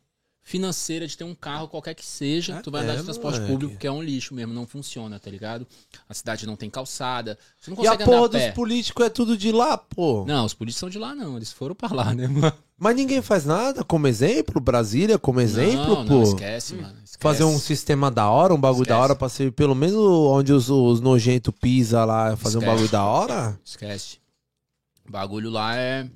[0.49, 3.53] financeira de ter um carro, qualquer que seja, é tu vai andar de transporte moleque.
[3.53, 5.67] público, que é um lixo mesmo, não funciona, tá ligado?
[6.09, 9.37] A cidade não tem calçada, você não consegue e a porra dos políticos é tudo
[9.37, 10.25] de lá, pô?
[10.25, 12.51] Não, os políticos são de lá não, eles foram pra lá, né, mano?
[12.79, 14.59] Mas ninguém faz nada como exemplo?
[14.59, 16.13] Brasília como exemplo, não, pô?
[16.15, 16.97] Não, esquece, mano.
[17.03, 17.17] Esquece.
[17.19, 18.97] Fazer um sistema da hora, um bagulho esquece.
[18.97, 22.57] da hora pra ser pelo menos onde os, os nojentos pisa lá, fazer esquece.
[22.57, 23.59] um bagulho da hora?
[23.63, 24.17] Esquece.
[25.07, 26.09] O bagulho lá é,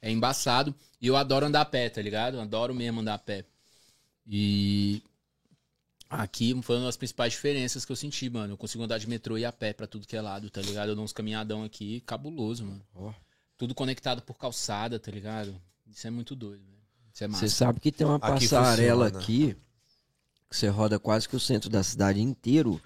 [0.00, 0.72] é embaçado.
[1.00, 2.36] E eu adoro andar a pé, tá ligado?
[2.36, 3.44] Eu adoro mesmo andar a pé.
[4.32, 5.02] E
[6.08, 8.52] aqui foi uma das principais diferenças que eu senti, mano.
[8.52, 10.90] Eu consigo andar de metrô e a pé pra tudo que é lado, tá ligado?
[10.90, 12.86] Eu dou uns caminhadão aqui, cabuloso, mano.
[12.94, 13.12] Oh.
[13.58, 15.60] Tudo conectado por calçada, tá ligado?
[15.88, 16.78] Isso é muito doido, velho.
[17.12, 17.40] Isso é massa.
[17.40, 19.56] Você sabe que tem uma passarela aqui, aqui
[20.48, 22.80] que você roda quase que o centro da cidade inteiro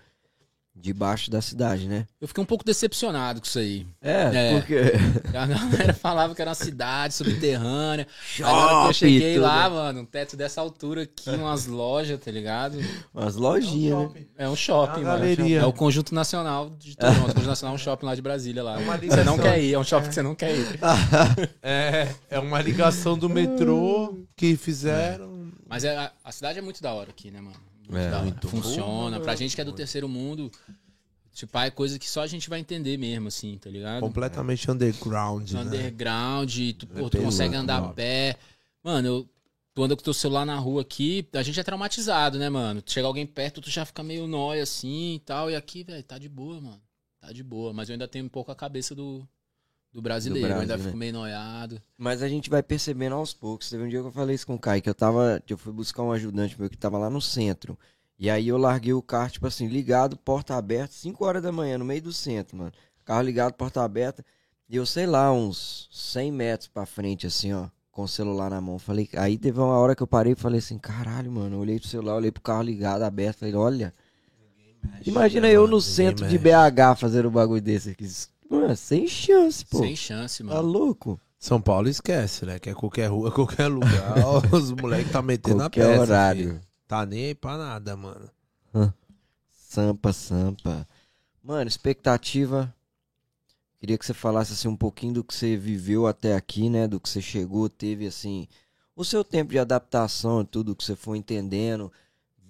[0.77, 2.07] debaixo da cidade, né?
[2.20, 3.87] Eu fiquei um pouco decepcionado com isso aí.
[4.03, 4.59] É, é.
[4.59, 4.77] porque
[5.29, 8.09] a galera falava que era uma cidade subterrânea.
[8.20, 9.45] Shopping, eu cheguei tudo.
[9.45, 12.79] lá, mano, um teto dessa altura aqui, umas lojas, tá ligado?
[13.14, 14.27] Umas lojinhas, é um né?
[14.37, 15.25] É um shopping, é mano.
[15.25, 17.18] É o Conjunto Nacional de Toronto.
[17.18, 18.81] o Conjunto Nacional é um shopping lá de Brasília lá.
[18.81, 20.09] É você não quer ir, é um shopping é.
[20.09, 20.81] que você não quer ir.
[21.62, 25.53] é, é uma ligação do metrô que fizeram.
[25.68, 27.74] Mas é, a, a cidade é muito da hora aqui, né, mano?
[27.91, 29.18] É, muito funciona.
[29.18, 30.51] Bom, pra gente que é do terceiro mundo,
[31.32, 34.01] tipo, é coisa que só a gente vai entender mesmo, assim, tá ligado?
[34.01, 35.61] Completamente underground, né?
[35.61, 38.37] Underground, tu, pô, tu consegue andar a pé.
[38.82, 39.28] Mano, eu,
[39.74, 42.82] tu anda com teu celular na rua aqui, a gente é traumatizado, né, mano?
[42.87, 45.51] Chega alguém perto, tu já fica meio nóia assim e tal.
[45.51, 46.82] E aqui, velho, tá de boa, mano.
[47.20, 47.72] Tá de boa.
[47.72, 49.26] Mas eu ainda tenho um pouco a cabeça do,
[49.95, 50.84] do brasileiro, do Brasil, ainda né?
[50.84, 51.80] fico meio noiado.
[51.97, 53.70] Mas a gente vai percebendo aos poucos.
[53.70, 55.40] Teve um dia que eu falei isso com o Kai, que eu tava.
[55.49, 57.78] Eu fui buscar um ajudante meu que tava lá no centro.
[58.18, 61.78] E aí eu larguei o carro, tipo assim, ligado, porta aberta, 5 horas da manhã,
[61.78, 62.72] no meio do centro, mano.
[63.05, 64.24] Carro ligado, porta aberta.
[64.68, 68.61] E eu, sei lá, uns 100 metros pra frente, assim, ó, com o celular na
[68.61, 68.78] mão.
[68.80, 71.57] Falei, aí teve uma hora que eu parei e falei assim, caralho, mano.
[71.57, 73.38] Eu olhei pro celular, olhei pro carro ligado, aberto.
[73.38, 73.95] Falei, olha.
[75.07, 78.09] Imagina eu no centro de BH fazendo um bagulho desse aqui.
[78.55, 79.78] Mano, sem chance, pô.
[79.78, 80.57] Sem chance, mano.
[80.57, 81.20] Tá louco?
[81.38, 82.59] São Paulo esquece, né?
[82.59, 84.14] Que é qualquer rua, qualquer lugar.
[84.52, 86.00] Os moleques tá metendo a peça.
[86.00, 86.48] horário.
[86.48, 86.61] Filho.
[86.86, 88.30] Tá nem aí pra nada, mano.
[89.50, 90.86] Sampa, sampa.
[91.42, 92.72] Mano, expectativa.
[93.80, 96.86] Queria que você falasse assim um pouquinho do que você viveu até aqui, né?
[96.86, 98.46] Do que você chegou, teve assim.
[98.96, 101.92] O seu tempo de adaptação, tudo que você foi entendendo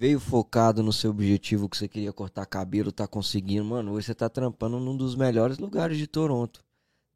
[0.04, 4.14] veio focado no seu objetivo que você queria cortar cabelo, tá conseguindo, mano, hoje você
[4.14, 6.62] tá trampando num dos melhores lugares de Toronto,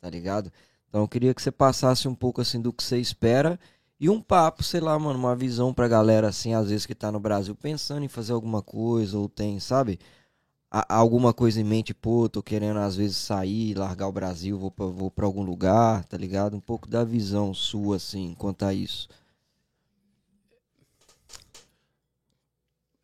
[0.01, 0.51] tá ligado?
[0.89, 3.61] Então eu queria que você passasse um pouco assim do que você espera
[4.01, 7.13] e um papo, sei lá, mano, uma visão pra galera assim, às vezes que tá
[7.13, 9.99] no Brasil pensando em fazer alguma coisa ou tem, sabe?
[10.71, 14.87] alguma coisa em mente, pô, tô querendo às vezes sair, largar o Brasil, vou pra,
[14.87, 16.57] vou pra algum lugar, tá ligado?
[16.57, 19.09] Um pouco da visão sua, assim, quanto a isso.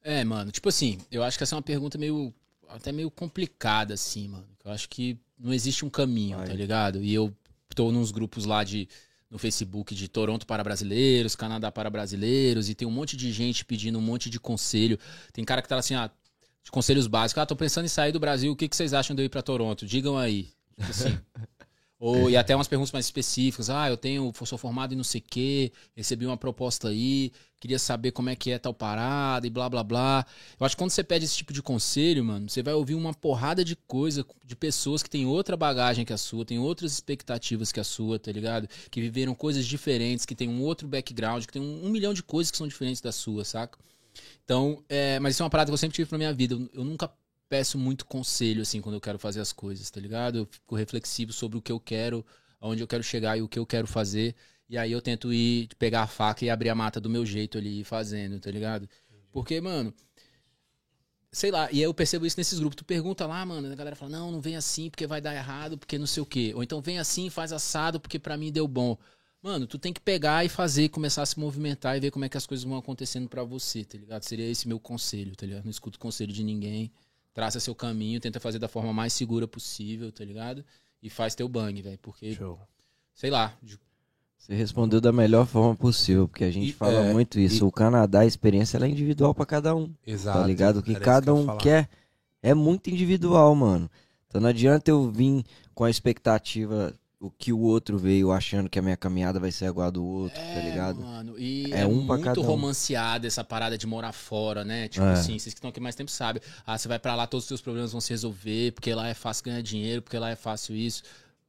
[0.05, 2.33] É, mano, tipo assim, eu acho que essa é uma pergunta meio.
[2.69, 4.47] até meio complicada, assim, mano.
[4.63, 6.47] Eu acho que não existe um caminho, Ai.
[6.47, 7.03] tá ligado?
[7.03, 7.35] E eu
[7.75, 8.87] tô nos grupos lá de.
[9.31, 13.65] no Facebook de Toronto para brasileiros, Canadá para brasileiros, e tem um monte de gente
[13.65, 14.99] pedindo um monte de conselho.
[15.33, 16.11] Tem cara que tá assim, ah,
[16.63, 17.43] de conselhos básicos.
[17.43, 19.31] Ah, tô pensando em sair do Brasil, o que, que vocês acham de eu ir
[19.31, 19.87] pra Toronto?
[19.87, 20.51] Digam aí.
[20.77, 21.19] Tipo assim.
[21.99, 23.71] Ou, e até umas perguntas mais específicas.
[23.71, 27.79] Ah, eu tenho, sou formado em não sei o quê, recebi uma proposta aí, queria
[27.79, 30.27] saber como é que é tal parada e blá blá blá.
[30.59, 33.15] Eu acho que quando você pede esse tipo de conselho, mano, você vai ouvir uma
[33.15, 37.73] porrada de coisa de pessoas que têm outra bagagem que a sua, têm outras expectativas
[37.73, 38.69] que a sua, tá ligado?
[38.91, 42.23] Que viveram coisas diferentes, que tem um outro background, que tem um, um milhão de
[42.23, 43.79] coisas que são diferentes da sua, saca?
[44.45, 46.55] Então, é, mas isso é uma parada que eu sempre tive pra minha vida.
[46.55, 47.11] Eu, eu nunca
[47.49, 50.39] peço muito conselho, assim, quando eu quero fazer as coisas, tá ligado?
[50.39, 52.25] Eu fico reflexivo sobre o que eu quero,
[52.61, 54.35] aonde eu quero chegar e o que eu quero fazer.
[54.69, 57.59] E aí eu tento ir, pegar a faca e abrir a mata do meu jeito
[57.59, 58.89] ali, fazendo, tá ligado?
[59.31, 59.93] Porque, mano,
[61.35, 62.77] sei lá, e eu percebo isso nesses grupos.
[62.77, 65.77] Tu pergunta lá, mano, a galera fala, não, não vem assim porque vai dar errado,
[65.77, 66.53] porque não sei o quê.
[66.55, 68.97] Ou então vem assim, faz assado porque pra mim deu bom.
[69.43, 72.29] Mano, tu tem que pegar e fazer, começar a se movimentar e ver como é
[72.29, 74.23] que as coisas vão acontecendo pra você, tá ligado?
[74.23, 75.65] Seria esse meu conselho, tá ligado?
[75.65, 76.91] Não escuto conselho de ninguém.
[77.35, 80.65] Traça seu caminho, tenta fazer da forma mais segura possível, tá ligado?
[81.03, 81.99] E faz teu bang, velho.
[82.01, 82.59] Porque, Show.
[83.13, 83.53] sei lá,
[84.39, 87.65] Você respondeu da melhor forma possível, porque a gente E- fala é, muito isso.
[87.65, 89.91] e- O Canadá, a experiência ela é individual pra cada um.
[90.07, 90.39] Exato.
[90.39, 90.77] Tá ligado?
[90.79, 91.59] O que cada ia um falar.
[91.61, 91.89] quer
[92.43, 93.91] é muito individual, mano.
[94.29, 95.45] Então não adianta eu vir
[95.75, 96.95] com a expectativa
[97.27, 100.05] o que o outro veio achando que a minha caminhada vai ser igual a do
[100.05, 101.01] outro, tá ligado?
[101.01, 102.45] Mano, e É é, um muito cada um.
[102.45, 104.89] romanceada essa parada de morar fora, né?
[104.89, 105.13] Tipo É.
[105.13, 106.43] assim, vocês que estão aqui mais tempo sabem.
[106.67, 109.15] Ah, você vai pra lá, todos os seus problemas vão se resolver, porque lá é
[109.15, 111.03] fácil ganhar dinheiro, porque lá é fácil isso.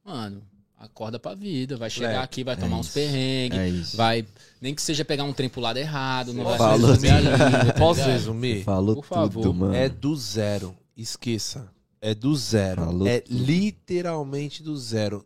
[0.04, 0.42] Mano,
[0.78, 2.94] acorda pra vida, vai chegar Moleque, aqui, vai é tomar uns isso.
[2.94, 3.96] perrengues, É isso.
[3.96, 4.26] vai.
[4.60, 6.88] Nem que seja pegar um trem pro lado errado, não vai Falou.
[6.92, 8.62] resolver a língua, tá Posso resumir?
[8.64, 9.42] Falou Por favor.
[9.42, 9.74] tudo, mano.
[9.74, 10.74] É do zero.
[10.96, 11.68] Esqueça.
[12.00, 12.84] É do zero.
[12.84, 13.42] Falou é tudo.
[13.42, 15.24] literalmente do zero.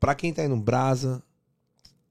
[0.00, 1.22] Pra quem tá indo brasa,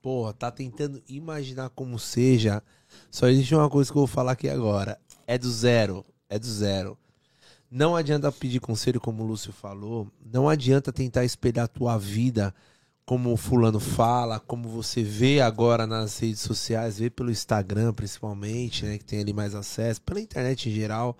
[0.02, 2.64] porra, tá tentando imaginar como seja.
[3.10, 5.00] Só existe uma coisa que eu vou falar aqui agora.
[5.26, 6.06] É do zero.
[6.30, 6.98] É do zero.
[7.70, 10.08] Não adianta pedir conselho, como o Lúcio falou.
[10.24, 12.54] Não adianta tentar espelhar a tua vida
[13.10, 18.86] como o fulano fala, como você vê agora nas redes sociais, vê pelo Instagram principalmente,
[18.86, 21.18] né, que tem ali mais acesso, pela internet em geral.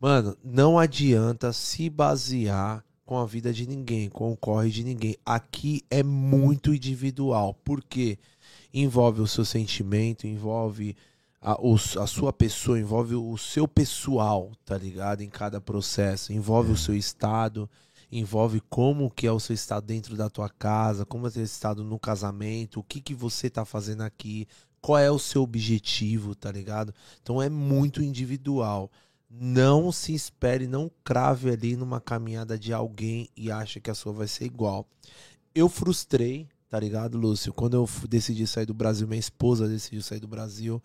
[0.00, 5.16] Mano, não adianta se basear com a vida de ninguém, com o corre de ninguém.
[5.24, 8.18] Aqui é muito individual, porque
[8.74, 10.96] envolve o seu sentimento, envolve
[11.40, 15.22] a, os- a sua pessoa, envolve o seu pessoal, tá ligado?
[15.22, 17.70] Em cada processo, envolve o seu estado,
[18.10, 21.44] envolve como que é o seu estado dentro da tua casa, como é o seu
[21.44, 24.46] estado no casamento, o que que você tá fazendo aqui,
[24.80, 26.92] qual é o seu objetivo, tá ligado?
[27.22, 28.90] Então é muito individual.
[29.38, 34.12] Não se espere, não crave ali numa caminhada de alguém e acha que a sua
[34.12, 34.88] vai ser igual.
[35.54, 37.52] Eu frustrei, tá ligado, Lúcio?
[37.52, 40.82] Quando eu decidi sair do Brasil, minha esposa decidiu sair do Brasil.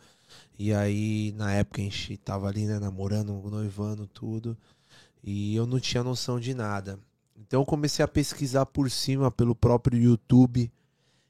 [0.60, 4.58] E aí, na época, a gente tava ali, né, namorando, noivando, tudo.
[5.24, 7.00] E eu não tinha noção de nada.
[7.38, 10.72] Então eu comecei a pesquisar por cima pelo próprio YouTube.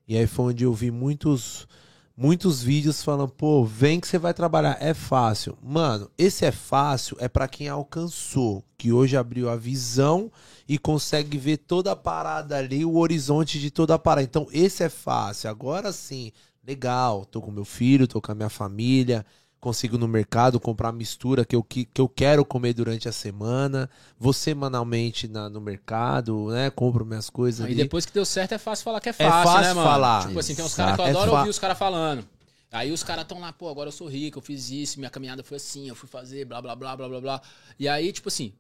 [0.08, 1.68] E aí foi onde eu vi muitos
[2.16, 5.58] muitos vídeos falando, pô, vem que você vai trabalhar, é fácil.
[5.62, 10.32] Mano, esse é fácil é pra quem alcançou, que hoje abriu a visão
[10.68, 14.24] e consegue ver toda a parada ali, o horizonte de toda a parada.
[14.24, 15.50] Então, esse é fácil.
[15.50, 16.32] Agora sim,
[16.66, 19.26] legal, tô com meu filho, tô com a minha família,
[19.62, 23.12] consigo no mercado comprar a mistura que eu, que, que eu quero comer durante a
[23.12, 23.90] semana,
[24.20, 27.76] vou semanalmente na, no mercado, né, compro minhas coisas Aí ali.
[27.84, 29.88] depois que deu certo é fácil falar que é fácil, fácil né, mano?
[29.88, 30.28] falar.
[30.28, 32.28] Tipo assim, tem uns caras que eu É adoro fa- ouvir os caras falando.
[32.72, 35.44] Aí os caras estão lá, pô, agora eu sou rico, eu fiz isso, minha caminhada
[35.44, 37.42] foi assim, eu fui fazer, blá, blá, blá, blá, blá, blá.
[37.78, 38.54] E aí, tipo assim,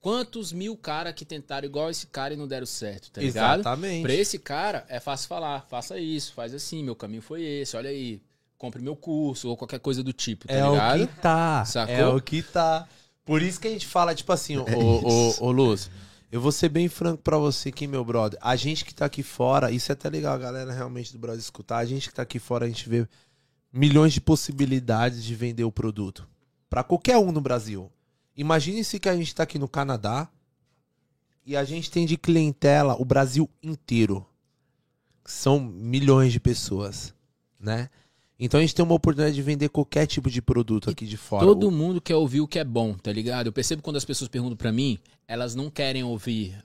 [0.00, 3.60] quantos mil caras que tentaram igual esse cara e não deram certo, tá ligado?
[3.60, 4.02] Exatamente.
[4.02, 7.90] Pra esse cara, é fácil falar, faça isso, faz assim, meu caminho foi esse, olha
[7.90, 8.20] aí,
[8.58, 11.02] compre meu curso ou qualquer coisa do tipo, tá É ligado?
[11.02, 11.64] o que tá.
[11.64, 11.94] Sacou?
[11.94, 12.88] É o que tá.
[13.24, 15.90] Por isso que a gente fala, tipo assim, ô, ô, ô, ô Luz,
[16.30, 18.38] eu vou ser bem franco pra você aqui, meu brother.
[18.42, 21.40] A gente que tá aqui fora, isso é até legal a galera realmente do Brasil
[21.40, 21.78] escutar.
[21.78, 23.06] A gente que tá aqui fora, a gente vê
[23.72, 26.26] milhões de possibilidades de vender o produto.
[26.68, 27.90] Pra qualquer um no Brasil.
[28.36, 30.28] Imagine se que a gente tá aqui no Canadá
[31.44, 34.26] e a gente tem de clientela o Brasil inteiro.
[35.24, 37.14] São milhões de pessoas,
[37.58, 37.88] né?
[38.38, 41.46] Então a gente tem uma oportunidade de vender qualquer tipo de produto aqui de fora.
[41.46, 43.46] Todo mundo quer ouvir o que é bom, tá ligado?
[43.46, 46.62] Eu percebo quando as pessoas perguntam pra mim, elas não querem ouvir.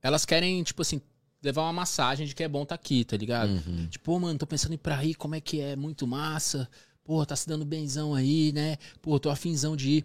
[0.00, 1.00] Elas querem, tipo assim,
[1.42, 3.50] levar uma massagem de que é bom tá aqui, tá ligado?
[3.50, 3.88] Uhum.
[3.90, 5.74] Tipo, mano, tô pensando em ir pra aí, como é que é?
[5.74, 6.68] Muito massa.
[7.02, 8.76] Pô, tá se dando benzão aí, né?
[9.02, 10.04] Pô, tô afinzão de ir.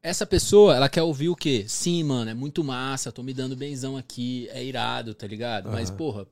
[0.00, 1.64] Essa pessoa, ela quer ouvir o quê?
[1.66, 5.68] Sim, mano, é muito massa, tô me dando benzão aqui, é irado, tá ligado?
[5.68, 5.96] Mas, Aham.
[5.96, 6.26] porra,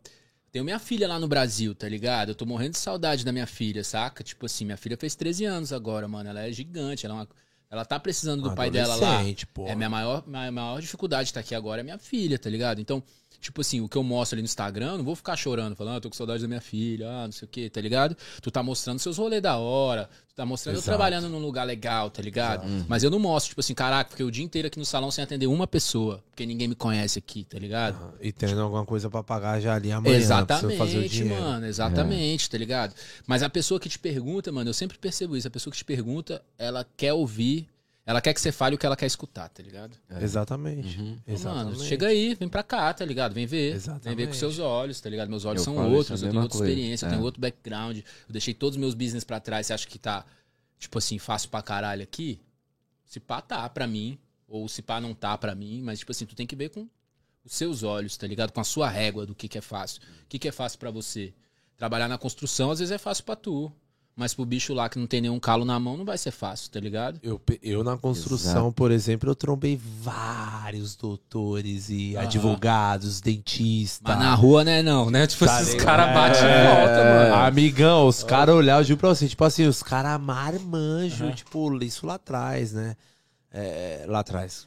[0.54, 2.28] tenho minha filha lá no Brasil, tá ligado?
[2.28, 4.22] Eu tô morrendo de saudade da minha filha, saca?
[4.22, 6.30] Tipo assim, minha filha fez 13 anos agora, mano.
[6.30, 7.28] Ela é gigante, ela, é uma-
[7.68, 9.18] ela tá precisando do pai dela lá.
[9.52, 9.66] Pô.
[9.66, 12.80] É minha maior, minha maior dificuldade de estar aqui agora é minha filha, tá ligado?
[12.80, 13.02] Então,
[13.44, 16.00] tipo assim, o que eu mostro ali no Instagram, não vou ficar chorando, falando, ah,
[16.00, 18.16] tô com saudade da minha filha, ah, não sei o quê, tá ligado?
[18.40, 20.88] Tu tá mostrando seus rolês da hora, tu tá mostrando Exato.
[20.88, 22.66] eu trabalhando num lugar legal, tá ligado?
[22.88, 25.22] Mas eu não mostro, tipo assim, caraca, fiquei o dia inteiro aqui no salão sem
[25.22, 28.14] atender uma pessoa, porque ninguém me conhece aqui, tá ligado?
[28.20, 30.14] E tendo alguma coisa pra pagar já ali amanhã.
[30.14, 31.42] você Exatamente, fazer o dinheiro.
[31.42, 32.94] mano, exatamente, tá ligado?
[33.26, 35.84] Mas a pessoa que te pergunta, mano, eu sempre percebo isso, a pessoa que te
[35.84, 37.68] pergunta, ela quer ouvir,
[38.06, 39.96] ela quer que você fale o que ela quer escutar, tá ligado?
[40.20, 40.98] Exatamente.
[41.00, 41.18] Uhum.
[41.26, 41.76] Exatamente.
[41.78, 43.32] Mano, chega aí, vem pra cá, tá ligado?
[43.32, 43.56] Vem ver.
[43.58, 44.26] Vem ver Exatamente.
[44.28, 45.28] com seus olhos, tá ligado?
[45.28, 46.72] Meus olhos Eu são outros, a eu tenho outra coisa.
[46.72, 47.12] experiência, eu É.
[47.12, 47.96] tenho outro background.
[47.98, 49.66] Eu deixei todos os meus business pra trás.
[49.66, 50.24] Você acha que tá,
[50.78, 52.40] tipo assim, fácil pra caralho aqui?
[53.06, 54.18] Se pá tá pra mim,
[54.48, 56.86] ou se pá não tá pra mim, mas tipo assim, tu tem que ver com
[57.44, 58.52] os seus olhos, tá ligado?
[58.52, 60.02] Com a sua régua do que que é fácil.
[60.24, 61.32] O que que é fácil pra você?
[61.76, 63.72] Trabalhar na construção às vezes é fácil pra tu,
[64.16, 66.70] mas pro bicho lá que não tem nenhum calo na mão não vai ser fácil,
[66.70, 67.18] tá ligado?
[67.22, 72.24] Eu, eu na construção, por exemplo, eu trombei vários doutores e Aham.
[72.26, 74.00] advogados, dentistas.
[74.02, 75.26] Mas na rua, né, não, né?
[75.26, 75.84] Tipo Tá ligado?
[75.84, 77.34] caras batem É, e voltam, mano.
[77.34, 81.32] Amigão, os caras olhavam, eu juro pra você, tipo assim, os caras marmanjos, Aham.
[81.32, 82.96] tipo, isso lá atrás, né?
[83.56, 84.66] É, lá atrás,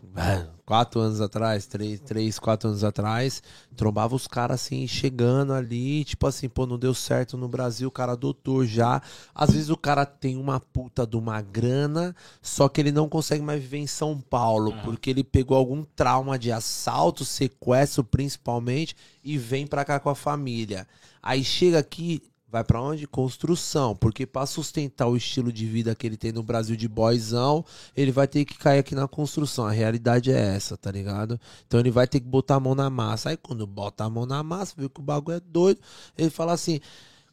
[0.66, 3.44] quatro anos atrás, três, três, quatro anos atrás,
[3.76, 7.92] trombava os caras assim, chegando ali, tipo assim, pô, não deu certo no Brasil, o
[7.92, 9.02] cara doutor já.
[9.36, 13.44] Às vezes o cara tem uma puta de uma grana, só que ele não consegue
[13.44, 19.38] mais viver em São Paulo, porque ele pegou algum trauma de assalto, sequestro principalmente, e
[19.38, 20.88] vem pra cá com a família.
[21.22, 23.08] Aí chega aqui, vai pra onde?
[23.08, 27.66] Construção, porque pra sustentar o estilo de vida que ele tem no Brasil de boyzão,
[27.96, 29.66] ele vai ter que cair aqui na construção.
[29.66, 31.40] A realidade é essa, tá ligado?
[31.66, 33.30] Então ele vai ter que botar a mão na massa.
[33.30, 35.82] Aí quando bota a mão na massa, vê que o bagulho é doido,
[36.18, 36.80] ele fala assim: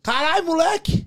[0.03, 1.07] "Caralho, moleque,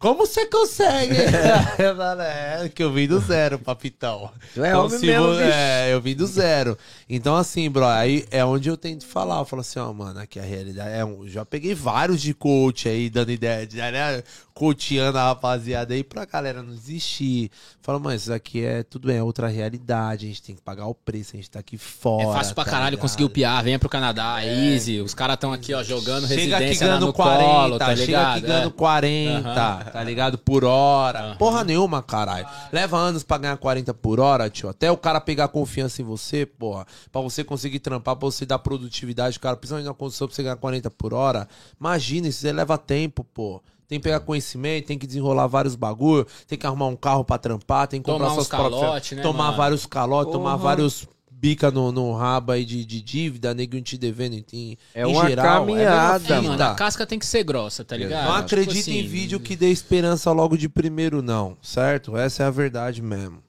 [0.00, 1.14] como você consegue?"
[1.78, 4.30] eu falo, é, que eu vim do zero, papitão.
[4.54, 5.42] Tu é Então, homem mesmo, vo- bicho.
[5.52, 6.76] É, eu vim do zero.
[7.08, 9.38] Então, assim, bro, aí é onde eu tento falar.
[9.38, 11.28] Eu falo assim, ó, mano, aqui a realidade é um.
[11.28, 14.22] Já peguei vários de coach aí, dando ideia, de, né?
[14.54, 17.50] Coachando a rapaziada aí pra galera não desistir.
[17.82, 20.26] Fala, mas isso aqui é tudo bem, é outra realidade.
[20.26, 22.24] A gente tem que pagar o preço, a gente tá aqui fora.
[22.28, 23.00] É fácil pra tá caralho ligado?
[23.02, 25.00] conseguir o PR, venha pro Canadá, é easy.
[25.00, 27.86] Os caras estão aqui, ó, jogando Chega aqui residência lá ganhando no 40, colo, tá
[27.96, 28.36] chega ligado?
[28.36, 28.72] aqui ganhando É.
[28.72, 29.89] 40, Aham.
[29.92, 30.38] Tá ligado?
[30.38, 31.20] Por hora.
[31.20, 31.36] Aham.
[31.36, 32.46] Porra nenhuma, caralho.
[32.72, 34.68] Leva anos pra ganhar 40 por hora, tio.
[34.68, 36.86] Até o cara pegar confiança em você, porra.
[37.10, 39.56] Pra você conseguir trampar, pra você dar produtividade, cara.
[39.56, 41.48] Principalmente na condição pra você ganhar 40 por hora.
[41.78, 43.62] Imagina, isso aí leva tempo, pô.
[43.88, 47.36] Tem que pegar conhecimento, tem que desenrolar vários bagulho, tem que arrumar um carro pra
[47.38, 49.10] trampar, tem que comprar Tomar suas calote, próprias...
[49.12, 49.56] né, tomar mano?
[49.56, 51.08] vários calotes, tomar vários
[51.40, 55.34] bica no, no rabo aí de, de dívida, neguinho te devendo em, em É uma
[55.34, 58.26] caminhada, é É, mesma mano, a casca tem que ser grossa, tá ligado?
[58.26, 62.14] Não Tipo acredita em assim, vídeo que dê esperança logo de primeiro, não, certo?
[62.14, 63.42] Essa é a verdade mesmo.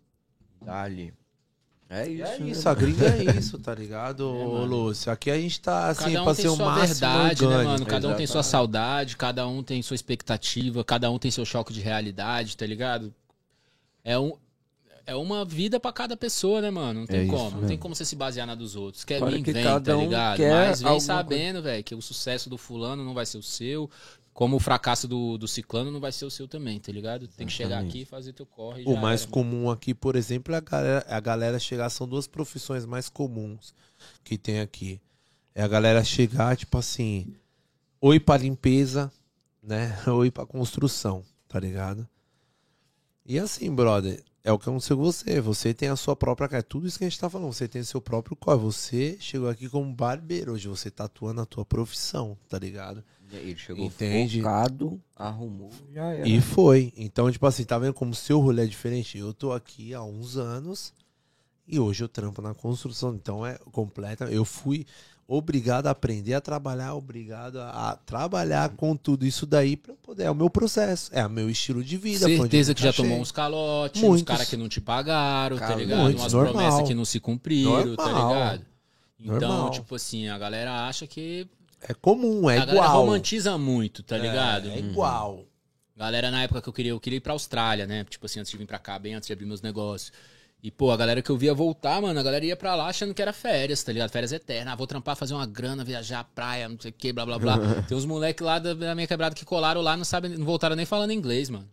[0.61, 1.13] Dali.
[1.89, 2.23] É isso.
[2.23, 2.49] É né?
[2.49, 4.63] isso, a gringa é isso, tá ligado, mano.
[4.63, 5.11] Lúcio?
[5.11, 7.85] Aqui a gente tá assim, Cada um pra ser o máximo verdade, né, mano?
[7.85, 11.73] Cada um tem sua saudade, cada um tem sua expectativa, cada um tem seu choque
[11.73, 13.13] de realidade, tá ligado?
[14.05, 14.37] É, um,
[15.05, 17.01] é uma vida pra cada pessoa, né, mano?
[17.01, 17.61] Não tem É isso como.
[17.61, 19.03] Não tem como você se basear na dos outros.
[19.03, 20.37] Quer Fora vir, que vem, tá um ligado?
[20.37, 23.89] quer Mas vem sabendo, velho, que o sucesso do fulano não vai ser o seu.
[24.33, 27.27] Como o fracasso do, do ciclano não vai ser o seu também, tá ligado?
[27.27, 28.83] Tem que chegar aqui e fazer teu corre.
[28.85, 29.31] O já mais era.
[29.31, 31.89] comum aqui, por exemplo, é a galera, a galera chegar.
[31.89, 33.73] São duas profissões mais comuns
[34.23, 35.01] que tem aqui.
[35.53, 37.35] É a galera chegar, tipo assim,
[37.99, 39.11] oi pra limpeza,
[39.61, 39.97] né?
[40.07, 42.07] Oi pra construção, tá ligado?
[43.25, 45.39] E assim, brother, é o que aconteceu com você.
[45.39, 46.63] Você tem a sua própria cara.
[46.63, 48.57] Tudo isso que a gente tá falando, você tem o seu próprio corre.
[48.57, 50.53] Você chegou aqui como barbeiro.
[50.53, 53.03] Hoje você tá atuando a tua profissão, tá ligado?
[53.31, 54.39] Ele chegou Entende?
[54.39, 56.27] focado, arrumou, já era.
[56.27, 56.91] E foi.
[56.97, 59.17] Então, tipo assim, tá vendo como o seu rolê é diferente?
[59.17, 60.93] Eu tô aqui há uns anos
[61.65, 63.15] e hoje eu trampo na construção.
[63.15, 64.25] Então é completa.
[64.25, 64.85] Eu fui
[65.37, 70.23] obrigado a aprender a trabalhar, obrigado a, a trabalhar com tudo isso daí pra poder.
[70.23, 72.25] É o meu processo, é o meu estilo de vida.
[72.27, 74.25] Certeza que já tomou uns calotes, uns Muitos.
[74.25, 75.99] caras que não te pagaram, tá Cara, ligado?
[76.01, 76.53] muitos, Umas normal.
[76.53, 78.33] promessas que não se cumpriram, tá Normal.
[78.33, 78.65] ligado?
[79.19, 79.69] Então, Normal.
[79.71, 81.47] tipo assim, a galera acha que.
[81.87, 83.05] É comum, é a galera igual.
[83.05, 84.69] romantiza muito, tá ligado?
[84.69, 85.45] É, é igual.
[85.95, 88.03] Galera, na época que eu queria, eu queria ir pra Austrália, né?
[88.09, 90.11] Tipo assim, antes de vir pra cá, bem antes de abrir meus negócios.
[90.63, 93.15] E, pô, a galera que eu via voltar, mano, a galera ia pra lá achando
[93.15, 94.11] que era férias, tá ligado?
[94.11, 94.73] Férias eternas.
[94.73, 97.57] Ah, vou trampar, fazer uma grana, viajar, praia, não sei o que, blá, blá, blá.
[97.87, 100.75] Tem uns moleques lá da, da minha quebrada que colaram lá, não sabem, não voltaram
[100.75, 101.67] nem falando inglês, mano.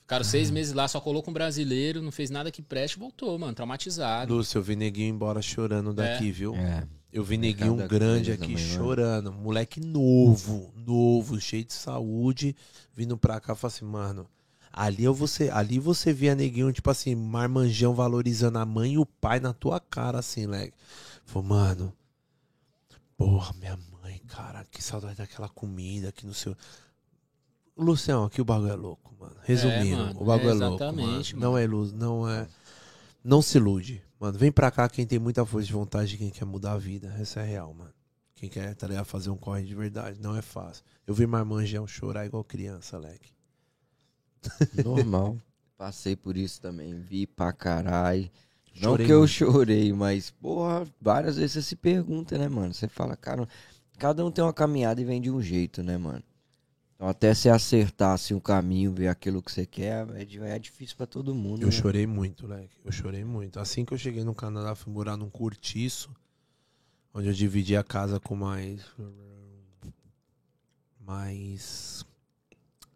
[0.00, 3.38] Ficaram seis meses lá, só colou com um brasileiro, não fez nada que preste, voltou,
[3.38, 4.34] mano, traumatizado.
[4.34, 6.56] Lúcio, eu vi neguinho embora chorando daqui, viu?
[6.56, 6.86] É.
[7.12, 8.74] Eu vi neguinho Mercado grande aqui também, né?
[8.74, 9.32] chorando.
[9.32, 12.56] Moleque novo, novo, cheio de saúde,
[12.94, 13.54] vindo pra cá.
[13.54, 14.26] Falei assim, mano,
[14.72, 19.06] ali eu você, ali você via neguinho, tipo assim, marmanjão valorizando a mãe e o
[19.06, 20.72] pai na tua cara, assim, leg.
[21.24, 21.92] Falei, mano,
[23.16, 26.56] Porra, minha mãe, cara, que saudade daquela comida aqui no seu.
[27.76, 29.36] Luciano, aqui o bagulho é louco, mano.
[29.42, 30.82] Resumindo, mano, o bagulho é, é louco.
[30.82, 31.46] exatamente, Mano.
[31.46, 32.48] Não é luz, não é.
[33.22, 34.02] Não se ilude.
[34.18, 37.14] Mano, vem pra cá quem tem muita força de vontade, quem quer mudar a vida.
[37.20, 37.92] Essa é real, mano.
[38.34, 39.04] Quem quer, tá ligado?
[39.04, 40.20] Fazer um corre de verdade.
[40.20, 40.82] Não é fácil.
[41.06, 43.30] Eu vi Marmanjão chorar igual criança, Leque.
[44.84, 45.36] Normal.
[45.76, 46.94] Passei por isso também.
[46.94, 48.30] Vi pra caralho.
[48.76, 52.72] Não Chorei que eu chorei, mas, porra, várias vezes você se pergunta, né, mano?
[52.72, 53.46] Você fala, cara,
[53.98, 56.22] cada um tem uma caminhada e vem de um jeito, né, mano?
[56.94, 60.96] Então, até você acertar assim, o caminho, ver aquilo que você quer, é, é difícil
[60.96, 61.62] pra todo mundo.
[61.62, 61.72] Eu né?
[61.72, 62.78] chorei muito, Leque.
[62.84, 63.58] Eu chorei muito.
[63.58, 66.14] Assim que eu cheguei no Canadá, fui morar num cortiço,
[67.12, 68.80] onde eu dividi a casa com mais.
[71.00, 72.06] Mais.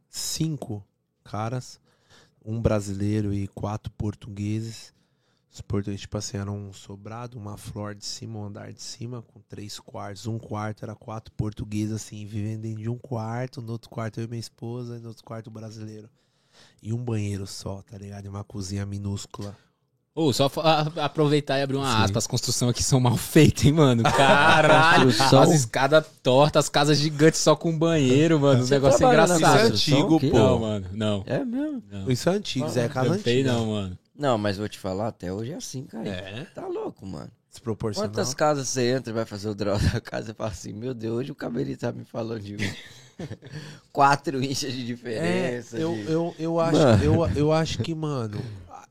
[0.09, 0.85] Cinco
[1.31, 1.81] caras.
[2.45, 4.95] Um brasileiro e quatro portugueses.
[5.53, 9.23] Os portugueses, tipo assim, eram um sobrado, uma flor de cima, um andar de cima,
[9.23, 10.27] com três quartos.
[10.27, 13.63] Um quarto era quatro portugueses, assim, vivendo dentro de um quarto.
[13.63, 16.09] No outro quarto eu e minha esposa, e no outro quarto o brasileiro.
[16.83, 18.27] E um banheiro só, tá ligado?
[18.27, 19.57] E uma cozinha minúscula.
[20.19, 20.63] Ô, só fa-
[20.97, 22.05] a- aproveitar e abrir uma Sim.
[22.05, 22.19] aspa.
[22.19, 24.03] As construções aqui são mal feitas, hein, mano?
[24.17, 25.11] Caralho.
[25.11, 28.63] As escadas tortas, as casas gigantes só com banheiro, mano.
[28.63, 29.43] Os negócios na engraçados.
[29.43, 29.99] construção?
[29.99, 30.39] antigo, que- pô.
[30.39, 30.87] Não, mano.
[30.93, 31.23] Não.
[31.27, 31.83] É mesmo?
[31.93, 32.11] não.
[32.11, 33.53] Isso é antigo, isso é casa antiga.
[33.53, 33.99] não, mano.
[34.19, 36.09] Não, mas vou te falar, até hoje é assim, cara.
[36.09, 37.31] É, Tá louco, mano.
[37.51, 38.09] desproporcional.
[38.09, 40.95] Quantas casas você entra e vai fazer o draw da casa e fala assim, meu
[40.95, 42.57] Deus, hoje o cabelinho tá me falando de
[43.93, 45.77] quatro inchas de É, diferença.
[45.79, 47.05] eu, de- eu, eu, acho, Mano.
[47.05, 48.39] eu, eu acho que, mano,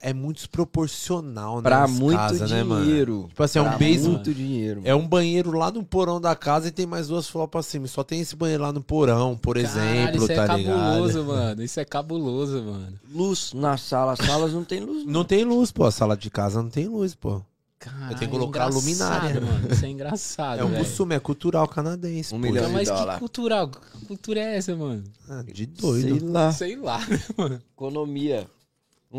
[0.07, 1.61] é muito desproporcional, né?
[1.64, 2.86] Pra muito casas, né, mano?
[2.86, 3.26] dinheiro.
[3.30, 4.10] Tipo assim, é um Pra basement.
[4.11, 4.82] muito dinheiro.
[4.86, 7.88] É um banheiro lá no porão da casa e tem mais duas flopas acima.
[7.88, 11.26] Só tem esse banheiro lá no porão, por Caralho, exemplo, isso é tá cabuloso, ligado?
[11.26, 11.64] mano.
[11.64, 12.99] Isso é cabuloso, mano.
[13.14, 15.06] Luz na sala, as salas não tem luz.
[15.06, 15.86] Não tem luz, pô.
[15.86, 17.41] A sala de casa não tem luz, pô.
[17.80, 19.41] Caralho, que colocar a luminária.
[19.41, 19.72] mano.
[19.72, 22.34] Isso é engraçado, É um costume, é cultural canadense.
[22.34, 23.14] Um milhão Então, mas de dólar.
[23.15, 25.03] que cultural, que cultura é essa, mano?
[25.30, 26.32] Ah, de Sei doido.
[26.32, 26.52] lá.
[26.52, 27.61] Sei lá, né, mano?
[27.76, 28.48] Economia.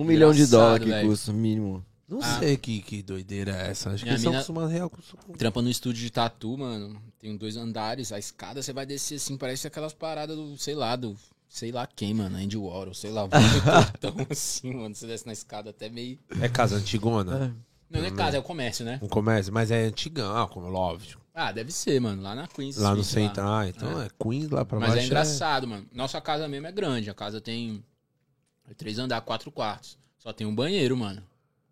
[0.01, 1.85] Um milhão de dólares que custa, mínimo.
[2.09, 2.39] Não Ah.
[2.39, 3.91] sei que, que doideira é essa.
[3.91, 7.01] Acho que eles são mina- acostumados real com Trampa no estúdio de tatu, mano.
[7.19, 8.13] Tem dois andares.
[8.13, 11.17] A escada você vai descer assim, parece aquelas paradas do, sei lá, do.
[11.49, 12.37] Sei lá quem, mano.
[12.37, 13.27] Andy Warhol, sei lá.
[14.01, 14.95] Tão assim, mano.
[14.95, 16.19] Você desce na escada até meio.
[16.41, 17.57] É casa antigona?
[17.91, 18.99] Não, não é casa, é o comércio, né?
[19.03, 21.19] Um comércio, mas é antigão, ah, como óbvio.
[21.35, 22.23] Ah, deve ser, mano.
[22.23, 22.77] Lá na Queens.
[22.77, 23.43] Lá no centro.
[23.47, 24.09] Ah, então é.
[24.23, 25.03] Queens lá pra Mas baixo.
[25.03, 25.87] é engraçado, mano.
[25.93, 27.11] Nossa casa mesmo é grande.
[27.11, 27.83] A casa tem
[28.75, 29.99] três andares, quatro quartos.
[30.19, 31.23] Só tem um banheiro, mano.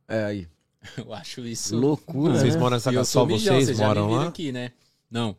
[0.07, 0.49] É aí.
[0.99, 1.77] Eu acho isso.
[1.77, 2.61] Loucura, Vocês né?
[2.61, 4.29] moram nessa casa, só milhão, vocês me moram lá?
[4.29, 4.73] aqui, né?
[5.11, 5.37] Não.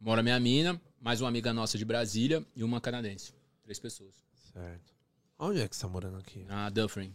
[0.00, 3.32] Mora minha mina, mais uma amiga nossa de Brasília e uma canadense.
[3.62, 4.14] Três pessoas.
[4.52, 4.92] Certo.
[5.38, 6.44] Onde é que você tá morando aqui?
[6.44, 7.12] Na Dufferin.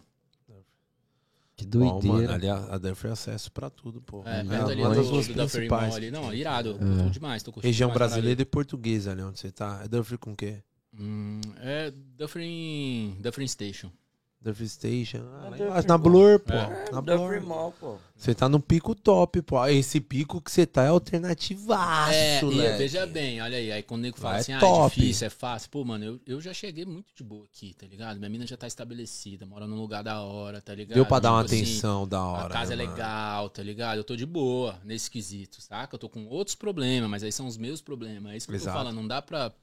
[1.55, 2.17] Que Bom, doideira.
[2.17, 4.23] mano, ali a, a Duffer é acesso pra tudo, pô.
[4.25, 5.67] É, É perto ali uma do, das ruas do Dufferin.
[5.67, 6.09] Mall ali.
[6.09, 6.71] Não, irado.
[6.81, 7.03] É.
[7.03, 9.81] Tô demais, tô curtindo Região brasileira e portuguesa ali onde você tá.
[9.83, 10.63] É Duffer com o quê?
[10.99, 13.91] Hum, é Dufferin, Dufferin Station.
[14.39, 15.19] Duffer Station.
[15.35, 15.97] Ah, É lá embaixo, na.
[15.97, 16.53] Blur, pô.
[16.53, 16.91] É.
[16.91, 17.47] Na Duffer Blur.
[17.47, 17.97] Mall, pô.
[18.15, 19.57] Você tá no pico top, pô.
[19.57, 22.77] Ah, Esse pico que você tá é alternativaço, É, e leque.
[22.77, 23.71] veja bem, olha aí.
[23.71, 24.95] Aí quando o nego fala Lá é assim, ah, é top.
[24.99, 25.69] difícil, é fácil.
[25.69, 28.17] Pô, mano, eu, eu já cheguei muito de boa aqui, tá ligado?
[28.19, 30.95] Minha mina já tá estabelecida, mora num lugar da hora, tá ligado?
[30.95, 32.45] Deu pra dar uma Tipo assim, atenção da hora.
[32.47, 32.95] A casa é né, mano?
[32.97, 33.97] legal, tá ligado?
[33.97, 35.95] Eu tô de boa nesse quesito, saca?
[35.95, 38.33] Eu tô com outros problemas, mas aí são os meus problemas.
[38.33, 38.77] É isso que eu Exato.
[38.77, 38.95] tô falando.
[38.97, 39.53] Não dá pra.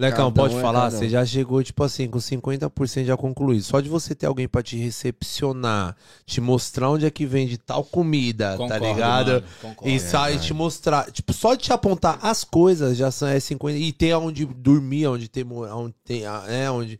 [0.00, 3.62] Lecão, Cada pode um é falar, você já chegou, tipo assim, com 50% já concluído.
[3.62, 5.94] Só de você ter alguém pra te recepcionar,
[6.24, 9.28] te mostrar onde é que vende tal comida, Concordo, tá ligado?
[9.32, 9.88] mano, concordo.
[9.94, 13.76] E sai te mostrar, tipo, só de te apontar as coisas já são é 50
[13.78, 16.98] e ter onde dormir, onde ter onde tem, ah, é, onde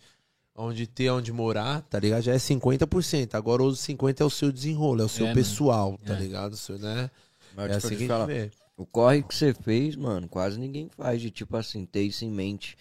[0.55, 2.21] onde ter onde morar, tá ligado?
[2.23, 3.35] Já é 50%.
[3.35, 5.41] Agora os 50 é o seu desenrolo, é o seu É, mano.
[5.41, 6.19] pessoal, tá É.
[6.19, 6.53] ligado?
[6.53, 7.11] O seu, né?
[7.57, 8.51] Mas, é tipo, assim que a gente vê.
[8.77, 12.31] O corre que você fez, mano, quase ninguém faz de tipo assim, ter isso em
[12.31, 12.77] mente.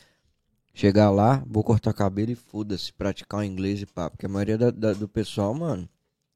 [0.80, 4.10] Chegar lá, vou cortar cabelo e foda-se, praticar o inglês e pá.
[4.10, 5.89] Porque a maioria da- da- do pessoal, mano,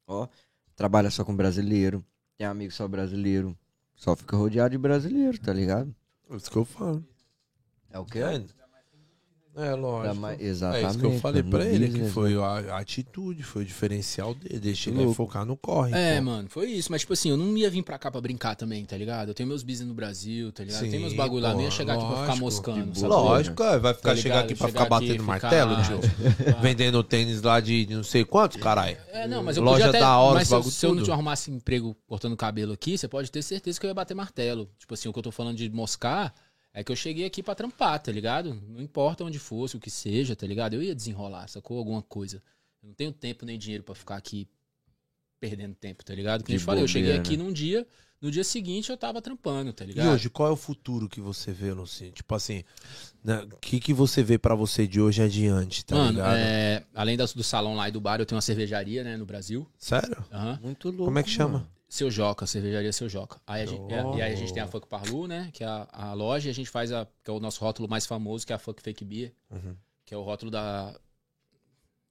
[0.06, 0.28] ó,
[0.76, 2.04] trabalha só com brasileiro,
[2.36, 3.56] tem amigo só brasileiro,
[3.96, 5.96] só fica rodeado de brasileiro, tá ligado?
[6.28, 7.02] É isso que eu falo.
[7.88, 8.18] É o quê?
[8.18, 8.44] É,
[9.56, 10.26] é lógico.
[10.26, 10.90] É Exatamente.
[10.90, 14.58] isso que eu falei pra ele, que foi a, a atitude, foi o diferencial dele.
[14.58, 15.14] Deixa ele Louco.
[15.14, 15.92] focar no corre.
[15.94, 16.24] É, pô.
[16.24, 16.90] mano, foi isso.
[16.90, 19.28] Mas, tipo assim, eu não ia vir pra cá pra brincar também, tá ligado?
[19.28, 20.80] Eu tenho meus business no Brasil, tá ligado?
[20.80, 21.52] Sim, Tem meus bagulho lá.
[21.52, 22.94] Não ia pô, chegar aqui pra ficar lógico, moscando.
[22.98, 23.08] sabe?
[23.12, 26.00] Lógico, é, vai ficar Tá chegar aqui pra Chegar ficar aqui, batendo ficar- martelo, tio.
[26.60, 28.96] Vendendo tênis lá de não sei quanto, caralho.
[29.12, 30.00] É, não, mas eu Loja podia até...
[30.00, 32.72] da hora, mas os se eu, bagulho se eu não te arrumasse emprego cortando cabelo
[32.72, 34.68] aqui, você pode ter certeza que eu ia bater martelo.
[34.78, 36.32] Tipo assim, o que eu tô falando de moscar
[36.74, 38.52] é que eu cheguei aqui pra trampar, tá ligado?
[38.68, 40.74] Não importa onde fosse, o que seja, tá ligado?
[40.74, 41.78] Eu ia desenrolar, sacou?
[41.78, 42.42] Alguma coisa.
[42.82, 44.46] Eu não tenho tempo nem dinheiro pra ficar aqui
[45.40, 46.42] perdendo tempo, tá ligado?
[46.42, 47.42] Que De eu falei, eu cheguei aqui né?
[47.44, 47.86] num dia,
[48.20, 50.12] no dia seguinte eu tava trampando, tá E ligado?
[50.14, 52.12] hoje, qual é o futuro que você vê, Lucinho?
[52.12, 52.64] Tipo assim,
[53.22, 56.36] né, o que, que você vê pra você de hoje adiante, tá Mano, ligado?
[56.36, 59.26] é, além das- do salão lá e do bar, eu tenho uma cervejaria, né, no
[59.26, 59.66] Brasil.
[59.78, 60.24] Sério?
[60.32, 60.58] Aham.
[60.62, 61.04] Muito louco.
[61.04, 61.68] Como é que chama?
[61.94, 63.40] Seu Joca, cervejaria Seu Joca.
[63.46, 64.16] Aí a gente, Oh.
[64.16, 65.48] e aí a gente tem a Fuck Parlu, né?
[65.52, 67.88] Que é a, a loja, e a gente faz a, que é o nosso rótulo
[67.88, 69.76] mais famoso, que é a Fuck Fake Beer, Uhum.
[70.04, 70.92] que é o rótulo da.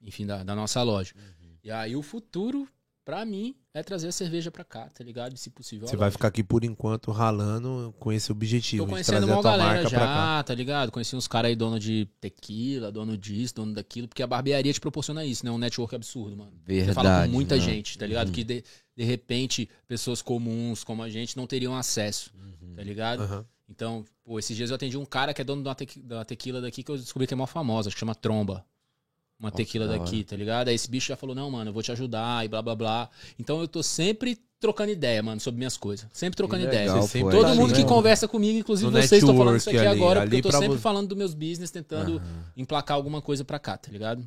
[0.02, 1.14] Enfim, da, da nossa loja.
[1.62, 2.66] E aí o futuro,
[3.04, 5.36] pra mim, é trazer a cerveja pra cá, tá ligado?
[5.36, 5.88] Se possível.
[5.88, 9.90] Você vai ficar aqui por enquanto ralando com esse objetivo Tô conhecendo uma tua galera
[9.90, 10.92] já, tá ligado?
[10.92, 14.80] Conheci uns caras aí, dono de tequila, dono disso, dono daquilo, porque a barbearia te
[14.80, 15.52] proporciona isso, né?
[15.52, 16.52] Um network absurdo, mano.
[16.66, 16.94] Você Verdade.
[16.96, 17.62] fala com muita né?
[17.62, 18.32] gente, tá ligado?
[18.32, 18.64] Que de,
[18.96, 22.32] de repente pessoas comuns como a gente não teriam acesso,
[22.76, 23.24] tá ligado?
[23.24, 23.46] Aham.
[23.70, 26.24] Então, pô, esses dias eu atendi um cara que é dono de uma tequi- da
[26.26, 28.66] tequila daqui que eu descobri que é mó famosa, que chama Tromba.
[29.40, 30.68] Uma Nossa, tequila da daqui, tá ligado?
[30.68, 33.10] Aí esse bicho já falou, não, mano, eu vou te ajudar e blá blá blá.
[33.38, 36.08] Então eu tô sempre trocando ideia, mano, sobre minhas coisas.
[36.14, 36.86] Sempre trocando ideia.
[36.88, 39.58] legal, sempre pô, Todo tá é mundo que conversa comigo, inclusive No vocês estão falando
[39.58, 42.46] isso aqui ali, agora, ali porque eu tô sempre falando dos meus business, tentando Aham.
[42.56, 44.26] emplacar alguma coisa pra cá, tá ligado?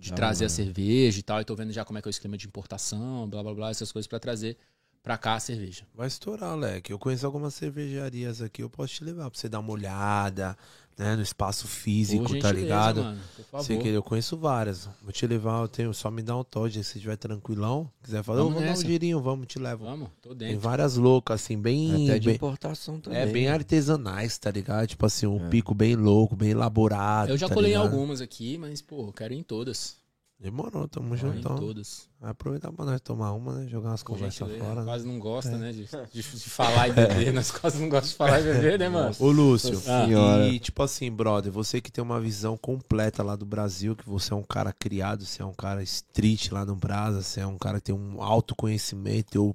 [0.00, 1.40] De trazer a cerveja e tal.
[1.40, 3.70] E tô vendo já como é que é o esquema de importação, blá blá blá,
[3.70, 4.56] essas coisas pra trazer
[5.02, 5.86] pra cá a cerveja.
[5.94, 6.92] Vai estourar, Leque.
[6.92, 10.56] Eu conheço algumas cervejarias aqui, eu posso te levar pra você dar uma olhada,
[11.00, 13.02] né, no espaço físico, Por tá gentileza, ligado?
[13.02, 13.20] Mano.
[13.52, 14.88] Você querer, eu conheço várias.
[15.02, 17.90] Vou te levar, eu tenho, só me dá um toque, se você estiver tranquilão.
[18.02, 19.84] Quiser falar, Vamos eu vou dar um dinheirinho, vamos, te levo.
[19.84, 20.60] Vamos, tô Tem dentro.
[20.60, 22.04] várias loucas, assim, bem.
[22.08, 23.18] Até de bem- importação também.
[23.18, 24.86] é, bem artesanais, tá ligado?
[24.86, 25.48] Tipo assim, um É.
[25.48, 27.30] pico bem louco, bem elaborado.
[27.30, 27.86] Eu já tá colei ligado?
[27.90, 29.96] algumas aqui, mas, pô, eu quero ir em todas.
[30.40, 31.54] Demorou, tamo juntão.
[31.56, 32.08] todas.
[32.18, 33.68] Vai aproveitar pra nós tomar uma, né?
[33.68, 34.64] Jogar umas conversas gentileza.
[34.64, 34.80] fora.
[34.80, 34.86] né?
[34.86, 35.56] Quase não gosta, É.
[35.58, 35.72] né?
[35.72, 37.32] De, de, de falar e beber.
[37.34, 39.14] Nós quase não gostamos de falar e beber, né, mano?
[39.18, 40.46] Ô, Lúcio, Ah.
[40.48, 44.32] E tipo assim, brother, você que tem uma visão completa lá do Brasil, que você
[44.32, 47.58] é um cara criado, você é um cara street lá no Brasa, você é um
[47.58, 49.54] cara que tem um autoconhecimento, eu,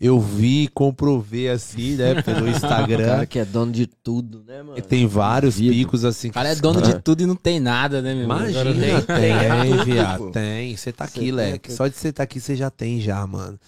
[0.00, 3.04] eu vi, comprovei assim, né, pelo O Instagram.
[3.06, 4.78] cara que é dono de tudo, né, mano?
[4.78, 5.72] E tem vários Vivo.
[5.74, 6.28] picos assim.
[6.28, 8.38] O cara é dono de tudo e não tem nada, né, meu irmão?
[8.38, 10.76] Imagina, Agora tem, Tudo, viado, tem.
[10.76, 11.72] Você tá aqui, tem Leque.
[11.72, 13.58] Só de você tá aqui, você já tem já, mano.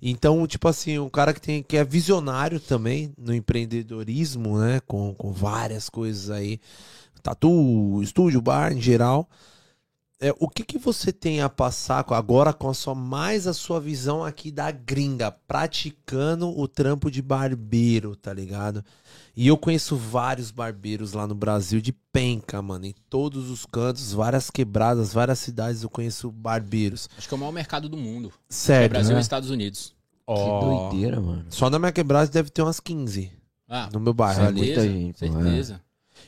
[0.00, 4.80] Então, tipo assim, um cara que, tem, que é visionário também no empreendedorismo, né?
[4.86, 6.60] Com, com várias coisas aí.
[7.22, 9.26] Tatu, estúdio, bar em geral.
[10.20, 13.80] É, o que, que você tem a passar agora com a sua mais a sua
[13.80, 18.84] visão aqui da gringa, praticando o trampo de barbeiro, tá ligado?
[19.36, 24.12] E eu conheço vários barbeiros lá no Brasil de penca, mano, em todos os cantos,
[24.12, 27.08] várias quebradas, várias cidades eu conheço barbeiros.
[27.18, 28.28] Acho que é o maior mercado do mundo.
[28.28, 29.18] É Sério, Brasil né?
[29.18, 29.94] e Estados Unidos.
[30.26, 31.44] Que Ó, doideira, mano.
[31.50, 33.30] Só na minha quebrada deve ter umas 15
[33.68, 34.58] Ah, no meu bairro É ali.
[34.58, 35.80] muita gente, pô, certeza.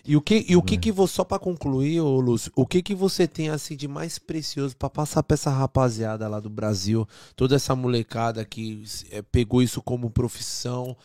[0.07, 2.81] E o que, e o que que você, só pra concluir, ô Lúcio, o que
[2.83, 7.07] que você tem assim de mais precioso pra passar pra essa rapaziada lá do Brasil,
[7.35, 10.97] toda essa molecada que é, pegou isso como profissão,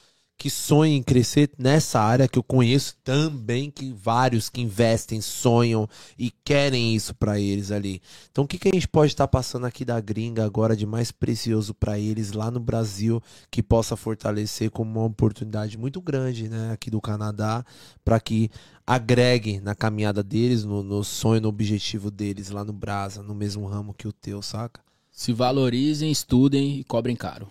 [0.42, 5.88] que sonha em crescer nessa área que eu conheço também, que vários que investem, sonham
[6.18, 8.02] e querem isso pra eles ali.
[8.32, 11.12] Então o que que a gente pode estar passando aqui da gringa agora de mais
[11.12, 16.72] precioso pra eles lá no Brasil que possa fortalecer como uma oportunidade muito grande, né,
[16.72, 17.64] aqui do Canadá,
[18.04, 18.50] para que
[18.86, 23.68] agregue na caminhada deles, no, no sonho, no objetivo deles lá no Brasa, no mesmo
[23.68, 24.82] ramo que o teu, saca?
[25.12, 27.48] Se valorizem, estudem e cobrem caro.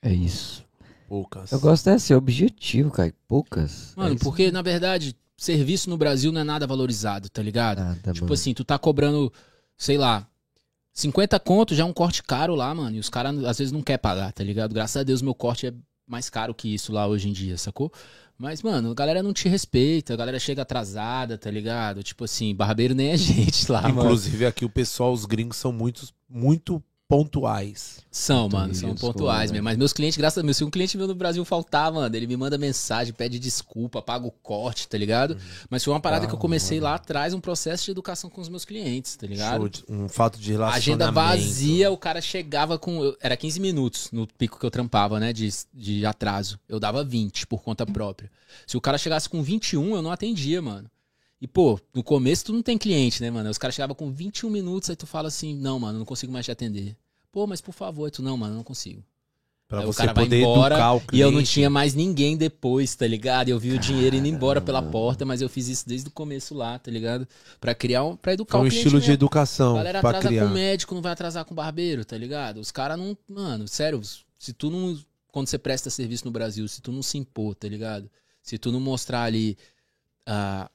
[0.00, 0.67] É isso.
[1.08, 1.50] Poucas.
[1.50, 3.12] Eu gosto desse objetivo, cara.
[3.26, 3.94] Poucas.
[3.96, 7.78] Mano, É porque, na verdade, serviço no Brasil não é nada valorizado, tá ligado?
[7.78, 8.34] Nada, tipo mano.
[8.34, 9.32] assim, tu tá cobrando,
[9.76, 10.26] sei lá,
[10.92, 12.94] 50 conto já é um corte caro lá, mano.
[12.94, 14.74] E os caras às vezes não quer pagar, tá ligado?
[14.74, 15.72] Graças a Deus meu corte é
[16.06, 17.90] mais caro que isso lá hoje em dia, sacou?
[18.36, 22.02] Mas, mano, a galera não te respeita, a galera chega atrasada, tá ligado?
[22.02, 24.00] Tipo assim, barbeiro nem é gente lá, mano.
[24.02, 27.98] Inclusive aqui o pessoal, os gringos são muito, muito pontuais.
[28.10, 29.64] São, Então, mano, são isso, pontuais mesmo.
[29.64, 32.26] Mas meus clientes, graças a Deus, se um cliente meu no Brasil faltar, mano, ele
[32.26, 35.36] me manda mensagem, pede desculpa, paga o corte, tá ligado?
[35.70, 36.90] Mas foi uma parada que eu Ah, comecei mano.
[36.90, 39.68] lá atrás, um processo de educação com os meus clientes, tá ligado?
[39.70, 41.02] De- um fato de relacionamento.
[41.02, 43.14] Agenda vazia, o cara chegava com.
[43.20, 45.32] Era 15 minutos no pico que eu trampava, né?
[45.32, 46.58] De, de atraso.
[46.68, 48.30] Eu dava 20 por conta própria.
[48.66, 50.90] Se o cara chegasse com 21, eu não atendia, mano.
[51.40, 53.48] E, pô, no começo tu não tem cliente, né, mano?
[53.48, 56.44] Os caras chegavam com 21 minutos, aí tu fala assim: não, mano, não consigo mais
[56.44, 56.96] te atender.
[57.30, 59.04] Pô, mas por favor, aí tu, não, mano, não consigo.
[59.68, 61.92] Pra Aí o você cara vai poder embora educar o E eu não tinha mais
[61.94, 63.50] ninguém depois, tá ligado?
[63.50, 64.92] Eu vi o dinheiro indo embora pela Caramba.
[64.92, 67.28] porta, mas eu fiz isso desde o começo lá, tá ligado?
[67.60, 68.16] Pra criar um.
[68.16, 69.12] Pra educar Foi um o cliente estilo de mesmo.
[69.12, 70.46] educação A galera pra atrasa criar.
[70.48, 72.60] com médico, não vai atrasar com barbeiro, tá ligado?
[72.60, 73.14] Os caras não.
[73.28, 74.00] Mano, sério,
[74.38, 74.98] se tu não.
[75.30, 78.10] Quando você presta serviço no Brasil, se tu não se impor, tá ligado?
[78.42, 79.56] Se tu não mostrar ali.
[80.26, 80.70] ah,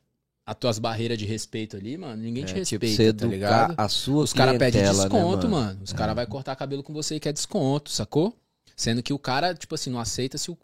[0.46, 3.76] as tuas barreiras de respeito ali, mano, ninguém te É, tipo, respeita, você tá ligado?
[3.78, 5.50] a sua Os caras pedem né, desconto, mano?
[5.50, 5.84] mano.
[5.84, 8.38] Os caras vão cortar cabelo com você e quer desconto, sacou?
[8.76, 10.58] Sendo que o cara, tipo assim, não aceita se o,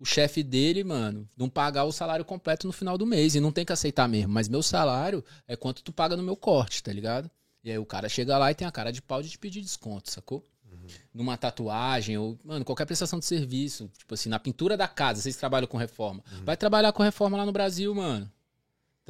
[0.00, 3.34] o chefe dele, mano, não pagar o salário completo no final do mês.
[3.34, 4.32] E não tem que aceitar mesmo.
[4.32, 7.30] Mas meu salário é quanto tu paga no meu corte, tá ligado?
[7.62, 9.60] E aí o cara chega lá e tem a cara de pau de te pedir
[9.60, 10.44] desconto, sacou?
[11.14, 13.88] Numa tatuagem ou, mano, qualquer prestação de serviço.
[13.96, 16.22] Tipo assim, na pintura da casa, vocês trabalham com reforma.
[16.44, 18.28] Vai trabalhar com reforma lá no Brasil, mano.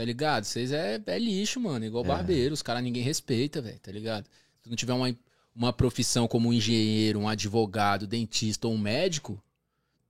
[0.00, 0.44] Tá ligado?
[0.44, 1.84] Vocês é, é lixo, mano.
[1.84, 2.54] Igual barbeiro.
[2.54, 3.78] Os caras ninguém respeita, velho.
[3.80, 4.24] Tá ligado?
[4.24, 5.14] Se tu não tiver uma,
[5.54, 9.38] uma profissão como um engenheiro, um advogado, dentista ou um médico,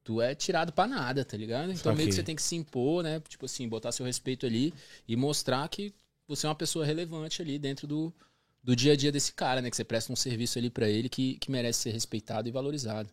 [0.04, 1.72] tu é tirado pra nada, tá ligado?
[1.72, 3.20] Então meio que você tem que se impor, né?
[3.28, 4.72] Tipo assim, botar seu respeito ali
[5.08, 5.92] e mostrar que
[6.28, 8.14] você é uma pessoa relevante ali dentro do,
[8.62, 9.70] do dia a dia desse cara, né?
[9.70, 13.10] Que você presta um serviço ali pra ele que, que merece ser respeitado e valorizado.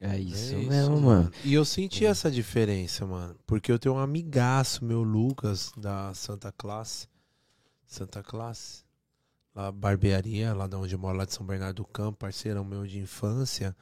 [0.00, 1.30] É isso É mesmo, mano.
[1.44, 3.36] E eu senti essa diferença, mano.
[3.46, 7.08] Porque eu tenho um amigaço, meu Lucas, da Santa Classe.
[7.86, 8.82] Santa Classe.
[9.54, 12.84] Lá, barbearia, lá de onde eu moro, lá de São Bernardo do Campo, parceirão meu
[12.86, 13.74] de infância.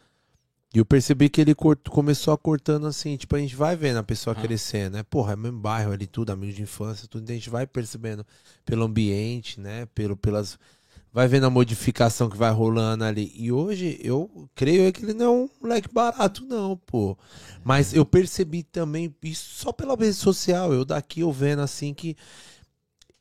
[0.74, 3.96] E eu percebi que ele cort- começou a cortando assim, tipo, a gente vai vendo
[3.98, 4.40] a pessoa Ah.
[4.40, 5.02] crescendo, né?
[5.02, 7.28] Porra, é mesmo bairro ali, tudo, amigo de infância, tudo.
[7.30, 8.24] A gente vai percebendo
[8.64, 9.86] pelo ambiente, né?
[9.94, 10.58] Pelo, pelas.
[11.12, 13.30] Vai vendo a modificação que vai rolando ali.
[13.34, 17.18] E hoje eu creio que ele não é um moleque barato, não, pô.
[17.62, 22.16] Mas eu percebi também, isso só pela rede social, eu daqui eu vendo assim que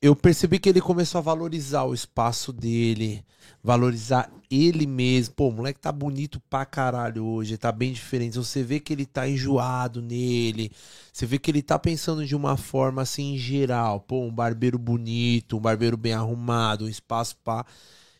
[0.02, 3.24] eu percebi que ele começou a valorizar o espaço dele,
[3.64, 5.36] valorizar ele mesmo.
[5.36, 8.38] Pô, o moleque tá bonito pra caralho hoje, tá bem diferente.
[8.38, 10.72] Você vê que ele tá enjoado nele,
[11.14, 14.00] você vê que ele tá pensando de uma forma assim em geral.
[14.00, 17.64] Pô, um barbeiro bonito, um barbeiro bem arrumado, um espaço pá.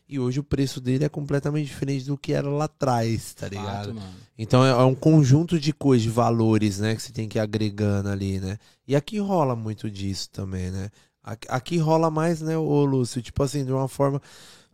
[0.08, 3.94] E hoje o preço dele é completamente diferente do que era lá atrás, tá ligado?
[3.94, 4.06] Fato.
[4.38, 6.94] Então é, é um conjunto de coisas, de valores, né?
[6.94, 8.58] Que você tem que ir agregando ali, né?
[8.86, 10.90] E aqui rola muito disso também, né?
[11.24, 13.22] Aqui, rola mais, né, ô Lúcio?
[13.22, 14.20] Tipo assim, de uma forma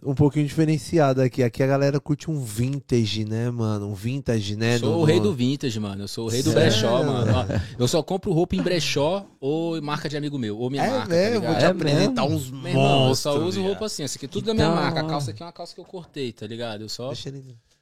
[0.02, 1.42] um pouquinho diferenciada aqui.
[1.42, 3.88] Aqui a galera curte um vintage, né, mano?
[3.88, 4.76] Um vintage, né?
[4.76, 6.04] Eu sou no- o rei do vintage, mano.
[6.04, 7.32] Eu sou o rei do brechó, mano.
[7.34, 7.44] Ó,
[7.82, 10.56] eu só compro roupa em brechó ou marca de amigo meu.
[10.56, 12.36] Ou minha É, marca, velho, tá eu vou te É apresentar mesmo?
[12.36, 13.18] uns Meu irmão, eu monstros.
[13.34, 14.02] só uso roupa assim.
[14.04, 15.00] Essa aqui é tudo da minha Então- marca.
[15.00, 16.80] A calça aqui é uma calça que eu cortei, tá ligado?
[16.82, 17.12] Eu só,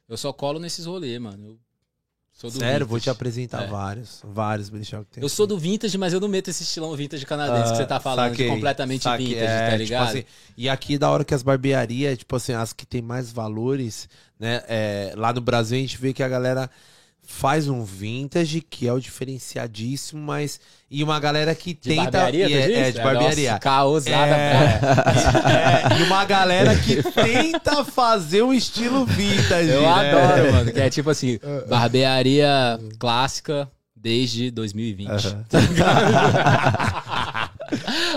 [0.09, 1.45] eu só colo nesses rolês, mano.
[1.45, 1.57] Eu
[2.51, 3.67] Sério, vou te apresentar É.
[3.67, 4.21] vários.
[4.23, 5.23] Vários brechó que tem.
[5.23, 7.99] Eu sou do vintage, mas eu não meto esse estilão vintage canadense que você tá
[7.99, 9.25] falando, Saquei, completamente saquei.
[9.27, 10.07] vintage, É, tá tipo ligado?
[10.09, 10.23] assim,
[10.55, 14.07] e aqui da hora que as barbearias, tipo assim, as que tem mais valores,
[14.39, 14.61] né?
[14.67, 16.69] é, lá no Brasil a gente vê que a galera
[17.27, 20.59] faz um vintage, que é o diferenciadíssimo, mas.
[20.89, 22.09] E uma galera que de tenta.
[22.09, 23.49] barbearia, e é, é, de barbearia.
[23.51, 24.79] Nossa, caosada, É,
[25.93, 29.69] é, e uma galera que tenta fazer um estilo vintage.
[29.69, 29.87] Eu né?
[29.87, 30.71] adoro, mano.
[30.71, 31.37] Que é tipo assim,
[31.67, 35.09] barbearia clássica desde 2020.
[35.09, 35.45] Aham.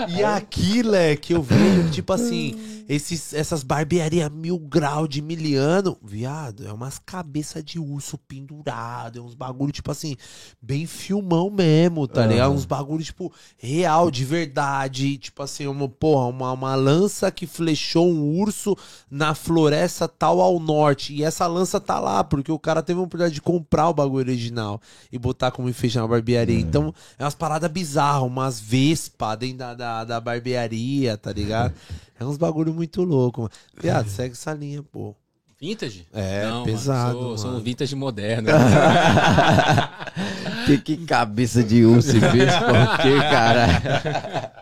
[0.09, 6.67] E aqui, leque, eu vejo, tipo assim, esses, essas barbearias mil grau de miliano, viado,
[6.67, 10.15] é umas cabeças de urso pendurado, é uns bagulho, tipo assim,
[10.61, 12.47] bem filmão mesmo, tá ligado?
[12.47, 12.55] Aham.
[12.55, 18.09] Uns bagulho, tipo, real, de verdade, tipo assim, uma, porra, uma, uma lança que flechou
[18.11, 18.75] um urso
[19.09, 23.03] na floresta tal ao norte, e essa lança tá lá, porque o cara teve a
[23.03, 26.59] oportunidade de comprar o bagulho original e botar como enfeite na barbearia.
[26.59, 31.73] Então, é umas paradas bizarras, umas vespa dentro da, da, da barbearia, tá ligado?
[32.19, 33.41] É uns bagulho muito louco.
[33.41, 33.51] mano.
[33.81, 35.15] Viado, segue essa linha, pô.
[35.59, 36.07] Vintage?
[36.13, 38.47] É, Não, pesado, Mano, sou, sou um vintage moderno.
[40.67, 44.51] que, que cabeça de urso e fez por quê, cara?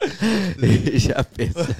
[0.94, 1.76] Já pensa.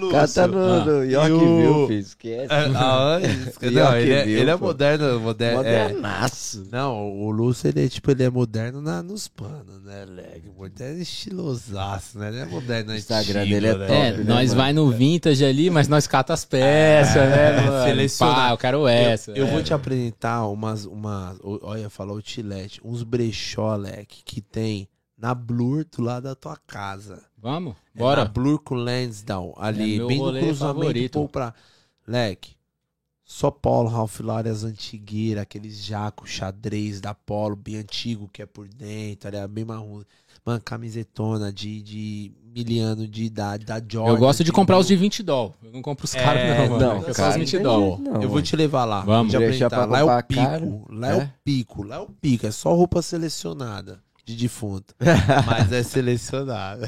[0.00, 0.84] O cara tá no, Ah.
[0.84, 1.98] no E York o- filho.
[1.98, 2.52] Esquece.
[2.52, 5.64] É, ah, York não, ele, é, ele é moderno, moderno.
[5.64, 5.88] É.
[5.88, 6.64] Modernaço.
[6.70, 10.44] Não, o Lúcio, ele é tipo, ele é moderno na, nos panos, né, leg?
[10.56, 12.28] Moderno é estilosaço, né?
[12.28, 13.86] Ele é moderno O Instagram antigo, dele é né?
[13.86, 14.60] top, É, né, nós mano?
[14.62, 17.84] vai no vintage ali, mas nós cata as peças, né, mano?
[17.86, 18.34] seleciona.
[18.34, 19.32] Pá, eu quero essa.
[19.32, 19.50] Eu, eu é.
[19.50, 21.38] vou te apresentar umas, umas.
[21.40, 26.34] o- Olha, falou o Tilete, uns brechó, leque, que tem na Blur do lado da
[26.34, 27.22] tua casa.
[27.38, 27.74] Vamos?
[27.94, 28.24] É Bora.
[28.24, 31.54] na Blur com Lansdowne, ali, É meu bem no cruzamento pra.
[32.06, 32.54] Leque.
[33.24, 38.46] Só Paulo, Ralph Lauren, as antigueiras, aqueles jacos xadrez da Polo, bem antigo, que é
[38.46, 40.02] por dentro, ali, bem marrom.
[40.44, 44.12] Mano, camisetona de, de miliano de idade, da Jordan.
[44.12, 45.00] Eu gosto de comprar os de mil.
[45.00, 45.52] 20 doll.
[45.60, 46.78] Eu não compro os É, caros, não, mano.
[46.78, 47.80] não, eu só os cara, 20 não doll.
[47.96, 48.22] tem jeito, não.
[48.22, 49.00] Eu vou te levar lá.
[49.00, 49.32] Vamos.
[49.32, 50.40] Te Lá é o pico.
[50.40, 51.24] caro, Lá é é?
[51.24, 51.82] o pico.
[51.82, 52.46] Lá é o pico.
[52.46, 54.00] É só roupa selecionada.
[54.26, 54.92] De defunto.
[55.46, 56.84] Mas é selecionado.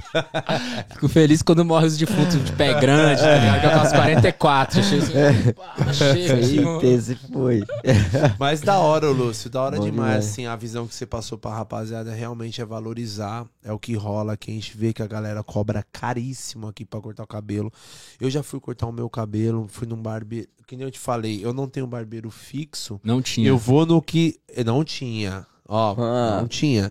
[0.90, 3.60] Fico feliz quando morre os defuntos de pé grande, tá ligado?
[3.60, 4.80] Que eu faço 44.
[4.80, 7.62] Achei assim, chega, esse foi.
[8.40, 10.26] Mas da hora, Lúcio, da hora Bom demais, demais.
[10.26, 14.36] assim, a visão que você passou pra rapaziada realmente é valorizar, é o que rola,
[14.36, 17.72] que a gente vê que a galera cobra caríssimo aqui pra cortar o cabelo.
[18.20, 21.44] Eu já fui cortar o meu cabelo, fui num barbeiro, que nem eu te falei,
[21.44, 23.48] eu não tenho barbeiro fixo, Não tinha.
[23.48, 25.46] eu vou no que não tinha.
[25.68, 26.40] Ó, Ah.
[26.40, 26.90] não tinha.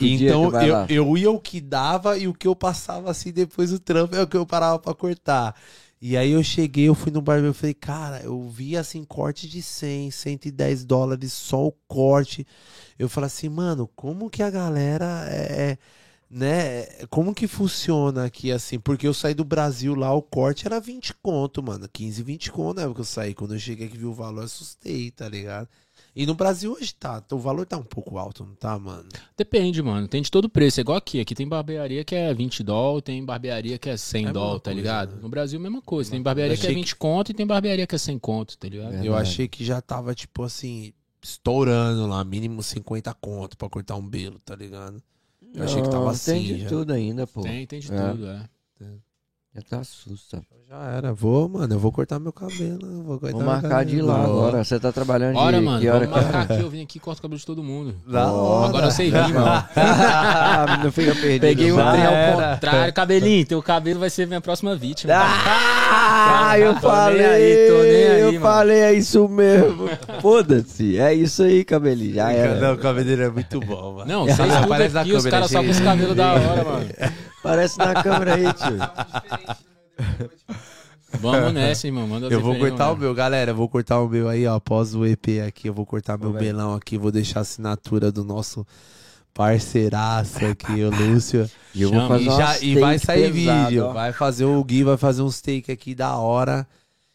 [0.00, 0.86] Então eu, lá?
[0.88, 4.22] eu ia o que dava e o que eu passava assim depois do trampo é
[4.22, 5.56] o que eu parava pra cortar.
[6.00, 9.48] E aí eu cheguei, eu fui no barbeiro, eu falei, cara, eu vi assim corte
[9.48, 12.44] de 100, 110 dólares só o corte.
[12.98, 15.78] Eu falei assim, mano, como que a galera é, é,
[16.30, 18.80] né, como que funciona aqui assim?
[18.80, 22.76] Porque eu saí do Brasil lá, o corte era 20 conto, mano, 15, 20 conto
[22.76, 23.32] na época que eu saí.
[23.34, 25.68] Quando eu cheguei aqui vi o valor, assustei, tá ligado?
[26.14, 29.08] E no Brasil hoje tá, o valor tá um pouco alto, não tá, mano?
[29.34, 30.06] Depende, mano.
[30.06, 30.78] Tem de todo preço.
[30.78, 31.18] É igual aqui.
[31.20, 34.72] Aqui tem barbearia que é 20 dólares, tem barbearia que é 100 É tá coisa,
[34.74, 35.14] ligado?
[35.16, 35.22] né?
[35.22, 36.10] No Brasil, mesma coisa.
[36.10, 38.68] Tem barbearia que é achei 20 conto e tem barbearia que é 100 conto, tá
[38.68, 38.94] ligado?
[38.94, 39.06] É.
[39.08, 44.06] Eu achei que já tava, tipo assim, estourando lá, mínimo 50 conto pra cortar um
[44.06, 45.02] belo, tá ligado?
[45.54, 46.68] Eu achei que tava Não, assim Tem de já.
[46.68, 47.40] tudo ainda, pô.
[47.40, 48.10] Tem, tem de É.
[48.10, 48.44] tudo, é.
[49.54, 50.42] Já tá assusta.
[50.66, 53.02] Já era, vou, mano, eu vou cortar meu cabelo.
[53.04, 54.64] Vou, cortar Vou marcar de lá agora.
[54.64, 55.78] Você tá trabalhando Bora, de mano.
[55.78, 56.62] que hora Vamos que marcar aqui.
[56.62, 57.94] Eu vim aqui e corto o cabelo de todo mundo.
[58.08, 58.68] Da hora.
[58.68, 59.64] Agora eu sei rir, mano.
[60.82, 61.42] não fica perdido.
[61.42, 62.94] Peguei um trem ao contrário.
[62.94, 65.12] Cabelinho, teu cabelo vai ser minha próxima vítima.
[65.14, 68.40] Ah, eu falei, nem aí, tô nem aí, eu mano.
[68.40, 69.90] falei, é isso mesmo.
[70.22, 72.58] Foda-se, é isso aí, cabelinho, já era.
[72.58, 74.10] Não, o cabelo dele é muito bom, mano.
[74.10, 75.72] Não, vocês tudo aqui, os caras só com gente.
[75.72, 76.88] esse cabelo da hora, mano.
[77.42, 78.78] Parece na câmera aí, tio.
[81.20, 82.06] Vamos nessa, irmão.
[82.06, 83.00] Manda Eu vou cortar o mano.
[83.00, 83.50] meu, galera.
[83.50, 84.54] Eu vou cortar o meu aí, ó.
[84.56, 86.44] Após o EP aqui, eu vou cortar meu velho.
[86.44, 86.96] belão aqui.
[86.96, 88.66] Vou deixar a assinatura do nosso
[89.34, 91.48] parceiraço aqui, o Lúcio.
[91.74, 93.84] E eu vou fazer E, já, e vai sair pesado, vídeo.
[93.86, 93.92] ó.
[93.92, 96.66] Vai fazer o Gui, vai fazer um steak aqui da hora.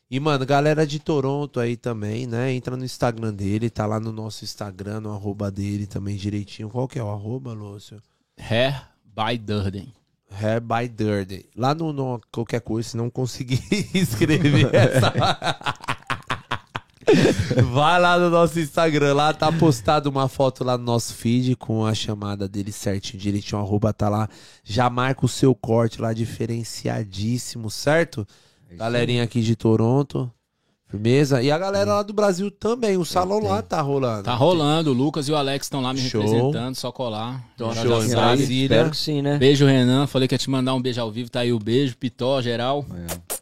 [0.09, 2.53] E, mano, galera de Toronto aí também, né?
[2.53, 6.69] Entra no Instagram dele, tá lá no nosso Instagram, no arroba dele também direitinho.
[6.69, 8.01] Qual que é o arroba, Lúcio?
[8.39, 9.91] Hair by Durden.
[10.31, 11.49] Hair by Dirty.
[11.55, 13.61] Lá no, no qualquer coisa, se não conseguir
[13.93, 15.13] escrever essa.
[17.71, 21.85] Vai lá no nosso Instagram, lá tá postado uma foto lá no nosso feed com
[21.85, 24.27] a chamada dele certinho, direitinho, arroba tá lá.
[24.63, 28.27] Já marca o seu corte lá diferenciadíssimo, certo?
[28.71, 30.29] Galerinha aqui de Toronto,
[30.89, 31.41] firmeza.
[31.41, 34.23] E a galera lá do Brasil também, o salão lá tá rolando.
[34.23, 34.91] Tá rolando.
[34.91, 36.21] O Lucas e o Alex estão lá me Show.
[36.21, 36.75] representando.
[36.75, 37.43] Só colar.
[37.57, 38.15] Show, Já em sabe.
[38.15, 38.75] Brasília.
[38.75, 39.37] Espero que sim, né?
[39.37, 40.07] Beijo, Renan.
[40.07, 41.29] Falei que ia te mandar um beijo ao vivo.
[41.29, 41.95] Tá aí o beijo.
[41.97, 42.85] Pitó, geral.
[42.93, 43.37] É.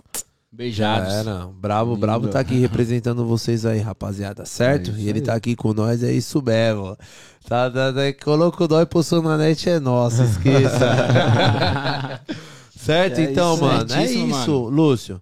[0.55, 1.25] Beijados.
[1.25, 1.51] Não.
[1.51, 2.01] Bravo, Lindo.
[2.01, 4.89] Bravo tá aqui representando vocês aí, rapaziada, certo?
[4.89, 5.25] É isso e ele aí.
[5.25, 6.97] tá aqui com nós, é isso mesmo.
[7.45, 10.79] Tá, tá, tá, colocou postou na net é nosso, esqueça.
[12.75, 13.19] certo?
[13.19, 15.21] É então, isso, mano, é certíssimo, isso, Lúcio.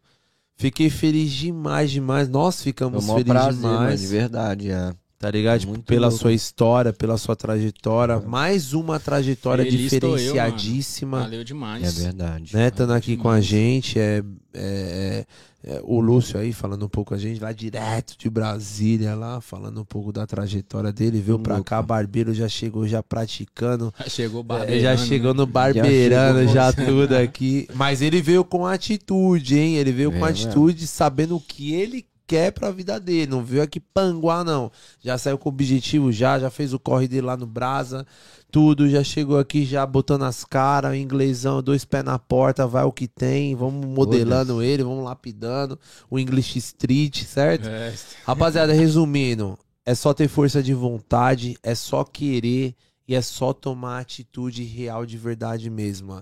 [0.63, 2.29] Fiquei feliz demais, demais.
[2.29, 3.99] Nós ficamos felizes prazer, mano, demais.
[3.99, 4.93] de verdade, é.
[5.19, 5.59] Tá ligado?
[5.59, 6.21] Tipo, Muito pela louco.
[6.21, 8.17] sua história, pela sua trajetória.
[8.21, 11.83] Mais uma trajetória Feliz tô eu, diferenciadíssima Valeu demais.
[11.99, 12.55] É verdade.
[12.55, 12.67] né?
[12.69, 13.45] Estando aqui com a demais.
[13.45, 14.23] gente, é,
[14.53, 15.25] é-
[15.63, 19.15] é- é o Lúcio aí falando um pouco com a gente, lá direto de Brasília,
[19.15, 23.93] lá, falando um pouco da trajetória dele, veio pra cá, barbeiro já chegou já praticando,
[24.07, 24.97] Chegou é, barbeirando, já né?
[24.97, 27.67] chegou no barbeirando, chegou já, com- tudo aqui.
[27.73, 29.75] Mas ele veio com atitude, hein?
[29.75, 33.63] Ele veio com É, atitude, sabendo o que ele quer pra vida dele, não veio
[33.63, 34.71] aqui panguar, não.
[34.99, 38.05] Já saiu com o objetivo já, já fez o corre dele lá no Brasa,
[38.51, 42.91] tudo, já chegou aqui já botando as caras, inglesão, dois pés na porta, vai o
[42.91, 45.79] que tem, vamos modelando ele, vamos lapidando,
[46.09, 47.67] o English Street, certo?
[47.67, 47.93] É,
[48.25, 52.75] Rapaziada, resumindo, é só ter força de vontade, é só querer
[53.07, 56.13] e é só tomar atitude real de verdade mesmo.
[56.13, 56.21] ó.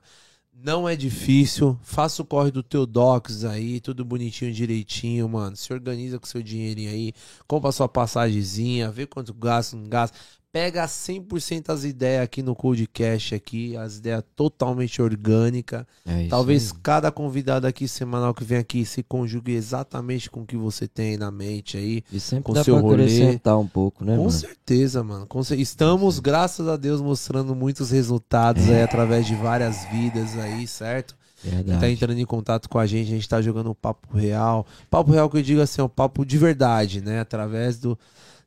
[0.53, 5.56] Não é difícil, faça o corre do teu docs aí, tudo bonitinho, direitinho, mano.
[5.56, 7.14] Se organiza com seu dinheirinho aí,
[7.48, 10.18] compra sua passagemzinha, vê quanto gasta, não gasta.
[10.53, 15.86] Pega 100% as ideias aqui no Cold Cash aqui, as ideias totalmente orgânicas.
[16.06, 16.80] É Talvez aí.
[16.84, 21.15] cada convidado aqui semanal que vem aqui se conjugue exatamente com o que você tem
[21.15, 22.03] na mente aí.
[22.11, 23.03] E sempre com dá seu pra rolê.
[23.06, 24.32] acrescentar um pouco, né, com mano?
[24.32, 25.26] certeza, mano.
[25.57, 31.15] Estamos, graças a Deus, mostrando muitos resultados aí através de várias vidas aí, certo?
[31.44, 31.94] Tá Verdade.
[31.94, 34.68] entrando em contato com a gente, a gente tá jogando um papo real.
[34.90, 37.19] Papo real que eu digo assim, é um papo de verdade, né?
[37.22, 37.98] Através do,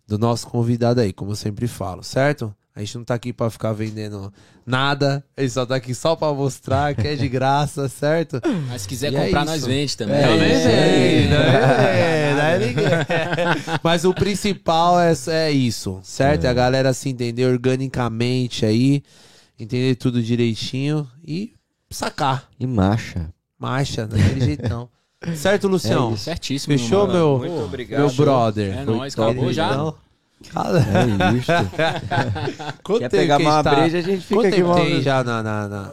[0.06, 2.54] do nosso convidado aí, como eu sempre falo, certo?
[2.76, 4.32] A gente não tá aqui pra ficar vendendo
[4.66, 5.24] nada.
[5.36, 8.40] A gente só tá aqui só pra mostrar que é de graça, certo?
[8.68, 9.50] Mas se quiser E é comprar, isso.
[9.52, 10.16] nós vende também.
[10.16, 10.26] É,
[11.28, 11.28] né?
[11.28, 12.34] né?
[12.36, 12.84] Daí ninguém-
[13.82, 16.44] Mas o principal é, é isso, certo?
[16.44, 16.48] É.
[16.48, 19.04] a galera se entender organicamente aí,
[19.58, 21.54] entender tudo direitinho e
[21.90, 22.48] sacar.
[22.58, 23.32] E marcha.
[23.56, 24.88] Marcha, daquele jeitão.
[25.36, 26.12] Certo, Lucião?
[26.12, 26.16] É.
[26.16, 26.76] Certíssimo.
[26.78, 27.12] Fechou, mano.
[27.12, 28.12] meu, Muito meu obrigado.
[28.16, 28.78] brother?
[28.78, 29.66] É nóis, acabou já.
[29.72, 29.94] Então,
[30.52, 31.52] cara, É isso.
[32.82, 35.02] quanto Quer tempo pegar uma gente tá- breja, a gente fica Quanto aqui uma tem
[35.02, 35.92] já na, na, na-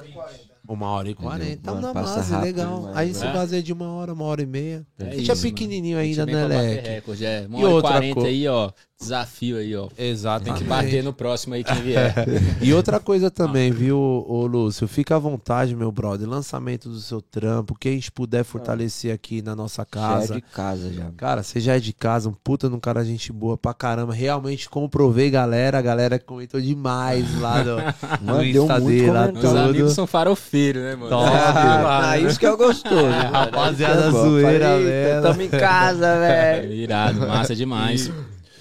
[0.67, 1.71] Uma hora e quarenta.
[1.73, 2.77] Mano, Tá na base, rápido legal.
[2.79, 3.33] demais, Aí esse né?
[3.33, 4.85] base é de uma hora, uma hora e meia.
[4.99, 6.87] É a gente isso, é pequenininho ainda, né, Leque?
[6.89, 7.45] recorde, é.
[7.47, 8.71] Uma E hora e outra 40 co- aí, ó.
[9.01, 9.87] Desafio aí, ó.
[9.97, 10.45] Exato.
[10.45, 12.13] Tem que bater no próximo aí quem vier.
[12.61, 14.87] E outra coisa também, viu, ô Lúcio?
[14.87, 16.29] Fica à vontade, meu brother.
[16.29, 20.35] Lançamento do seu trampo, quem a gente puder fortalecer aqui na nossa Já é casa.
[20.35, 21.05] de casa já.
[21.17, 24.13] Cara, você já é de casa, um puta no cara gente boa pra caramba.
[24.13, 25.79] Realmente comprovei, galera.
[25.79, 27.81] A galera comentou demais lá no, no
[28.21, 29.57] Mano, Insta dele, lá tudo.
[29.57, 31.09] amigos são farofeiros, né, mano?
[31.09, 32.27] Top, Ah, mano.
[32.27, 32.95] isso que é gostoso.
[33.07, 35.21] É, rapaziada Isso que é zoeira mesmo.
[35.23, 36.71] Tamo em casa, velho.
[36.71, 38.11] Irado, massa demais.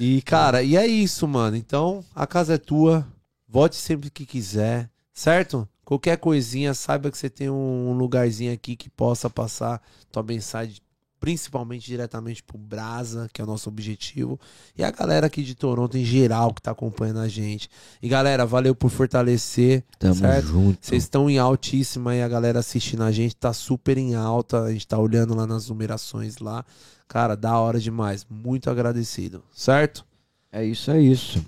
[0.01, 1.57] E, cara, e é isso, mano.
[1.57, 3.07] Então, a casa é tua.
[3.47, 5.69] Vote sempre que quiser, certo?
[5.85, 10.77] Qualquer coisinha, saiba que você tem um lugarzinho aqui que possa passar tua mensagem,
[11.19, 14.41] principalmente diretamente pro Brasa, que é o nosso objetivo.
[14.79, 17.69] E a galera aqui de Toronto em geral que tá acompanhando a gente.
[18.01, 19.85] E galera, valeu por fortalecer.
[19.99, 20.47] Tamo Certo.
[20.47, 20.79] junto.
[20.81, 24.63] Vocês estão em altíssima aí, a galera assistindo a gente tá super em alta.
[24.63, 26.65] A gente tá olhando lá nas numerações lá.
[27.11, 28.25] Cara, da hora demais.
[28.31, 30.05] Muito agradecido, certo?
[30.53, 31.45] É isso, é isso.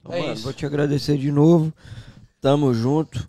[0.00, 0.42] Então, É mano, isso.
[0.42, 1.72] Vou te agradecer de novo.
[2.40, 3.28] Tamo junto.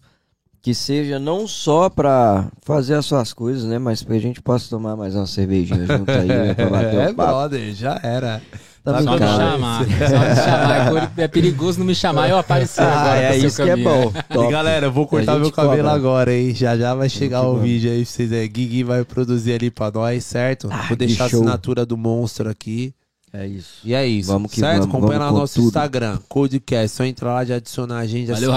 [0.64, 3.78] Que seja não só pra fazer as suas coisas, né?
[3.78, 6.56] Mas pra gente possa tomar mais uma cervejinha junto aí, né?
[6.56, 7.32] Pra bater é, o papo.
[7.32, 8.42] brother, já era.
[8.86, 9.80] Tá Só me chamar.
[9.80, 11.12] Só me chamar.
[11.18, 13.20] É perigoso não me chamar e eu aparecer Ah, agora.
[13.34, 14.14] é isso que é bom.
[14.48, 15.92] E galera, eu vou cortar A gente meu cabelo cobra.
[15.96, 16.54] agora, hein?
[16.54, 17.64] Já já vai chegar gente o cobra.
[17.64, 18.48] vídeo aí pra vocês aí.
[18.48, 20.70] Guigui vai produzir ali pra nós, certo?
[20.72, 22.94] Ah, vou deixar a assinatura do monstro aqui.
[23.34, 23.80] É isso.
[23.84, 24.32] E é isso.
[24.32, 24.82] Vamos que certo?
[24.84, 25.66] vamos, Acompanha vamos lá no nosso tudo.
[25.68, 26.96] Instagram, Codecast.
[26.96, 28.32] Só entrar lá de adicionar a gente.
[28.32, 28.54] Valeu,